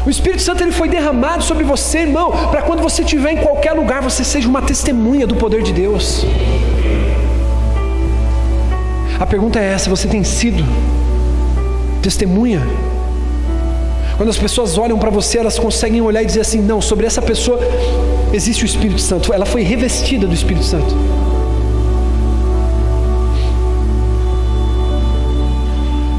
O 0.04 0.10
Espírito 0.10 0.42
Santo 0.42 0.62
ele 0.62 0.72
foi 0.72 0.88
derramado 0.88 1.44
sobre 1.44 1.62
você, 1.62 1.98
irmão, 2.00 2.32
para 2.50 2.62
quando 2.62 2.82
você 2.82 3.02
estiver 3.02 3.32
em 3.32 3.36
qualquer 3.36 3.72
lugar, 3.72 4.02
você 4.02 4.24
seja 4.24 4.48
uma 4.48 4.60
testemunha 4.60 5.26
do 5.26 5.36
poder 5.36 5.62
de 5.62 5.72
Deus. 5.72 6.26
A 9.20 9.26
pergunta 9.26 9.60
é 9.60 9.72
essa: 9.72 9.88
você 9.88 10.08
tem 10.08 10.24
sido 10.24 10.64
testemunha? 12.02 12.60
Quando 14.16 14.28
as 14.28 14.38
pessoas 14.38 14.76
olham 14.76 14.98
para 14.98 15.10
você, 15.10 15.38
elas 15.38 15.58
conseguem 15.58 16.00
olhar 16.00 16.22
e 16.22 16.26
dizer 16.26 16.40
assim: 16.40 16.60
não, 16.60 16.80
sobre 16.80 17.06
essa 17.06 17.22
pessoa 17.22 17.60
existe 18.32 18.64
o 18.64 18.66
Espírito 18.66 19.00
Santo, 19.00 19.32
ela 19.32 19.46
foi 19.46 19.62
revestida 19.62 20.26
do 20.26 20.34
Espírito 20.34 20.64
Santo. 20.64 20.94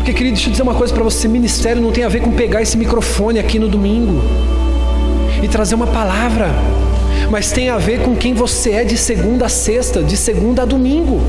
Porque, 0.04 0.12
querido, 0.12 0.34
deixa 0.34 0.50
eu 0.50 0.52
dizer 0.52 0.64
uma 0.64 0.76
coisa 0.76 0.94
para 0.94 1.02
você: 1.02 1.30
ministério 1.30 1.82
não 1.82 1.90
tem 1.90 2.04
a 2.04 2.10
ver 2.10 2.20
com 2.20 2.30
pegar 2.30 2.62
esse 2.62 2.78
microfone 2.78 3.40
aqui 3.40 3.58
no 3.58 3.70
domingo 3.70 4.22
e 5.42 5.48
trazer 5.48 5.76
uma 5.76 5.88
palavra, 5.88 6.50
mas 7.32 7.54
tem 7.54 7.70
a 7.70 7.78
ver 7.78 8.02
com 8.02 8.14
quem 8.14 8.34
você 8.34 8.72
é 8.72 8.84
de 8.84 8.98
segunda 8.98 9.46
a 9.46 9.50
sexta, 9.50 10.04
de 10.04 10.18
segunda 10.18 10.64
a 10.64 10.66
domingo. 10.66 11.22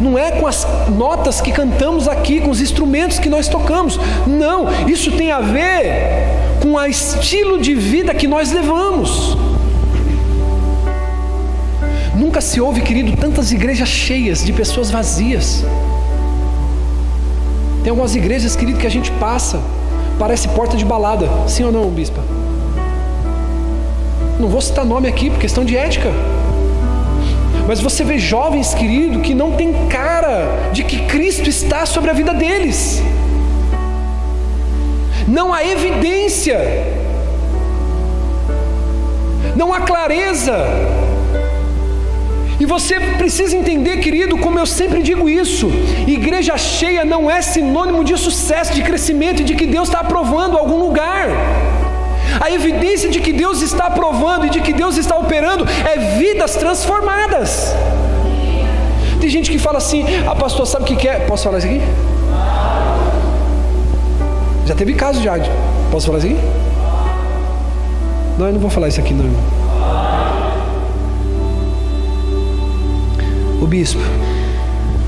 Não 0.00 0.16
é 0.16 0.30
com 0.30 0.46
as 0.46 0.64
notas 0.88 1.40
que 1.40 1.50
cantamos 1.50 2.06
aqui, 2.06 2.40
com 2.40 2.50
os 2.50 2.60
instrumentos 2.60 3.18
que 3.18 3.28
nós 3.28 3.48
tocamos. 3.48 3.98
Não, 4.24 4.68
isso 4.88 5.10
tem 5.10 5.32
a 5.32 5.40
ver 5.40 6.28
com 6.60 6.74
o 6.74 6.86
estilo 6.86 7.60
de 7.60 7.74
vida 7.74 8.14
que 8.14 8.28
nós 8.28 8.52
levamos. 8.52 9.36
Nunca 12.14 12.40
se 12.40 12.60
ouve, 12.60 12.82
querido, 12.82 13.16
tantas 13.16 13.50
igrejas 13.50 13.88
cheias 13.88 14.44
de 14.44 14.52
pessoas 14.52 14.92
vazias. 14.92 15.64
Tem 17.82 17.90
algumas 17.90 18.14
igrejas, 18.14 18.54
querido, 18.54 18.78
que 18.78 18.86
a 18.86 18.90
gente 18.90 19.10
passa, 19.12 19.60
parece 20.18 20.48
porta 20.48 20.76
de 20.76 20.84
balada. 20.84 21.28
Sim 21.48 21.64
ou 21.64 21.72
não, 21.72 21.90
bispa? 21.90 22.20
Não 24.38 24.48
vou 24.48 24.60
citar 24.60 24.84
nome 24.84 25.08
aqui 25.08 25.30
por 25.30 25.38
questão 25.38 25.64
de 25.64 25.76
ética. 25.76 26.10
Mas 27.66 27.80
você 27.80 28.04
vê 28.04 28.18
jovens, 28.18 28.74
querido, 28.74 29.20
que 29.20 29.34
não 29.34 29.52
tem 29.52 29.72
cara 29.88 30.70
de 30.72 30.84
que 30.84 31.06
Cristo 31.06 31.48
está 31.48 31.84
sobre 31.84 32.10
a 32.10 32.12
vida 32.12 32.32
deles. 32.32 33.02
Não 35.26 35.52
há 35.52 35.64
evidência. 35.64 36.58
Não 39.56 39.72
há 39.72 39.80
clareza 39.80 40.54
e 42.62 42.64
você 42.64 43.00
precisa 43.18 43.56
entender, 43.56 43.96
querido, 43.96 44.38
como 44.38 44.56
eu 44.56 44.64
sempre 44.64 45.02
digo 45.02 45.28
isso: 45.28 45.68
igreja 46.06 46.56
cheia 46.56 47.04
não 47.04 47.28
é 47.28 47.42
sinônimo 47.42 48.04
de 48.04 48.16
sucesso, 48.16 48.72
de 48.72 48.82
crescimento 48.82 49.42
e 49.42 49.44
de 49.44 49.56
que 49.56 49.66
Deus 49.66 49.88
está 49.88 49.98
aprovando 49.98 50.56
algum 50.56 50.78
lugar. 50.78 51.28
A 52.40 52.52
evidência 52.52 53.10
de 53.10 53.20
que 53.20 53.32
Deus 53.32 53.62
está 53.62 53.86
aprovando 53.86 54.46
e 54.46 54.50
de 54.50 54.60
que 54.60 54.72
Deus 54.72 54.96
está 54.96 55.16
operando 55.18 55.66
é 55.92 56.16
vidas 56.20 56.54
transformadas. 56.54 57.74
Tem 59.20 59.28
gente 59.28 59.50
que 59.50 59.58
fala 59.58 59.78
assim: 59.78 60.04
ah, 60.24 60.36
pastor, 60.36 60.64
sabe 60.64 60.84
o 60.84 60.86
que 60.86 60.94
quer? 60.94 61.16
É? 61.16 61.18
Posso 61.26 61.42
falar 61.42 61.58
isso 61.58 61.66
aqui? 61.66 61.80
Já 64.66 64.76
teve 64.76 64.94
caso 64.94 65.20
já. 65.20 65.34
Posso 65.90 66.06
falar 66.06 66.18
isso 66.18 66.28
aqui? 66.28 66.38
Não, 68.38 68.46
eu 68.46 68.52
não 68.52 68.60
vou 68.60 68.70
falar 68.70 68.86
isso 68.86 69.00
aqui, 69.00 69.12
não, 69.12 69.24
irmão. 69.24 69.61
Bispo, 73.72 74.02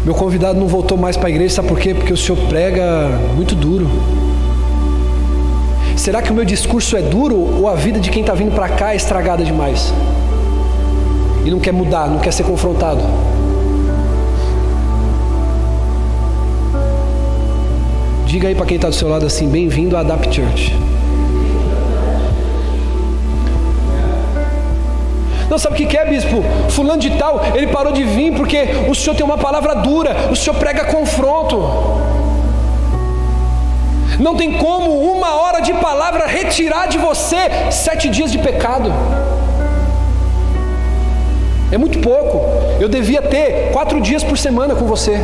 meu 0.07 0.15
convidado 0.15 0.59
não 0.59 0.67
voltou 0.67 0.97
mais 0.97 1.19
para 1.19 1.27
a 1.27 1.31
igreja, 1.31 1.57
sabe 1.57 1.69
por 1.69 1.79
quê? 1.79 1.93
Porque 1.93 2.15
o 2.15 2.17
senhor 2.17 2.39
prega 2.49 3.21
muito 3.37 3.55
duro. 3.55 3.87
Será 5.95 6.23
que 6.23 6.31
o 6.31 6.35
meu 6.35 6.47
discurso 6.47 6.97
é 6.97 7.03
duro 7.03 7.37
ou 7.37 7.69
a 7.69 7.75
vida 7.75 8.01
de 8.01 8.09
quem 8.09 8.23
está 8.23 8.33
vindo 8.33 8.55
para 8.55 8.71
cá 8.71 8.95
é 8.95 8.97
estragada 8.97 9.45
demais? 9.45 9.93
E 11.45 11.51
não 11.51 11.61
quer 11.61 11.75
mudar, 11.75 12.09
não 12.09 12.19
quer 12.21 12.33
ser 12.33 12.45
confrontado? 12.45 13.03
Diga 18.25 18.49
aí 18.49 18.55
para 18.55 18.65
quem 18.65 18.77
está 18.77 18.89
do 18.89 18.95
seu 18.95 19.11
lado 19.11 19.27
assim: 19.27 19.47
bem-vindo 19.47 19.95
à 19.95 20.01
Adapt 20.01 20.35
Church. 20.35 20.75
Não 25.49 25.59
sabe 25.59 25.75
o 25.83 25.89
que 25.89 25.97
é, 25.97 26.05
bispo? 26.05 26.43
Fulano 26.71 27.01
de 27.01 27.11
tal, 27.11 27.41
ele 27.55 27.67
parou 27.69 27.93
de 27.93 28.03
vir 28.03 28.33
porque 28.33 28.67
o 28.89 28.95
senhor 28.95 29.15
tem 29.15 29.25
uma 29.25 29.39
palavra 29.39 29.75
dura, 29.75 30.29
o 30.31 30.37
senhor 30.37 30.57
prega 30.57 30.85
confronto. 30.85 31.63
Não 34.19 34.37
tem 34.37 34.53
como 34.59 34.91
uma 35.13 35.35
hora 35.35 35.61
de 35.61 35.73
palavra 35.75 36.27
retirar 36.27 36.87
de 36.87 36.99
você 36.99 37.71
sete 37.71 38.09
dias 38.09 38.31
de 38.31 38.39
pecado. 38.39 38.93
É 41.73 41.79
muito 41.79 41.99
pouco. 41.99 42.41
Eu 42.81 42.89
devia 42.89 43.21
ter 43.21 43.71
quatro 43.73 44.01
dias 44.01 44.23
por 44.23 44.39
semana 44.39 44.75
com 44.75 44.87
você. 44.87 45.19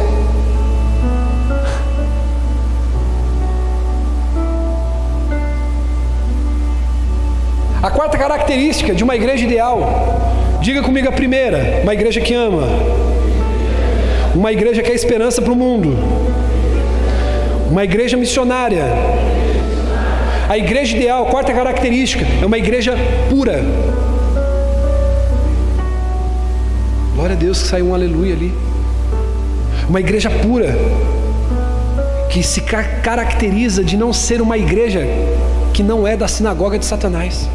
A 7.83 7.91
quarta 7.91 8.19
característica 8.19 8.95
de 8.95 9.03
uma 9.03 9.17
igreja 9.17 9.43
ideal, 9.43 9.81
diga 10.61 10.83
comigo 10.83 11.09
a 11.09 11.13
primeira: 11.13 11.81
uma 11.83 11.95
igreja 11.95 12.21
que 12.21 12.35
ama, 12.35 12.69
uma 14.35 14.53
igreja 14.53 14.83
que 14.83 14.91
é 14.91 14.95
esperança 14.95 15.41
para 15.41 15.51
o 15.51 15.57
mundo, 15.57 15.97
uma 17.71 17.83
igreja 17.83 18.19
missionária. 18.19 18.85
A 20.47 20.59
igreja 20.59 20.95
ideal, 20.95 21.25
quarta 21.27 21.55
característica, 21.55 22.27
é 22.43 22.45
uma 22.45 22.59
igreja 22.59 22.95
pura. 23.31 23.65
Glória 27.15 27.35
a 27.35 27.39
Deus 27.39 27.63
que 27.63 27.69
saiu 27.69 27.87
um 27.87 27.95
aleluia 27.95 28.35
ali. 28.35 28.53
Uma 29.89 30.01
igreja 30.01 30.29
pura, 30.29 30.77
que 32.29 32.43
se 32.43 32.61
caracteriza 32.61 33.83
de 33.83 33.97
não 33.97 34.13
ser 34.13 34.43
uma 34.43 34.59
igreja 34.59 35.01
que 35.73 35.83
não 35.83 36.07
é 36.07 36.15
da 36.15 36.29
sinagoga 36.29 36.79
de 36.79 36.85
Satanás. 36.85 37.49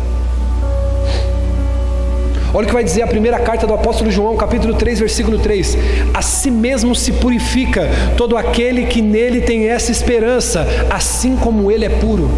Olha 2.56 2.64
o 2.64 2.68
que 2.68 2.74
vai 2.74 2.86
dizer 2.86 3.02
a 3.02 3.08
primeira 3.08 3.38
carta 3.38 3.68
do 3.68 3.74
apóstolo 3.74 4.10
João, 4.10 4.38
capítulo 4.38 4.76
3, 4.76 5.00
versículo 5.00 5.38
3. 5.38 5.78
A 6.14 6.22
si 6.22 6.50
mesmo 6.50 6.96
se 6.96 7.12
purifica 7.12 7.90
todo 8.16 8.38
aquele 8.38 8.86
que 8.86 9.02
nele 9.02 9.42
tem 9.42 9.68
essa 9.68 9.92
esperança, 9.92 10.66
assim 10.90 11.36
como 11.36 11.70
ele 11.70 11.84
é 11.84 11.90
puro. 11.90 12.32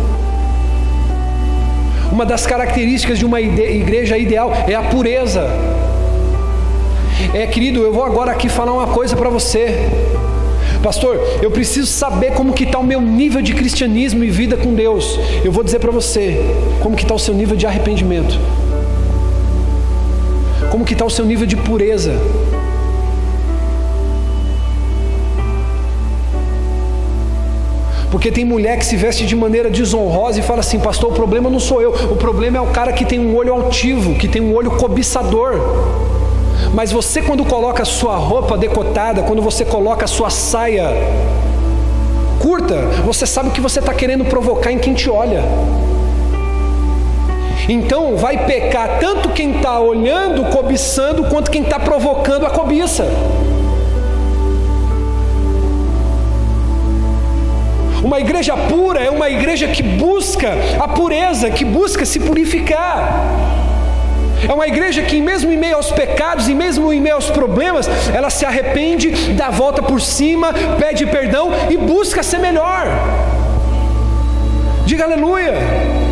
Uma 2.12 2.26
das 2.26 2.48
características 2.48 3.20
de 3.20 3.26
uma 3.26 3.40
igreja 3.40 4.18
ideal 4.18 4.52
é 4.68 4.74
a 4.74 4.82
pureza. 4.82 5.48
É, 7.32 7.46
querido, 7.46 7.84
eu 7.84 7.94
vou 7.94 8.04
agora 8.04 8.32
aqui 8.32 8.50
falar 8.50 8.74
uma 8.74 8.88
coisa 8.88 9.16
para 9.16 9.30
você. 9.30 9.88
Pastor, 10.82 11.22
eu 11.44 11.52
preciso 11.52 11.86
saber 11.86 12.32
como 12.32 12.54
que 12.54 12.64
está 12.64 12.80
o 12.80 12.84
meu 12.84 13.00
nível 13.00 13.44
de 13.44 13.54
cristianismo 13.54 14.24
e 14.24 14.32
vida 14.32 14.58
com 14.58 14.74
Deus. 14.74 15.20
Eu 15.46 15.52
vou 15.52 15.64
dizer 15.64 15.78
para 15.78 15.92
você 15.92 16.44
como 16.82 16.96
que 16.96 17.04
está 17.04 17.14
o 17.14 17.20
seu 17.20 17.36
nível 17.36 17.56
de 17.56 17.68
arrependimento. 17.68 18.67
Como 20.78 20.86
que 20.86 20.94
está 20.94 21.04
o 21.04 21.10
seu 21.10 21.26
nível 21.26 21.48
de 21.48 21.56
pureza? 21.56 22.14
Porque 28.12 28.32
tem 28.32 28.46
mulher 28.46 28.78
que 28.78 28.86
se 28.86 28.96
veste 28.96 29.26
de 29.26 29.36
maneira 29.36 29.72
desonrosa 29.72 30.40
e 30.40 30.44
fala 30.44 30.60
assim: 30.60 30.80
Pastor, 30.80 31.12
o 31.12 31.16
problema 31.16 31.50
não 31.50 31.60
sou 31.60 31.82
eu, 31.82 31.90
o 32.12 32.16
problema 32.16 32.60
é 32.60 32.62
o 32.62 32.68
cara 32.68 32.94
que 32.94 33.04
tem 33.04 33.18
um 33.18 33.36
olho 33.36 33.52
altivo, 33.54 34.14
que 34.20 34.28
tem 34.28 34.40
um 34.40 34.54
olho 34.54 34.70
cobiçador. 34.70 35.56
Mas 36.76 36.92
você, 36.92 37.24
quando 37.24 37.44
coloca 37.44 37.82
a 37.82 37.86
sua 37.86 38.16
roupa 38.16 38.56
decotada, 38.56 39.24
quando 39.24 39.42
você 39.42 39.66
coloca 39.66 40.06
a 40.06 40.08
sua 40.08 40.30
saia 40.30 40.92
curta, 42.40 42.76
você 43.04 43.26
sabe 43.26 43.50
o 43.50 43.52
que 43.52 43.62
você 43.62 43.80
está 43.80 43.96
querendo 43.96 44.26
provocar 44.26 44.72
em 44.72 44.78
quem 44.78 44.94
te 44.94 45.10
olha. 45.10 45.42
Então 47.70 48.16
vai 48.16 48.46
pecar 48.46 48.98
tanto 49.00 49.30
quem 49.30 49.58
está 49.58 49.80
olhando, 49.80 50.46
cobiçando, 50.46 51.26
quanto 51.26 51.52
quem 51.52 51.64
está 51.64 51.78
provocando 51.80 52.46
a 52.46 52.50
cobiça. 52.50 53.06
Uma 58.02 58.20
igreja 58.20 58.56
pura 58.56 59.04
é 59.04 59.10
uma 59.10 59.30
igreja 59.30 59.68
que 59.68 59.84
busca 59.84 60.54
a 60.80 60.88
pureza, 60.88 61.50
que 61.50 61.66
busca 61.66 62.06
se 62.06 62.20
purificar. 62.20 63.26
É 64.48 64.54
uma 64.54 64.68
igreja 64.68 65.02
que, 65.02 65.20
mesmo 65.20 65.52
em 65.52 65.58
meio 65.58 65.76
aos 65.76 65.92
pecados 65.92 66.48
e 66.48 66.54
mesmo 66.54 66.94
em 66.94 67.02
meio 67.02 67.16
aos 67.16 67.30
problemas, 67.30 67.90
ela 68.16 68.30
se 68.30 68.46
arrepende, 68.46 69.10
dá 69.34 69.48
a 69.48 69.52
volta 69.52 69.82
por 69.82 70.00
cima, 70.00 70.54
pede 70.80 71.06
perdão 71.08 71.50
e 71.70 71.76
busca 71.76 72.24
ser 72.24 72.38
melhor. 72.38 72.86
Diga 74.86 75.04
aleluia. 75.04 76.07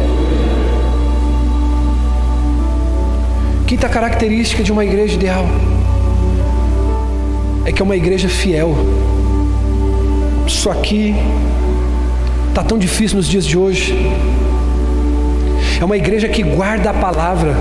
Quinta 3.76 3.90
característica 3.90 4.64
de 4.64 4.72
uma 4.72 4.86
igreja 4.86 5.16
ideal 5.16 5.46
é 7.66 7.74
que 7.74 7.82
é 7.82 7.84
uma 7.84 7.98
igreja 7.98 8.30
fiel. 8.30 8.74
Isso 10.48 10.70
aqui 10.70 11.14
Está 12.48 12.64
tão 12.64 12.78
difícil 12.78 13.18
nos 13.18 13.28
dias 13.28 13.46
de 13.46 13.58
hoje. 13.58 13.94
É 15.78 15.84
uma 15.84 15.98
igreja 15.98 16.30
que 16.30 16.42
guarda 16.42 16.92
a 16.92 16.94
palavra. 16.94 17.54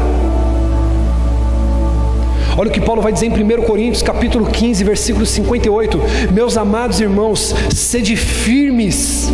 Olha 2.56 2.68
o 2.68 2.72
que 2.72 2.80
Paulo 2.80 3.02
vai 3.02 3.12
dizer 3.12 3.26
em 3.26 3.32
1 3.32 3.62
Coríntios, 3.62 4.00
capítulo 4.00 4.46
15, 4.46 4.84
versículo 4.84 5.26
58. 5.26 6.00
Meus 6.30 6.56
amados 6.56 7.00
irmãos, 7.00 7.52
sede 7.74 8.14
firmes, 8.14 9.32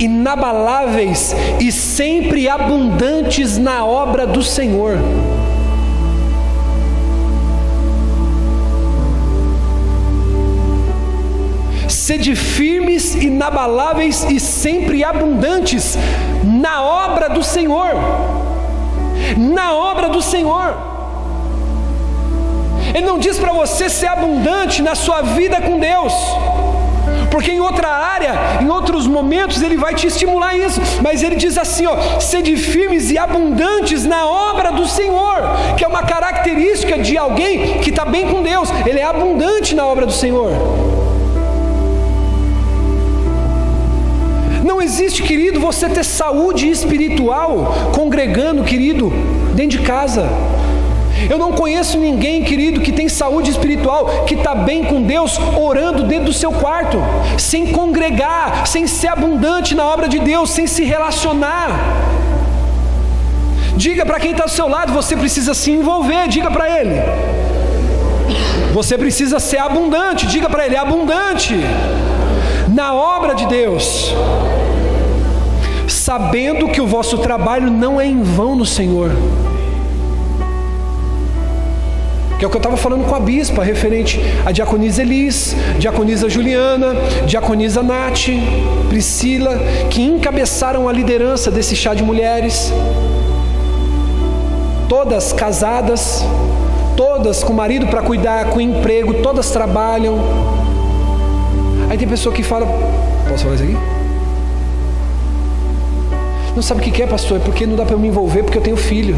inabaláveis 0.00 1.36
e 1.60 1.70
sempre 1.70 2.48
abundantes 2.48 3.58
na 3.58 3.84
obra 3.84 4.26
do 4.26 4.42
Senhor 4.42 4.96
Sede 12.04 12.36
firmes, 12.36 13.14
inabaláveis 13.14 14.26
e 14.28 14.38
sempre 14.38 15.02
abundantes 15.02 15.96
na 16.42 16.82
obra 16.82 17.30
do 17.30 17.42
Senhor. 17.42 17.92
Na 19.38 19.72
obra 19.72 20.10
do 20.10 20.20
Senhor. 20.20 20.76
Ele 22.94 23.06
não 23.06 23.18
diz 23.18 23.38
para 23.38 23.54
você 23.54 23.88
ser 23.88 24.08
abundante 24.08 24.82
na 24.82 24.94
sua 24.94 25.22
vida 25.22 25.62
com 25.62 25.78
Deus. 25.78 26.12
Porque 27.30 27.52
em 27.52 27.60
outra 27.60 27.88
área, 27.88 28.34
em 28.60 28.68
outros 28.68 29.06
momentos, 29.06 29.62
ele 29.62 29.78
vai 29.78 29.94
te 29.94 30.06
estimular 30.06 30.54
isso. 30.54 30.82
Mas 31.02 31.22
ele 31.22 31.36
diz 31.36 31.56
assim: 31.56 31.86
ó, 31.86 32.20
sede 32.20 32.54
firmes 32.58 33.10
e 33.10 33.16
abundantes 33.16 34.04
na 34.04 34.26
obra 34.26 34.70
do 34.72 34.86
Senhor, 34.86 35.38
que 35.78 35.82
é 35.82 35.88
uma 35.88 36.02
característica 36.02 36.98
de 36.98 37.16
alguém 37.16 37.78
que 37.78 37.88
está 37.88 38.04
bem 38.04 38.28
com 38.28 38.42
Deus. 38.42 38.68
Ele 38.84 39.00
é 39.00 39.04
abundante 39.04 39.74
na 39.74 39.86
obra 39.86 40.04
do 40.04 40.12
Senhor. 40.12 40.93
Não 44.64 44.80
existe, 44.80 45.22
querido, 45.22 45.60
você 45.60 45.90
ter 45.90 46.02
saúde 46.02 46.70
espiritual 46.70 47.92
congregando, 47.94 48.64
querido, 48.64 49.12
dentro 49.54 49.78
de 49.78 49.84
casa. 49.86 50.26
Eu 51.28 51.36
não 51.36 51.52
conheço 51.52 51.98
ninguém, 51.98 52.42
querido, 52.42 52.80
que 52.80 52.90
tem 52.90 53.06
saúde 53.06 53.50
espiritual, 53.50 54.24
que 54.24 54.34
está 54.34 54.54
bem 54.54 54.82
com 54.82 55.02
Deus, 55.02 55.38
orando 55.54 56.04
dentro 56.04 56.26
do 56.26 56.32
seu 56.32 56.50
quarto, 56.50 56.96
sem 57.36 57.66
congregar, 57.66 58.66
sem 58.66 58.86
ser 58.86 59.08
abundante 59.08 59.74
na 59.74 59.84
obra 59.84 60.08
de 60.08 60.18
Deus, 60.18 60.48
sem 60.48 60.66
se 60.66 60.82
relacionar. 60.82 61.68
Diga 63.76 64.06
para 64.06 64.18
quem 64.18 64.30
está 64.30 64.44
do 64.44 64.50
seu 64.50 64.66
lado, 64.66 64.94
você 64.94 65.14
precisa 65.14 65.52
se 65.52 65.72
envolver, 65.72 66.26
diga 66.28 66.50
para 66.50 66.80
ele. 66.80 67.02
Você 68.72 68.96
precisa 68.96 69.38
ser 69.38 69.58
abundante, 69.58 70.26
diga 70.26 70.48
para 70.48 70.64
ele, 70.64 70.76
abundante 70.76 71.54
na 72.74 72.92
obra 72.92 73.34
de 73.34 73.46
Deus, 73.46 74.12
sabendo 75.88 76.68
que 76.68 76.80
o 76.80 76.86
vosso 76.86 77.18
trabalho 77.18 77.70
não 77.70 78.00
é 78.00 78.06
em 78.06 78.22
vão 78.22 78.54
no 78.54 78.66
Senhor. 78.66 79.10
Que 82.38 82.44
é 82.44 82.48
o 82.48 82.50
que 82.50 82.56
eu 82.56 82.58
estava 82.58 82.76
falando 82.76 83.04
com 83.04 83.14
a 83.14 83.20
bispa, 83.20 83.62
referente 83.62 84.20
a 84.44 84.50
diaconisa 84.50 85.02
Elis, 85.02 85.54
diaconisa 85.78 86.28
Juliana, 86.28 86.94
diaconisa 87.26 87.82
Nath, 87.82 88.26
Priscila, 88.88 89.58
que 89.88 90.02
encabeçaram 90.02 90.88
a 90.88 90.92
liderança 90.92 91.50
desse 91.50 91.76
chá 91.76 91.94
de 91.94 92.02
mulheres. 92.02 92.72
Todas 94.88 95.32
casadas, 95.32 96.24
todas 96.96 97.42
com 97.42 97.52
marido 97.52 97.86
para 97.86 98.02
cuidar, 98.02 98.46
com 98.46 98.60
emprego, 98.60 99.14
todas 99.14 99.50
trabalham 99.50 100.18
Aí 101.94 101.98
tem 101.98 102.08
pessoa 102.08 102.34
que 102.34 102.42
fala: 102.42 102.66
Posso 103.28 103.44
falar 103.44 103.54
isso 103.54 103.64
aqui? 103.64 103.93
Não 106.54 106.62
sabe 106.62 106.80
o 106.80 106.92
que 106.92 107.02
é, 107.02 107.06
pastor? 107.06 107.38
É 107.38 107.40
porque 107.40 107.66
não 107.66 107.74
dá 107.74 107.84
para 107.84 107.96
me 107.96 108.08
envolver 108.08 108.44
porque 108.44 108.58
eu 108.58 108.62
tenho 108.62 108.76
filho. 108.76 109.16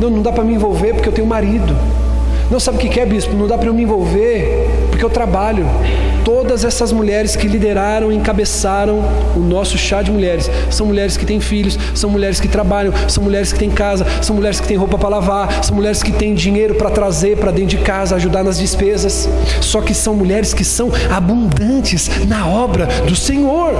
Não, 0.00 0.08
não 0.08 0.22
dá 0.22 0.32
para 0.32 0.42
me 0.42 0.54
envolver 0.54 0.94
porque 0.94 1.08
eu 1.08 1.12
tenho 1.12 1.26
marido. 1.26 1.76
Não 2.50 2.58
sabe 2.58 2.78
o 2.78 2.80
que 2.80 3.00
é, 3.00 3.06
bispo? 3.06 3.34
Não 3.34 3.46
dá 3.46 3.56
para 3.56 3.68
eu 3.68 3.74
me 3.74 3.82
envolver 3.82 4.68
porque 4.90 5.04
eu 5.04 5.10
trabalho. 5.10 5.66
Todas 6.24 6.64
essas 6.64 6.92
mulheres 6.92 7.36
que 7.36 7.46
lideraram 7.46 8.10
e 8.10 8.16
encabeçaram 8.16 9.02
o 9.36 9.40
nosso 9.40 9.76
chá 9.76 10.00
de 10.00 10.10
mulheres 10.10 10.50
são 10.70 10.86
mulheres 10.86 11.18
que 11.18 11.26
têm 11.26 11.38
filhos, 11.38 11.78
são 11.94 12.08
mulheres 12.08 12.40
que 12.40 12.48
trabalham, 12.48 12.92
são 13.08 13.22
mulheres 13.22 13.52
que 13.52 13.58
têm 13.58 13.70
casa, 13.70 14.06
são 14.22 14.34
mulheres 14.34 14.60
que 14.60 14.66
têm 14.66 14.76
roupa 14.76 14.96
para 14.96 15.10
lavar, 15.10 15.62
são 15.62 15.76
mulheres 15.76 16.02
que 16.02 16.12
têm 16.12 16.34
dinheiro 16.34 16.76
para 16.76 16.90
trazer 16.90 17.36
para 17.36 17.50
dentro 17.50 17.76
de 17.76 17.84
casa, 17.84 18.16
ajudar 18.16 18.42
nas 18.42 18.58
despesas. 18.58 19.28
Só 19.60 19.82
que 19.82 19.92
são 19.92 20.14
mulheres 20.14 20.54
que 20.54 20.64
são 20.64 20.90
abundantes 21.10 22.10
na 22.26 22.46
obra 22.46 22.86
do 23.06 23.14
Senhor. 23.14 23.74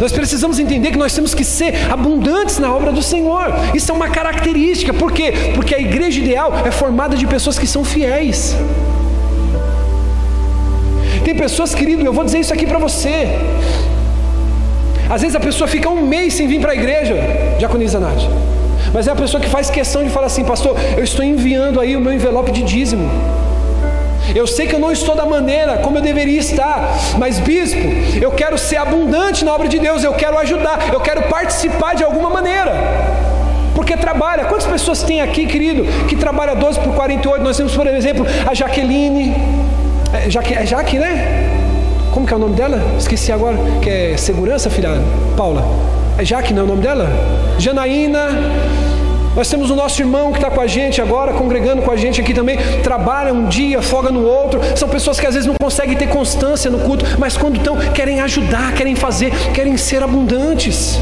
Nós 0.00 0.12
precisamos 0.12 0.58
entender 0.58 0.90
que 0.90 0.98
nós 0.98 1.14
temos 1.14 1.34
que 1.34 1.44
ser 1.44 1.90
abundantes 1.90 2.58
na 2.58 2.72
obra 2.74 2.92
do 2.92 3.02
Senhor. 3.02 3.46
Isso 3.74 3.90
é 3.90 3.94
uma 3.94 4.08
característica. 4.08 4.92
Por 4.92 5.12
quê? 5.12 5.32
Porque 5.54 5.74
a 5.74 5.80
igreja 5.80 6.20
ideal 6.20 6.52
é 6.64 6.70
formada 6.70 7.16
de 7.16 7.26
pessoas 7.26 7.58
que 7.58 7.66
são 7.66 7.84
fiéis. 7.84 8.56
Tem 11.24 11.34
pessoas, 11.34 11.74
querido, 11.74 12.04
eu 12.04 12.12
vou 12.12 12.24
dizer 12.24 12.40
isso 12.40 12.52
aqui 12.52 12.66
para 12.66 12.78
você. 12.78 13.28
Às 15.08 15.22
vezes 15.22 15.36
a 15.36 15.40
pessoa 15.40 15.66
fica 15.66 15.88
um 15.88 16.06
mês 16.06 16.34
sem 16.34 16.46
vir 16.46 16.60
para 16.60 16.72
a 16.72 16.74
igreja, 16.74 17.16
diaconisa 17.58 17.98
Nath. 17.98 18.22
Mas 18.92 19.08
é 19.08 19.12
a 19.12 19.16
pessoa 19.16 19.40
que 19.40 19.48
faz 19.48 19.70
questão 19.70 20.04
de 20.04 20.10
falar 20.10 20.26
assim, 20.26 20.44
pastor, 20.44 20.76
eu 20.96 21.04
estou 21.04 21.24
enviando 21.24 21.80
aí 21.80 21.96
o 21.96 22.00
meu 22.00 22.12
envelope 22.12 22.52
de 22.52 22.62
dízimo. 22.62 23.10
Eu 24.36 24.46
sei 24.46 24.66
que 24.66 24.74
eu 24.74 24.78
não 24.78 24.92
estou 24.92 25.16
da 25.16 25.24
maneira 25.24 25.78
como 25.78 25.96
eu 25.96 26.02
deveria 26.02 26.38
estar, 26.38 26.94
mas 27.16 27.38
bispo, 27.38 27.80
eu 28.20 28.30
quero 28.32 28.58
ser 28.58 28.76
abundante 28.76 29.46
na 29.46 29.54
obra 29.54 29.66
de 29.66 29.78
Deus, 29.78 30.04
eu 30.04 30.12
quero 30.12 30.36
ajudar, 30.38 30.90
eu 30.92 31.00
quero 31.00 31.22
participar 31.22 31.94
de 31.94 32.04
alguma 32.04 32.28
maneira. 32.28 32.72
Porque 33.74 33.96
trabalha. 33.96 34.44
Quantas 34.44 34.66
pessoas 34.66 35.02
tem 35.02 35.22
aqui, 35.22 35.46
querido, 35.46 35.84
que 36.06 36.14
trabalha 36.16 36.54
12 36.54 36.80
por 36.80 36.94
48? 36.94 37.42
Nós 37.42 37.56
temos, 37.56 37.74
por 37.74 37.86
exemplo, 37.86 38.26
a 38.46 38.52
Jaqueline, 38.52 39.34
é 40.12 40.28
Jaque, 40.28 40.52
é 40.52 40.66
Jaque, 40.66 40.98
né? 40.98 41.46
como 42.10 42.26
que 42.26 42.32
é 42.34 42.36
o 42.36 42.40
nome 42.40 42.56
dela? 42.56 42.78
Esqueci 42.98 43.32
agora, 43.32 43.56
que 43.80 43.88
é 43.88 44.16
segurança, 44.18 44.68
filha 44.68 45.02
Paula. 45.34 45.64
É 46.18 46.24
Jaque, 46.24 46.52
não 46.52 46.62
é 46.62 46.64
o 46.64 46.68
nome 46.68 46.82
dela? 46.82 47.08
Janaína. 47.58 48.28
Nós 49.36 49.50
temos 49.50 49.70
o 49.70 49.76
nosso 49.76 50.00
irmão 50.00 50.32
que 50.32 50.38
está 50.38 50.50
com 50.50 50.62
a 50.62 50.66
gente 50.66 51.02
agora, 51.02 51.34
congregando 51.34 51.82
com 51.82 51.90
a 51.90 51.96
gente 51.96 52.22
aqui 52.22 52.32
também, 52.32 52.56
trabalha 52.82 53.34
um 53.34 53.46
dia, 53.46 53.82
folga 53.82 54.10
no 54.10 54.24
outro. 54.24 54.58
São 54.74 54.88
pessoas 54.88 55.20
que 55.20 55.26
às 55.26 55.34
vezes 55.34 55.46
não 55.46 55.54
conseguem 55.60 55.94
ter 55.94 56.08
constância 56.08 56.70
no 56.70 56.78
culto, 56.78 57.04
mas 57.18 57.36
quando 57.36 57.58
estão, 57.58 57.76
querem 57.92 58.18
ajudar, 58.22 58.72
querem 58.72 58.94
fazer, 58.94 59.30
querem 59.52 59.76
ser 59.76 60.02
abundantes. 60.02 60.98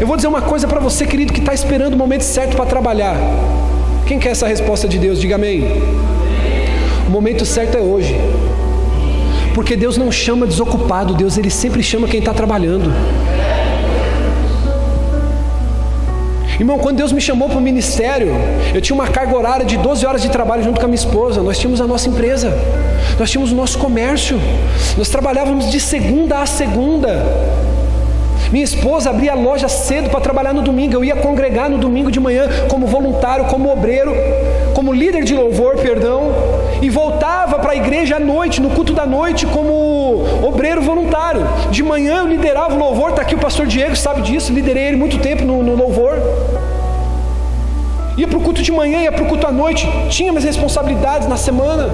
Eu 0.00 0.08
vou 0.08 0.16
dizer 0.16 0.26
uma 0.26 0.42
coisa 0.42 0.66
para 0.66 0.80
você, 0.80 1.06
querido, 1.06 1.32
que 1.32 1.38
está 1.38 1.54
esperando 1.54 1.94
o 1.94 1.96
momento 1.96 2.22
certo 2.22 2.56
para 2.56 2.66
trabalhar. 2.66 3.16
Quem 4.06 4.18
quer 4.18 4.30
essa 4.30 4.48
resposta 4.48 4.88
de 4.88 4.98
Deus? 4.98 5.20
Diga 5.20 5.36
amém. 5.36 5.64
O 7.06 7.10
momento 7.10 7.46
certo 7.46 7.78
é 7.78 7.80
hoje. 7.80 8.20
Porque 9.54 9.76
Deus 9.76 9.96
não 9.96 10.10
chama 10.10 10.48
desocupado, 10.48 11.14
Deus 11.14 11.38
ele 11.38 11.50
sempre 11.50 11.80
chama 11.80 12.08
quem 12.08 12.18
está 12.18 12.34
trabalhando. 12.34 12.92
Irmão, 16.60 16.78
quando 16.78 16.98
Deus 16.98 17.10
me 17.10 17.22
chamou 17.22 17.48
para 17.48 17.56
o 17.56 17.60
ministério, 17.60 18.34
eu 18.74 18.82
tinha 18.82 18.94
uma 18.94 19.08
carga 19.08 19.34
horária 19.34 19.64
de 19.64 19.78
12 19.78 20.04
horas 20.04 20.20
de 20.20 20.28
trabalho 20.28 20.62
junto 20.62 20.78
com 20.78 20.84
a 20.84 20.88
minha 20.88 20.94
esposa. 20.94 21.42
Nós 21.42 21.58
tínhamos 21.58 21.80
a 21.80 21.86
nossa 21.86 22.06
empresa, 22.06 22.52
nós 23.18 23.30
tínhamos 23.30 23.50
o 23.50 23.54
nosso 23.54 23.78
comércio, 23.78 24.38
nós 24.98 25.08
trabalhávamos 25.08 25.70
de 25.70 25.80
segunda 25.80 26.42
a 26.42 26.44
segunda. 26.44 27.24
Minha 28.52 28.64
esposa 28.64 29.08
abria 29.08 29.32
a 29.32 29.34
loja 29.34 29.70
cedo 29.70 30.10
para 30.10 30.20
trabalhar 30.20 30.52
no 30.52 30.60
domingo. 30.60 30.92
Eu 30.92 31.02
ia 31.02 31.16
congregar 31.16 31.70
no 31.70 31.78
domingo 31.78 32.10
de 32.10 32.20
manhã 32.20 32.46
como 32.68 32.86
voluntário, 32.86 33.46
como 33.46 33.72
obreiro, 33.72 34.12
como 34.74 34.92
líder 34.92 35.24
de 35.24 35.34
louvor, 35.34 35.78
perdão, 35.78 36.30
e 36.82 36.88
voltava 36.88 37.58
para 37.58 37.72
a 37.72 37.76
igreja 37.76 38.16
à 38.16 38.20
noite, 38.20 38.60
no 38.60 38.70
culto 38.70 38.92
da 38.92 39.06
noite, 39.06 39.46
como 39.46 40.24
obreiro 40.42 40.80
voluntário. 40.80 41.42
De 41.70 41.82
manhã 41.82 42.18
eu 42.18 42.26
liderava 42.26 42.74
o 42.74 42.78
louvor, 42.78 43.10
está 43.10 43.22
aqui 43.22 43.34
o 43.34 43.38
pastor 43.38 43.66
Diego, 43.66 43.94
sabe 43.96 44.22
disso, 44.22 44.52
liderei 44.52 44.84
ele 44.84 44.96
muito 44.96 45.18
tempo 45.18 45.44
no, 45.44 45.62
no 45.62 45.74
louvor. 45.74 46.18
Ia 48.16 48.26
para 48.26 48.38
o 48.38 48.40
culto 48.40 48.62
de 48.62 48.72
manhã, 48.72 49.02
ia 49.02 49.12
para 49.12 49.22
o 49.22 49.26
culto 49.26 49.46
à 49.46 49.52
noite, 49.52 49.88
tinha 50.08 50.32
minhas 50.32 50.44
responsabilidades 50.44 51.28
na 51.28 51.36
semana. 51.36 51.90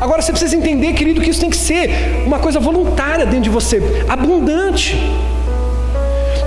Agora 0.00 0.22
você 0.22 0.30
precisa 0.30 0.56
entender, 0.56 0.92
querido, 0.94 1.20
que 1.20 1.28
isso 1.28 1.40
tem 1.40 1.50
que 1.50 1.56
ser 1.56 1.90
uma 2.24 2.38
coisa 2.38 2.60
voluntária 2.60 3.26
dentro 3.26 3.42
de 3.42 3.50
você, 3.50 4.04
abundante. 4.08 4.96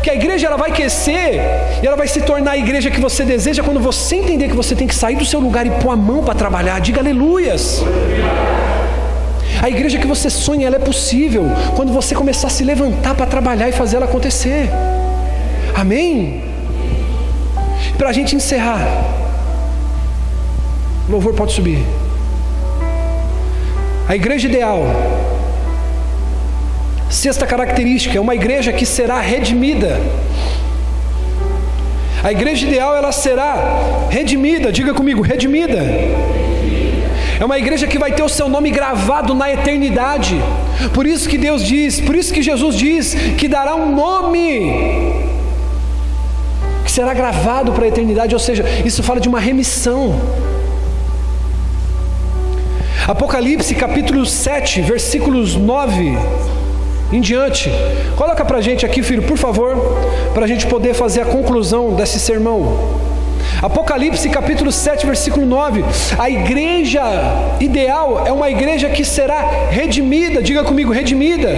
Que 0.03 0.09
a 0.09 0.15
igreja 0.15 0.47
ela 0.47 0.57
vai 0.57 0.71
crescer 0.71 1.39
e 1.81 1.85
ela 1.85 1.95
vai 1.95 2.07
se 2.07 2.21
tornar 2.21 2.51
a 2.51 2.57
igreja 2.57 2.89
que 2.89 2.99
você 2.99 3.23
deseja 3.23 3.61
quando 3.63 3.79
você 3.79 4.15
entender 4.15 4.49
que 4.49 4.55
você 4.55 4.75
tem 4.75 4.87
que 4.87 4.95
sair 4.95 5.15
do 5.15 5.25
seu 5.25 5.39
lugar 5.39 5.65
e 5.67 5.71
pôr 5.71 5.91
a 5.91 5.95
mão 5.95 6.23
para 6.23 6.33
trabalhar. 6.33 6.79
Diga 6.79 6.99
aleluias. 7.01 7.83
A 9.61 9.69
igreja 9.69 9.99
que 9.99 10.07
você 10.07 10.27
sonha, 10.29 10.65
ela 10.65 10.77
é 10.77 10.79
possível 10.79 11.45
quando 11.75 11.93
você 11.93 12.15
começar 12.15 12.47
a 12.47 12.49
se 12.49 12.63
levantar 12.63 13.13
para 13.13 13.27
trabalhar 13.27 13.69
e 13.69 13.71
fazer 13.71 13.97
ela 13.97 14.05
acontecer. 14.05 14.69
Amém? 15.75 16.43
Para 17.95 18.09
a 18.09 18.13
gente 18.13 18.35
encerrar, 18.35 18.81
o 21.07 21.11
louvor 21.11 21.35
pode 21.35 21.53
subir. 21.53 21.85
A 24.07 24.15
igreja 24.15 24.47
ideal. 24.47 24.79
Sexta 27.11 27.45
característica, 27.45 28.17
é 28.17 28.21
uma 28.21 28.33
igreja 28.33 28.71
que 28.71 28.85
será 28.85 29.19
redimida. 29.19 29.99
A 32.23 32.31
igreja 32.31 32.65
ideal 32.65 32.95
ela 32.95 33.11
será 33.11 34.07
redimida, 34.09 34.71
diga 34.71 34.93
comigo, 34.93 35.21
redimida. 35.21 35.77
É 37.37 37.43
uma 37.43 37.59
igreja 37.59 37.85
que 37.85 37.99
vai 37.99 38.13
ter 38.13 38.23
o 38.23 38.29
seu 38.29 38.47
nome 38.47 38.71
gravado 38.71 39.33
na 39.33 39.51
eternidade. 39.51 40.41
Por 40.93 41.05
isso 41.05 41.27
que 41.27 41.37
Deus 41.37 41.65
diz, 41.65 41.99
por 41.99 42.15
isso 42.15 42.33
que 42.33 42.41
Jesus 42.41 42.77
diz 42.77 43.13
que 43.37 43.49
dará 43.49 43.75
um 43.75 43.93
nome 43.93 45.13
que 46.85 46.91
será 46.91 47.13
gravado 47.13 47.73
para 47.73 47.83
a 47.83 47.87
eternidade, 47.89 48.33
ou 48.33 48.39
seja, 48.39 48.63
isso 48.85 49.03
fala 49.03 49.19
de 49.19 49.27
uma 49.27 49.39
remissão. 49.39 50.17
Apocalipse 53.05 53.75
capítulo 53.75 54.25
7, 54.25 54.81
versículos 54.81 55.55
9 55.57 56.17
em 57.11 57.19
diante. 57.19 57.71
Coloca 58.15 58.43
para 58.45 58.61
gente 58.61 58.85
aqui, 58.85 59.03
filho, 59.03 59.23
por 59.23 59.37
favor, 59.37 59.75
para 60.33 60.45
a 60.45 60.47
gente 60.47 60.65
poder 60.67 60.93
fazer 60.93 61.21
a 61.21 61.25
conclusão 61.25 61.93
desse 61.93 62.19
sermão. 62.19 63.01
Apocalipse 63.61 64.27
capítulo 64.29 64.71
7, 64.71 65.05
versículo 65.05 65.45
9. 65.45 65.83
A 66.17 66.29
igreja 66.29 67.01
ideal 67.59 68.23
é 68.25 68.31
uma 68.31 68.49
igreja 68.49 68.89
que 68.89 69.05
será 69.05 69.67
redimida, 69.69 70.41
diga 70.41 70.63
comigo, 70.63 70.91
redimida. 70.91 71.49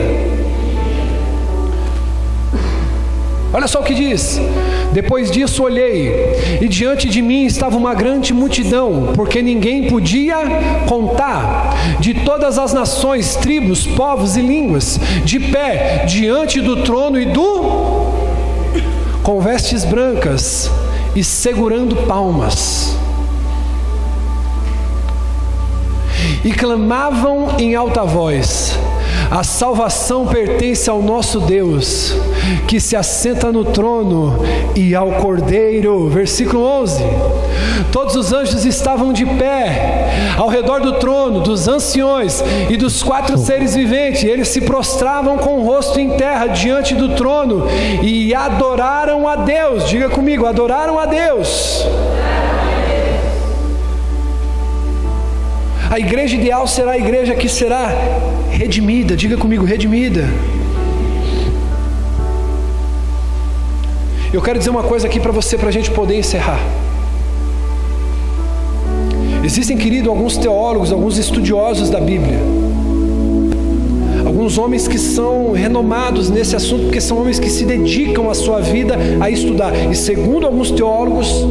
Olha 3.54 3.68
só 3.68 3.82
o 3.82 3.84
que 3.84 3.94
diz: 3.94 4.42
Depois 4.92 5.30
disso 5.30 5.62
olhei, 5.64 6.60
e 6.60 6.68
diante 6.68 7.08
de 7.08 7.22
mim 7.22 7.46
estava 7.46 7.78
uma 7.78 7.94
grande 7.94 8.34
multidão, 8.34 9.12
porque 9.14 9.44
ninguém 9.44 9.88
podia 9.88 10.38
contar, 10.88 11.76
de 12.00 12.16
todas 12.16 12.58
as 12.58 12.74
nações, 12.74 13.36
tribos, 13.36 13.86
povos 13.86 14.36
e 14.36 14.42
línguas, 14.42 15.00
de 15.24 15.40
pé 15.40 16.06
diante 16.08 16.60
do 16.60 16.78
trono 16.78 17.22
e 17.22 17.26
do. 17.26 18.12
com 19.22 19.40
vestes 19.40 19.86
brancas 19.86 20.72
e 21.16 21.24
segurando 21.24 21.96
palmas. 22.08 22.98
E 26.44 26.52
clamavam 26.52 27.56
em 27.60 27.76
alta 27.76 28.04
voz: 28.04 28.80
a 29.34 29.44
salvação 29.44 30.28
pertence 30.28 30.88
ao 30.88 31.02
nosso 31.02 31.40
Deus, 31.40 32.16
que 32.68 32.80
se 32.80 32.96
assenta 32.96 33.52
no 33.52 33.66
trono 33.66 34.40
e 34.76 34.94
ao 34.94 35.14
Cordeiro. 35.14 36.08
Versículo 36.08 36.64
11. 36.64 37.04
Todos 37.92 38.16
os 38.16 38.32
anjos 38.32 38.64
estavam 38.64 39.12
de 39.12 39.26
pé 39.26 40.36
ao 40.38 40.48
redor 40.50 40.82
do 40.82 41.00
trono, 41.00 41.40
dos 41.40 41.68
anciões 41.68 42.44
e 42.70 42.78
dos 42.78 43.02
quatro 43.02 43.36
seres 43.36 43.74
viventes. 43.74 44.24
Eles 44.24 44.50
se 44.50 44.62
prostravam 44.62 45.40
com 45.40 45.58
o 45.58 45.64
rosto 45.64 46.00
em 46.00 46.12
terra 46.12 46.46
diante 46.46 46.94
do 46.94 47.16
trono 47.16 47.66
e 48.04 48.36
adoraram 48.36 49.28
a 49.28 49.36
Deus. 49.36 49.90
Diga 49.90 50.10
comigo, 50.10 50.46
adoraram 50.46 51.00
a 51.00 51.08
Deus. 51.08 51.88
Igreja 56.00 56.36
ideal 56.36 56.66
será 56.68 56.92
a 56.92 56.98
igreja 56.98 57.36
que 57.36 57.48
será 57.48 57.90
redimida. 58.50 59.16
Diga 59.16 59.38
comigo, 59.38 59.66
redimida. 59.66 60.28
Eu 64.34 64.42
quero 64.42 64.58
dizer 64.58 64.72
uma 64.72 64.82
coisa 64.82 65.06
aqui 65.06 65.20
para 65.20 65.32
você, 65.32 65.58
para 65.58 65.70
a 65.70 65.72
gente 65.72 65.92
poder 65.92 66.18
encerrar. 66.18 66.60
Existem, 69.44 69.78
querido, 69.78 70.10
alguns 70.10 70.38
teólogos, 70.38 70.92
alguns 70.92 71.18
estudiosos 71.18 71.90
da 71.90 72.00
Bíblia, 72.00 72.40
alguns 74.26 74.58
homens 74.58 74.88
que 74.88 74.98
são 74.98 75.52
renomados 75.52 76.30
nesse 76.30 76.56
assunto, 76.56 76.86
porque 76.86 77.02
são 77.02 77.20
homens 77.20 77.38
que 77.38 77.50
se 77.50 77.66
dedicam 77.66 78.30
a 78.30 78.34
sua 78.34 78.60
vida 78.62 78.98
a 79.20 79.30
estudar. 79.30 79.92
E 79.92 79.96
segundo 79.96 80.48
alguns 80.48 80.72
teólogos, 80.72 81.46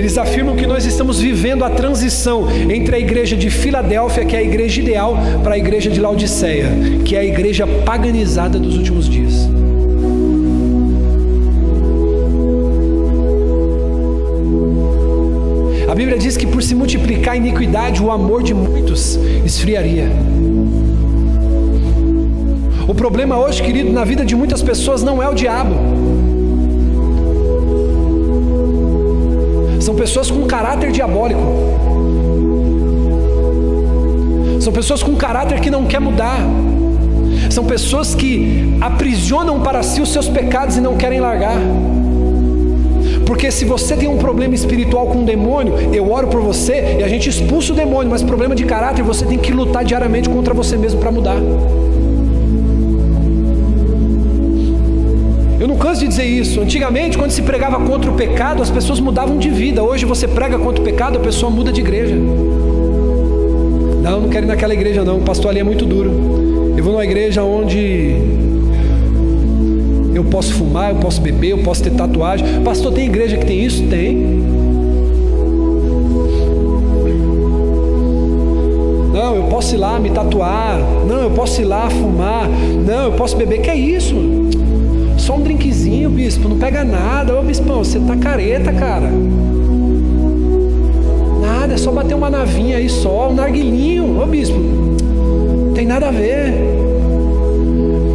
eles 0.00 0.16
afirmam 0.16 0.56
que 0.56 0.66
nós 0.66 0.86
estamos 0.86 1.20
vivendo 1.20 1.62
a 1.62 1.68
transição 1.68 2.48
entre 2.50 2.96
a 2.96 2.98
igreja 2.98 3.36
de 3.36 3.50
Filadélfia, 3.50 4.24
que 4.24 4.34
é 4.34 4.38
a 4.38 4.42
igreja 4.42 4.80
ideal, 4.80 5.14
para 5.42 5.56
a 5.56 5.58
igreja 5.58 5.90
de 5.90 6.00
Laodiceia, 6.00 6.70
que 7.04 7.14
é 7.14 7.18
a 7.18 7.24
igreja 7.24 7.66
paganizada 7.66 8.58
dos 8.58 8.78
últimos 8.78 9.06
dias. 9.06 9.46
A 15.86 15.94
Bíblia 15.94 16.16
diz 16.16 16.34
que 16.34 16.46
por 16.46 16.62
se 16.62 16.74
multiplicar 16.74 17.34
a 17.34 17.36
iniquidade, 17.36 18.02
o 18.02 18.10
amor 18.10 18.42
de 18.42 18.54
muitos 18.54 19.16
esfriaria. 19.44 20.08
O 22.88 22.94
problema 22.94 23.38
hoje, 23.38 23.62
querido, 23.62 23.92
na 23.92 24.04
vida 24.04 24.24
de 24.24 24.34
muitas 24.34 24.62
pessoas 24.62 25.02
não 25.02 25.22
é 25.22 25.28
o 25.28 25.34
diabo. 25.34 25.99
São 29.80 29.94
pessoas 29.94 30.30
com 30.30 30.46
caráter 30.46 30.92
diabólico. 30.92 31.40
São 34.60 34.72
pessoas 34.72 35.02
com 35.02 35.16
caráter 35.16 35.58
que 35.60 35.70
não 35.70 35.86
quer 35.86 36.00
mudar. 36.00 36.38
São 37.50 37.64
pessoas 37.64 38.14
que 38.14 38.76
aprisionam 38.80 39.60
para 39.60 39.82
si 39.82 40.00
os 40.00 40.12
seus 40.12 40.28
pecados 40.28 40.76
e 40.76 40.80
não 40.80 40.96
querem 40.96 41.18
largar. 41.18 41.56
Porque 43.26 43.50
se 43.50 43.64
você 43.64 43.96
tem 43.96 44.08
um 44.08 44.18
problema 44.18 44.54
espiritual 44.54 45.06
com 45.06 45.18
um 45.18 45.24
demônio, 45.24 45.74
eu 45.94 46.10
oro 46.10 46.28
por 46.28 46.42
você 46.42 46.96
e 46.98 47.02
a 47.02 47.08
gente 47.08 47.28
expulsa 47.28 47.72
o 47.72 47.76
demônio, 47.76 48.10
mas 48.10 48.22
problema 48.22 48.54
de 48.54 48.64
caráter 48.64 49.02
você 49.02 49.24
tem 49.24 49.38
que 49.38 49.52
lutar 49.52 49.84
diariamente 49.84 50.28
contra 50.28 50.52
você 50.52 50.76
mesmo 50.76 51.00
para 51.00 51.10
mudar. 51.10 51.36
Canso 55.80 56.02
de 56.02 56.08
dizer 56.08 56.26
isso. 56.26 56.60
Antigamente, 56.60 57.16
quando 57.16 57.30
se 57.30 57.42
pregava 57.42 57.80
contra 57.80 58.10
o 58.10 58.14
pecado, 58.14 58.62
as 58.62 58.70
pessoas 58.70 59.00
mudavam 59.00 59.38
de 59.38 59.48
vida. 59.48 59.82
Hoje 59.82 60.04
você 60.04 60.28
prega 60.28 60.58
contra 60.58 60.80
o 60.80 60.84
pecado, 60.84 61.16
a 61.16 61.20
pessoa 61.20 61.50
muda 61.50 61.72
de 61.72 61.80
igreja. 61.80 62.14
Não, 64.02 64.20
não 64.20 64.28
quero 64.28 64.46
ir 64.46 64.48
naquela 64.48 64.74
igreja 64.74 65.02
não, 65.02 65.18
o 65.18 65.22
pastor 65.22 65.50
ali 65.50 65.60
é 65.60 65.64
muito 65.64 65.86
duro. 65.86 66.10
Eu 66.76 66.84
vou 66.84 66.92
numa 66.92 67.04
igreja 67.04 67.42
onde 67.42 68.14
eu 70.14 70.24
posso 70.24 70.52
fumar, 70.52 70.90
eu 70.90 70.96
posso 70.96 71.20
beber, 71.20 71.50
eu 71.50 71.58
posso 71.58 71.82
ter 71.82 71.90
tatuagem. 71.90 72.62
Pastor, 72.62 72.92
tem 72.92 73.06
igreja 73.06 73.38
que 73.38 73.46
tem 73.46 73.64
isso? 73.64 73.82
Tem. 73.84 74.16
Não, 79.12 79.36
eu 79.36 79.44
posso 79.44 79.74
ir 79.74 79.78
lá 79.78 79.98
me 79.98 80.10
tatuar. 80.10 80.78
Não, 81.08 81.22
eu 81.22 81.30
posso 81.30 81.60
ir 81.60 81.64
lá 81.64 81.88
fumar. 81.88 82.48
Não, 82.48 83.04
eu 83.06 83.12
posso 83.12 83.36
beber. 83.36 83.60
Que 83.62 83.70
é 83.70 83.76
isso? 83.76 84.14
Só 85.20 85.36
um 85.36 85.42
drinkzinho, 85.90 86.10
bispo. 86.10 86.48
Não 86.48 86.58
pega 86.58 86.84
nada. 86.84 87.38
Ô, 87.38 87.42
bispão, 87.42 87.84
você 87.84 87.98
tá 87.98 88.16
careta, 88.16 88.72
cara. 88.72 89.10
Nada, 91.40 91.74
é 91.74 91.76
só 91.76 91.90
bater 91.90 92.14
uma 92.14 92.30
navinha 92.30 92.76
aí 92.76 92.88
só, 92.88 93.28
um 93.30 93.34
narguilinho. 93.34 94.22
Ô, 94.22 94.26
bispo, 94.26 94.56
tem 95.74 95.86
nada 95.86 96.08
a 96.08 96.10
ver. 96.10 96.54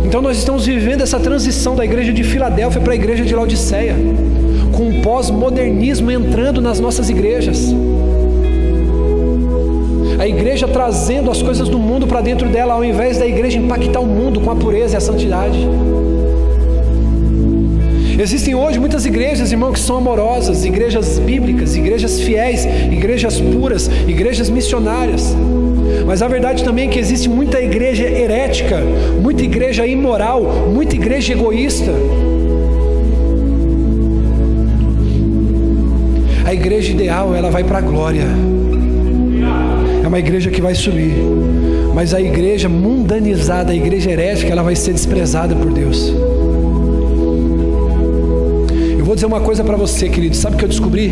Então 0.06 0.22
nós 0.22 0.38
estamos 0.38 0.66
vivendo 0.66 1.02
essa 1.02 1.20
transição 1.20 1.76
da 1.76 1.84
igreja 1.84 2.14
de 2.14 2.24
Filadélfia 2.24 2.80
para 2.80 2.94
a 2.94 2.96
igreja 2.96 3.26
de 3.26 3.36
Laodiceia, 3.36 3.96
com 4.72 4.90
o 4.90 5.02
pós-modernismo 5.02 6.10
entrando 6.10 6.62
nas 6.62 6.80
nossas 6.80 7.10
igrejas 7.10 7.74
a 10.18 10.26
igreja 10.26 10.66
trazendo 10.68 11.30
as 11.30 11.42
coisas 11.42 11.68
do 11.68 11.78
mundo 11.78 12.08
para 12.08 12.22
dentro 12.22 12.48
dela, 12.48 12.74
ao 12.74 12.86
invés 12.86 13.20
da 13.20 13.28
igreja 13.28 13.60
impactar 13.60 14.00
o 14.00 14.08
mundo 14.08 14.40
com 14.40 14.50
a 14.50 14.56
pureza 14.56 14.96
e 14.96 14.98
a 14.98 15.02
santidade. 15.02 15.60
Existem 18.18 18.56
hoje 18.56 18.80
muitas 18.80 19.06
igrejas, 19.06 19.52
irmão, 19.52 19.72
que 19.72 19.80
são 19.80 19.98
amorosas, 19.98 20.64
igrejas 20.64 21.20
bíblicas, 21.20 21.76
igrejas 21.76 22.20
fiéis, 22.22 22.66
igrejas 22.66 23.40
puras, 23.40 23.90
igrejas 24.08 24.50
missionárias. 24.50 25.36
Mas 26.06 26.22
a 26.22 26.28
verdade 26.28 26.64
também 26.64 26.88
é 26.88 26.92
que 26.92 27.00
existe 27.00 27.28
muita 27.28 27.62
igreja 27.62 28.04
herética, 28.04 28.82
muita 29.22 29.44
igreja 29.44 29.86
imoral, 29.86 30.44
muita 30.74 30.96
igreja 30.96 31.34
egoísta. 31.34 31.92
A 36.46 36.54
igreja 36.54 36.92
ideal, 36.92 37.36
ela 37.36 37.50
vai 37.50 37.64
para 37.64 37.80
a 37.80 37.82
glória 37.82 38.26
é 40.06 40.08
uma 40.08 40.20
igreja 40.20 40.52
que 40.52 40.62
vai 40.62 40.76
subir. 40.76 41.16
Mas 41.94 42.14
a 42.14 42.22
igreja 42.22 42.70
mundanizada, 42.70 43.72
a 43.72 43.76
igreja 43.76 44.12
herética, 44.12 44.52
ela 44.52 44.62
vai 44.62 44.76
ser 44.76 44.94
desprezada 44.94 45.56
por 45.56 45.74
Deus. 45.74 46.14
Eu 49.06 49.08
vou 49.08 49.14
dizer 49.14 49.28
uma 49.28 49.40
coisa 49.40 49.64
para 49.64 49.78
você, 49.78 50.10
querido. 50.10 50.36
Sabe 50.36 50.56
o 50.56 50.58
que 50.58 50.66
eu 50.66 50.68
descobri? 50.68 51.12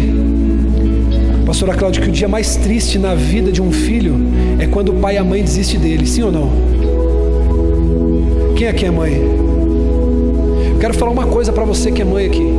Pastora 1.46 1.76
Cláudia, 1.76 2.02
que 2.02 2.10
o 2.10 2.12
dia 2.12 2.28
mais 2.28 2.56
triste 2.56 2.98
na 2.98 3.14
vida 3.14 3.52
de 3.52 3.62
um 3.62 3.72
filho 3.72 4.16
é 4.58 4.66
quando 4.66 4.90
o 4.90 4.96
pai 4.96 5.14
e 5.14 5.18
a 5.20 5.24
mãe 5.24 5.44
desistem 5.44 5.80
dele, 5.80 6.08
sim 6.08 6.24
ou 6.24 6.32
não? 6.32 6.50
Quem 8.56 8.68
aqui 8.68 8.88
é 8.88 8.90
mãe? 8.90 9.14
Eu 10.72 10.80
quero 10.80 10.96
falar 10.96 11.12
uma 11.12 11.28
coisa 11.28 11.54
para 11.54 11.64
você 11.66 11.92
que 11.92 12.02
é 12.02 12.06
mãe 12.06 12.26
aqui. 12.26 12.52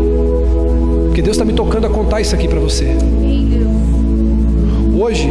Porque 1.07 1.21
Deus 1.21 1.37
está 1.37 1.45
me 1.45 1.53
tocando 1.53 1.89
a 1.89 1.91
contar 1.91 2.21
isso 2.21 2.33
aqui 2.33 2.47
para 2.47 2.61
você. 2.61 2.97
Hoje, 4.97 5.29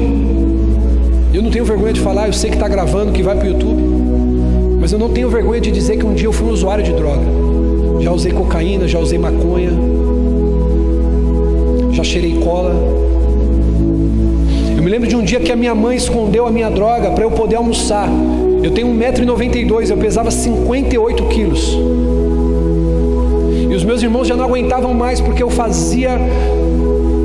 eu 1.33 1.41
não 1.41 1.49
tenho 1.49 1.63
vergonha 1.63 1.93
de 1.93 2.01
falar, 2.01 2.27
eu 2.27 2.33
sei 2.33 2.49
que 2.49 2.57
está 2.57 2.67
gravando, 2.67 3.13
que 3.13 3.23
vai 3.23 3.37
para 3.37 3.45
o 3.47 3.51
YouTube. 3.51 3.81
Mas 4.81 4.91
eu 4.91 4.99
não 4.99 5.07
tenho 5.07 5.29
vergonha 5.29 5.61
de 5.61 5.71
dizer 5.71 5.95
que 5.95 6.05
um 6.05 6.13
dia 6.13 6.27
eu 6.27 6.33
fui 6.33 6.49
um 6.49 6.51
usuário 6.51 6.83
de 6.83 6.91
droga. 6.91 7.42
Já 7.99 8.11
usei 8.11 8.31
cocaína, 8.31 8.87
já 8.87 8.99
usei 8.99 9.17
maconha, 9.17 9.71
já 11.91 12.03
cheirei 12.03 12.39
cola. 12.39 12.73
Eu 14.75 14.83
me 14.83 14.89
lembro 14.89 15.07
de 15.07 15.15
um 15.15 15.23
dia 15.23 15.39
que 15.39 15.51
a 15.51 15.55
minha 15.55 15.73
mãe 15.73 15.95
escondeu 15.95 16.45
a 16.45 16.51
minha 16.51 16.69
droga 16.69 17.11
para 17.11 17.23
eu 17.23 17.31
poder 17.31 17.55
almoçar. 17.55 18.09
Eu 18.61 18.71
tenho 18.71 18.87
1,92m, 18.87 19.89
eu 19.89 19.97
pesava 19.97 20.31
58 20.31 21.23
quilos. 21.25 21.77
E 23.69 23.75
os 23.75 23.83
meus 23.83 24.03
irmãos 24.03 24.27
já 24.27 24.35
não 24.35 24.45
aguentavam 24.45 24.93
mais 24.93 25.19
porque 25.19 25.41
eu 25.41 25.49
fazia 25.49 26.19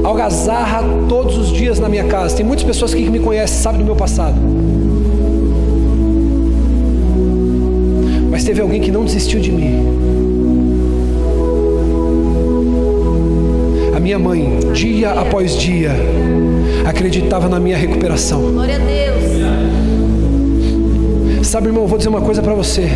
algazarra 0.05 0.83
todos 1.09 1.37
os 1.37 1.49
dias 1.53 1.79
na 1.79 1.89
minha 1.89 2.05
casa. 2.05 2.37
Tem 2.37 2.45
muitas 2.45 2.65
pessoas 2.65 2.93
aqui 2.93 3.05
que 3.05 3.11
me 3.11 3.21
conhecem, 3.21 3.59
sabem 3.59 3.81
do 3.81 3.85
meu 3.85 3.97
passado. 3.97 4.37
Mas 8.31 8.45
teve 8.45 8.61
alguém 8.61 8.81
que 8.81 8.91
não 8.91 9.05
desistiu 9.05 9.41
de 9.41 9.53
mim. 9.53 10.18
Minha 14.09 14.19
mãe, 14.19 14.59
dia 14.73 15.11
após 15.11 15.55
dia, 15.55 15.93
acreditava 16.87 17.47
na 17.47 17.61
minha 17.61 17.77
recuperação. 17.77 18.41
Glória 18.41 18.77
a 18.77 18.79
Deus. 18.79 19.23
Sabe, 21.47 21.67
irmão, 21.67 21.83
eu 21.83 21.89
vou 21.89 21.99
dizer 21.99 22.09
uma 22.09 22.23
coisa 22.23 22.41
para 22.41 22.55
você. 22.55 22.89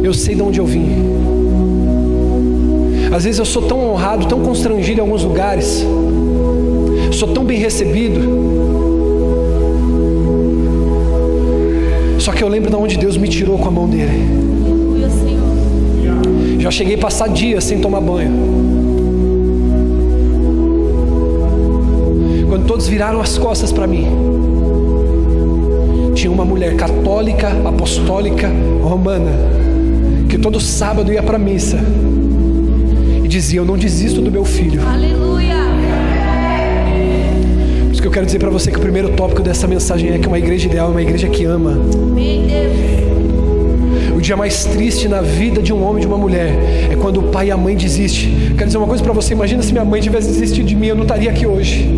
Eu 0.00 0.14
sei 0.14 0.36
de 0.36 0.42
onde 0.42 0.60
eu 0.60 0.64
vim. 0.64 0.90
Às 3.12 3.24
vezes 3.24 3.40
eu 3.40 3.44
sou 3.44 3.62
tão 3.62 3.90
honrado, 3.90 4.28
tão 4.28 4.38
constrangido 4.42 5.00
em 5.00 5.02
alguns 5.02 5.24
lugares, 5.24 5.84
sou 7.10 7.26
tão 7.34 7.44
bem 7.44 7.58
recebido. 7.58 8.20
Só 12.20 12.30
que 12.30 12.44
eu 12.44 12.48
lembro 12.48 12.70
de 12.70 12.76
onde 12.76 12.96
Deus 12.96 13.16
me 13.16 13.26
tirou 13.26 13.58
com 13.58 13.66
a 13.66 13.72
mão 13.72 13.88
dele. 13.88 14.22
Já 16.60 16.70
cheguei 16.70 16.94
a 16.94 16.98
passar 16.98 17.28
dias 17.28 17.64
sem 17.64 17.80
tomar 17.80 18.00
banho. 18.00 18.81
Quando 22.62 22.68
todos 22.68 22.86
viraram 22.86 23.20
as 23.20 23.36
costas 23.36 23.72
para 23.72 23.88
mim, 23.88 24.06
tinha 26.14 26.30
uma 26.30 26.44
mulher 26.44 26.76
católica, 26.76 27.48
apostólica, 27.64 28.48
romana, 28.80 29.32
que 30.28 30.38
todo 30.38 30.60
sábado 30.60 31.12
ia 31.12 31.24
para 31.24 31.34
a 31.34 31.40
missa 31.40 31.80
dizia: 33.26 33.58
Eu 33.58 33.64
não 33.64 33.76
desisto 33.76 34.20
do 34.20 34.30
meu 34.30 34.44
filho. 34.44 34.80
Aleluia. 34.86 35.56
Por 37.86 37.92
isso 37.92 38.00
que 38.00 38.06
eu 38.06 38.12
quero 38.12 38.26
dizer 38.26 38.38
para 38.38 38.50
você 38.50 38.70
que 38.70 38.78
o 38.78 38.80
primeiro 38.80 39.08
tópico 39.16 39.42
dessa 39.42 39.66
mensagem 39.66 40.12
é 40.12 40.18
que 40.20 40.28
uma 40.28 40.38
igreja 40.38 40.68
ideal 40.68 40.86
é 40.86 40.90
uma 40.92 41.02
igreja 41.02 41.28
que 41.28 41.44
ama. 41.44 41.72
Meu 41.72 42.46
Deus. 42.46 43.01
Dia 44.22 44.36
mais 44.36 44.64
triste 44.64 45.08
na 45.08 45.20
vida 45.20 45.60
de 45.60 45.72
um 45.72 45.82
homem 45.82 45.98
e 45.98 46.00
de 46.02 46.06
uma 46.06 46.16
mulher 46.16 46.54
é 46.92 46.94
quando 46.94 47.18
o 47.18 47.24
pai 47.24 47.48
e 47.48 47.50
a 47.50 47.56
mãe 47.56 47.76
desistem. 47.76 48.54
Quero 48.56 48.66
dizer 48.66 48.78
uma 48.78 48.86
coisa 48.86 49.02
para 49.02 49.12
você: 49.12 49.32
imagina 49.32 49.60
se 49.64 49.72
minha 49.72 49.84
mãe 49.84 50.00
tivesse 50.00 50.28
desistido 50.28 50.64
de 50.64 50.76
mim, 50.76 50.86
eu 50.86 50.94
não 50.94 51.02
estaria 51.02 51.28
aqui 51.28 51.44
hoje. 51.44 51.90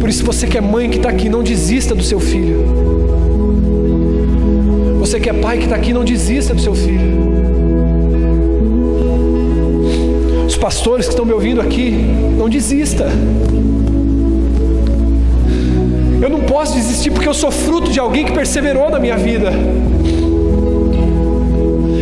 Por 0.00 0.08
isso, 0.08 0.24
você 0.24 0.46
que 0.46 0.56
é 0.56 0.62
mãe 0.62 0.88
que 0.88 0.96
está 0.96 1.10
aqui, 1.10 1.28
não 1.28 1.42
desista 1.42 1.94
do 1.94 2.02
seu 2.02 2.18
filho. 2.18 2.64
Você 4.98 5.20
que 5.20 5.28
é 5.28 5.34
pai 5.34 5.58
que 5.58 5.64
está 5.64 5.76
aqui, 5.76 5.92
não 5.92 6.02
desista 6.02 6.54
do 6.54 6.60
seu 6.60 6.74
filho. 6.74 7.34
pastores 10.64 11.04
que 11.04 11.12
estão 11.12 11.26
me 11.26 11.32
ouvindo 11.34 11.60
aqui, 11.60 11.90
não 12.38 12.48
desista. 12.48 13.06
Posso 16.54 16.74
desistir 16.74 17.10
porque 17.10 17.28
eu 17.28 17.34
sou 17.34 17.50
fruto 17.50 17.90
de 17.90 17.98
alguém 17.98 18.24
que 18.24 18.30
perseverou 18.30 18.88
na 18.88 19.00
minha 19.00 19.16
vida. 19.16 19.52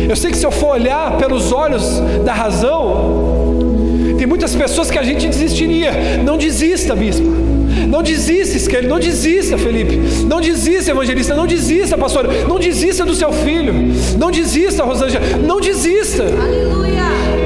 Eu 0.07 0.15
sei 0.15 0.29
que 0.29 0.37
se 0.37 0.45
eu 0.45 0.51
for 0.51 0.75
olhar 0.75 1.17
pelos 1.17 1.51
olhos 1.51 1.99
da 2.23 2.35
razão, 2.35 4.15
tem 4.15 4.27
muitas 4.27 4.55
pessoas 4.55 4.91
que 4.91 4.99
a 4.99 5.01
gente 5.01 5.27
desistiria. 5.27 5.91
Não 6.23 6.37
desista, 6.37 6.95
bispo. 6.95 7.25
Não 7.87 8.03
desista, 8.03 8.55
Esquerdo. 8.55 8.87
Não 8.87 8.99
desista, 8.99 9.57
Felipe. 9.57 9.95
Não 10.27 10.39
desista, 10.39 10.91
evangelista. 10.91 11.33
Não 11.33 11.47
desista, 11.47 11.97
pastor. 11.97 12.27
Não 12.47 12.59
desista 12.59 13.03
do 13.03 13.15
seu 13.15 13.33
filho. 13.33 13.73
Não 14.19 14.29
desista, 14.29 14.83
Rosângela. 14.83 15.25
Não 15.37 15.59
desista. 15.59 16.25
Aleluia. 16.25 17.42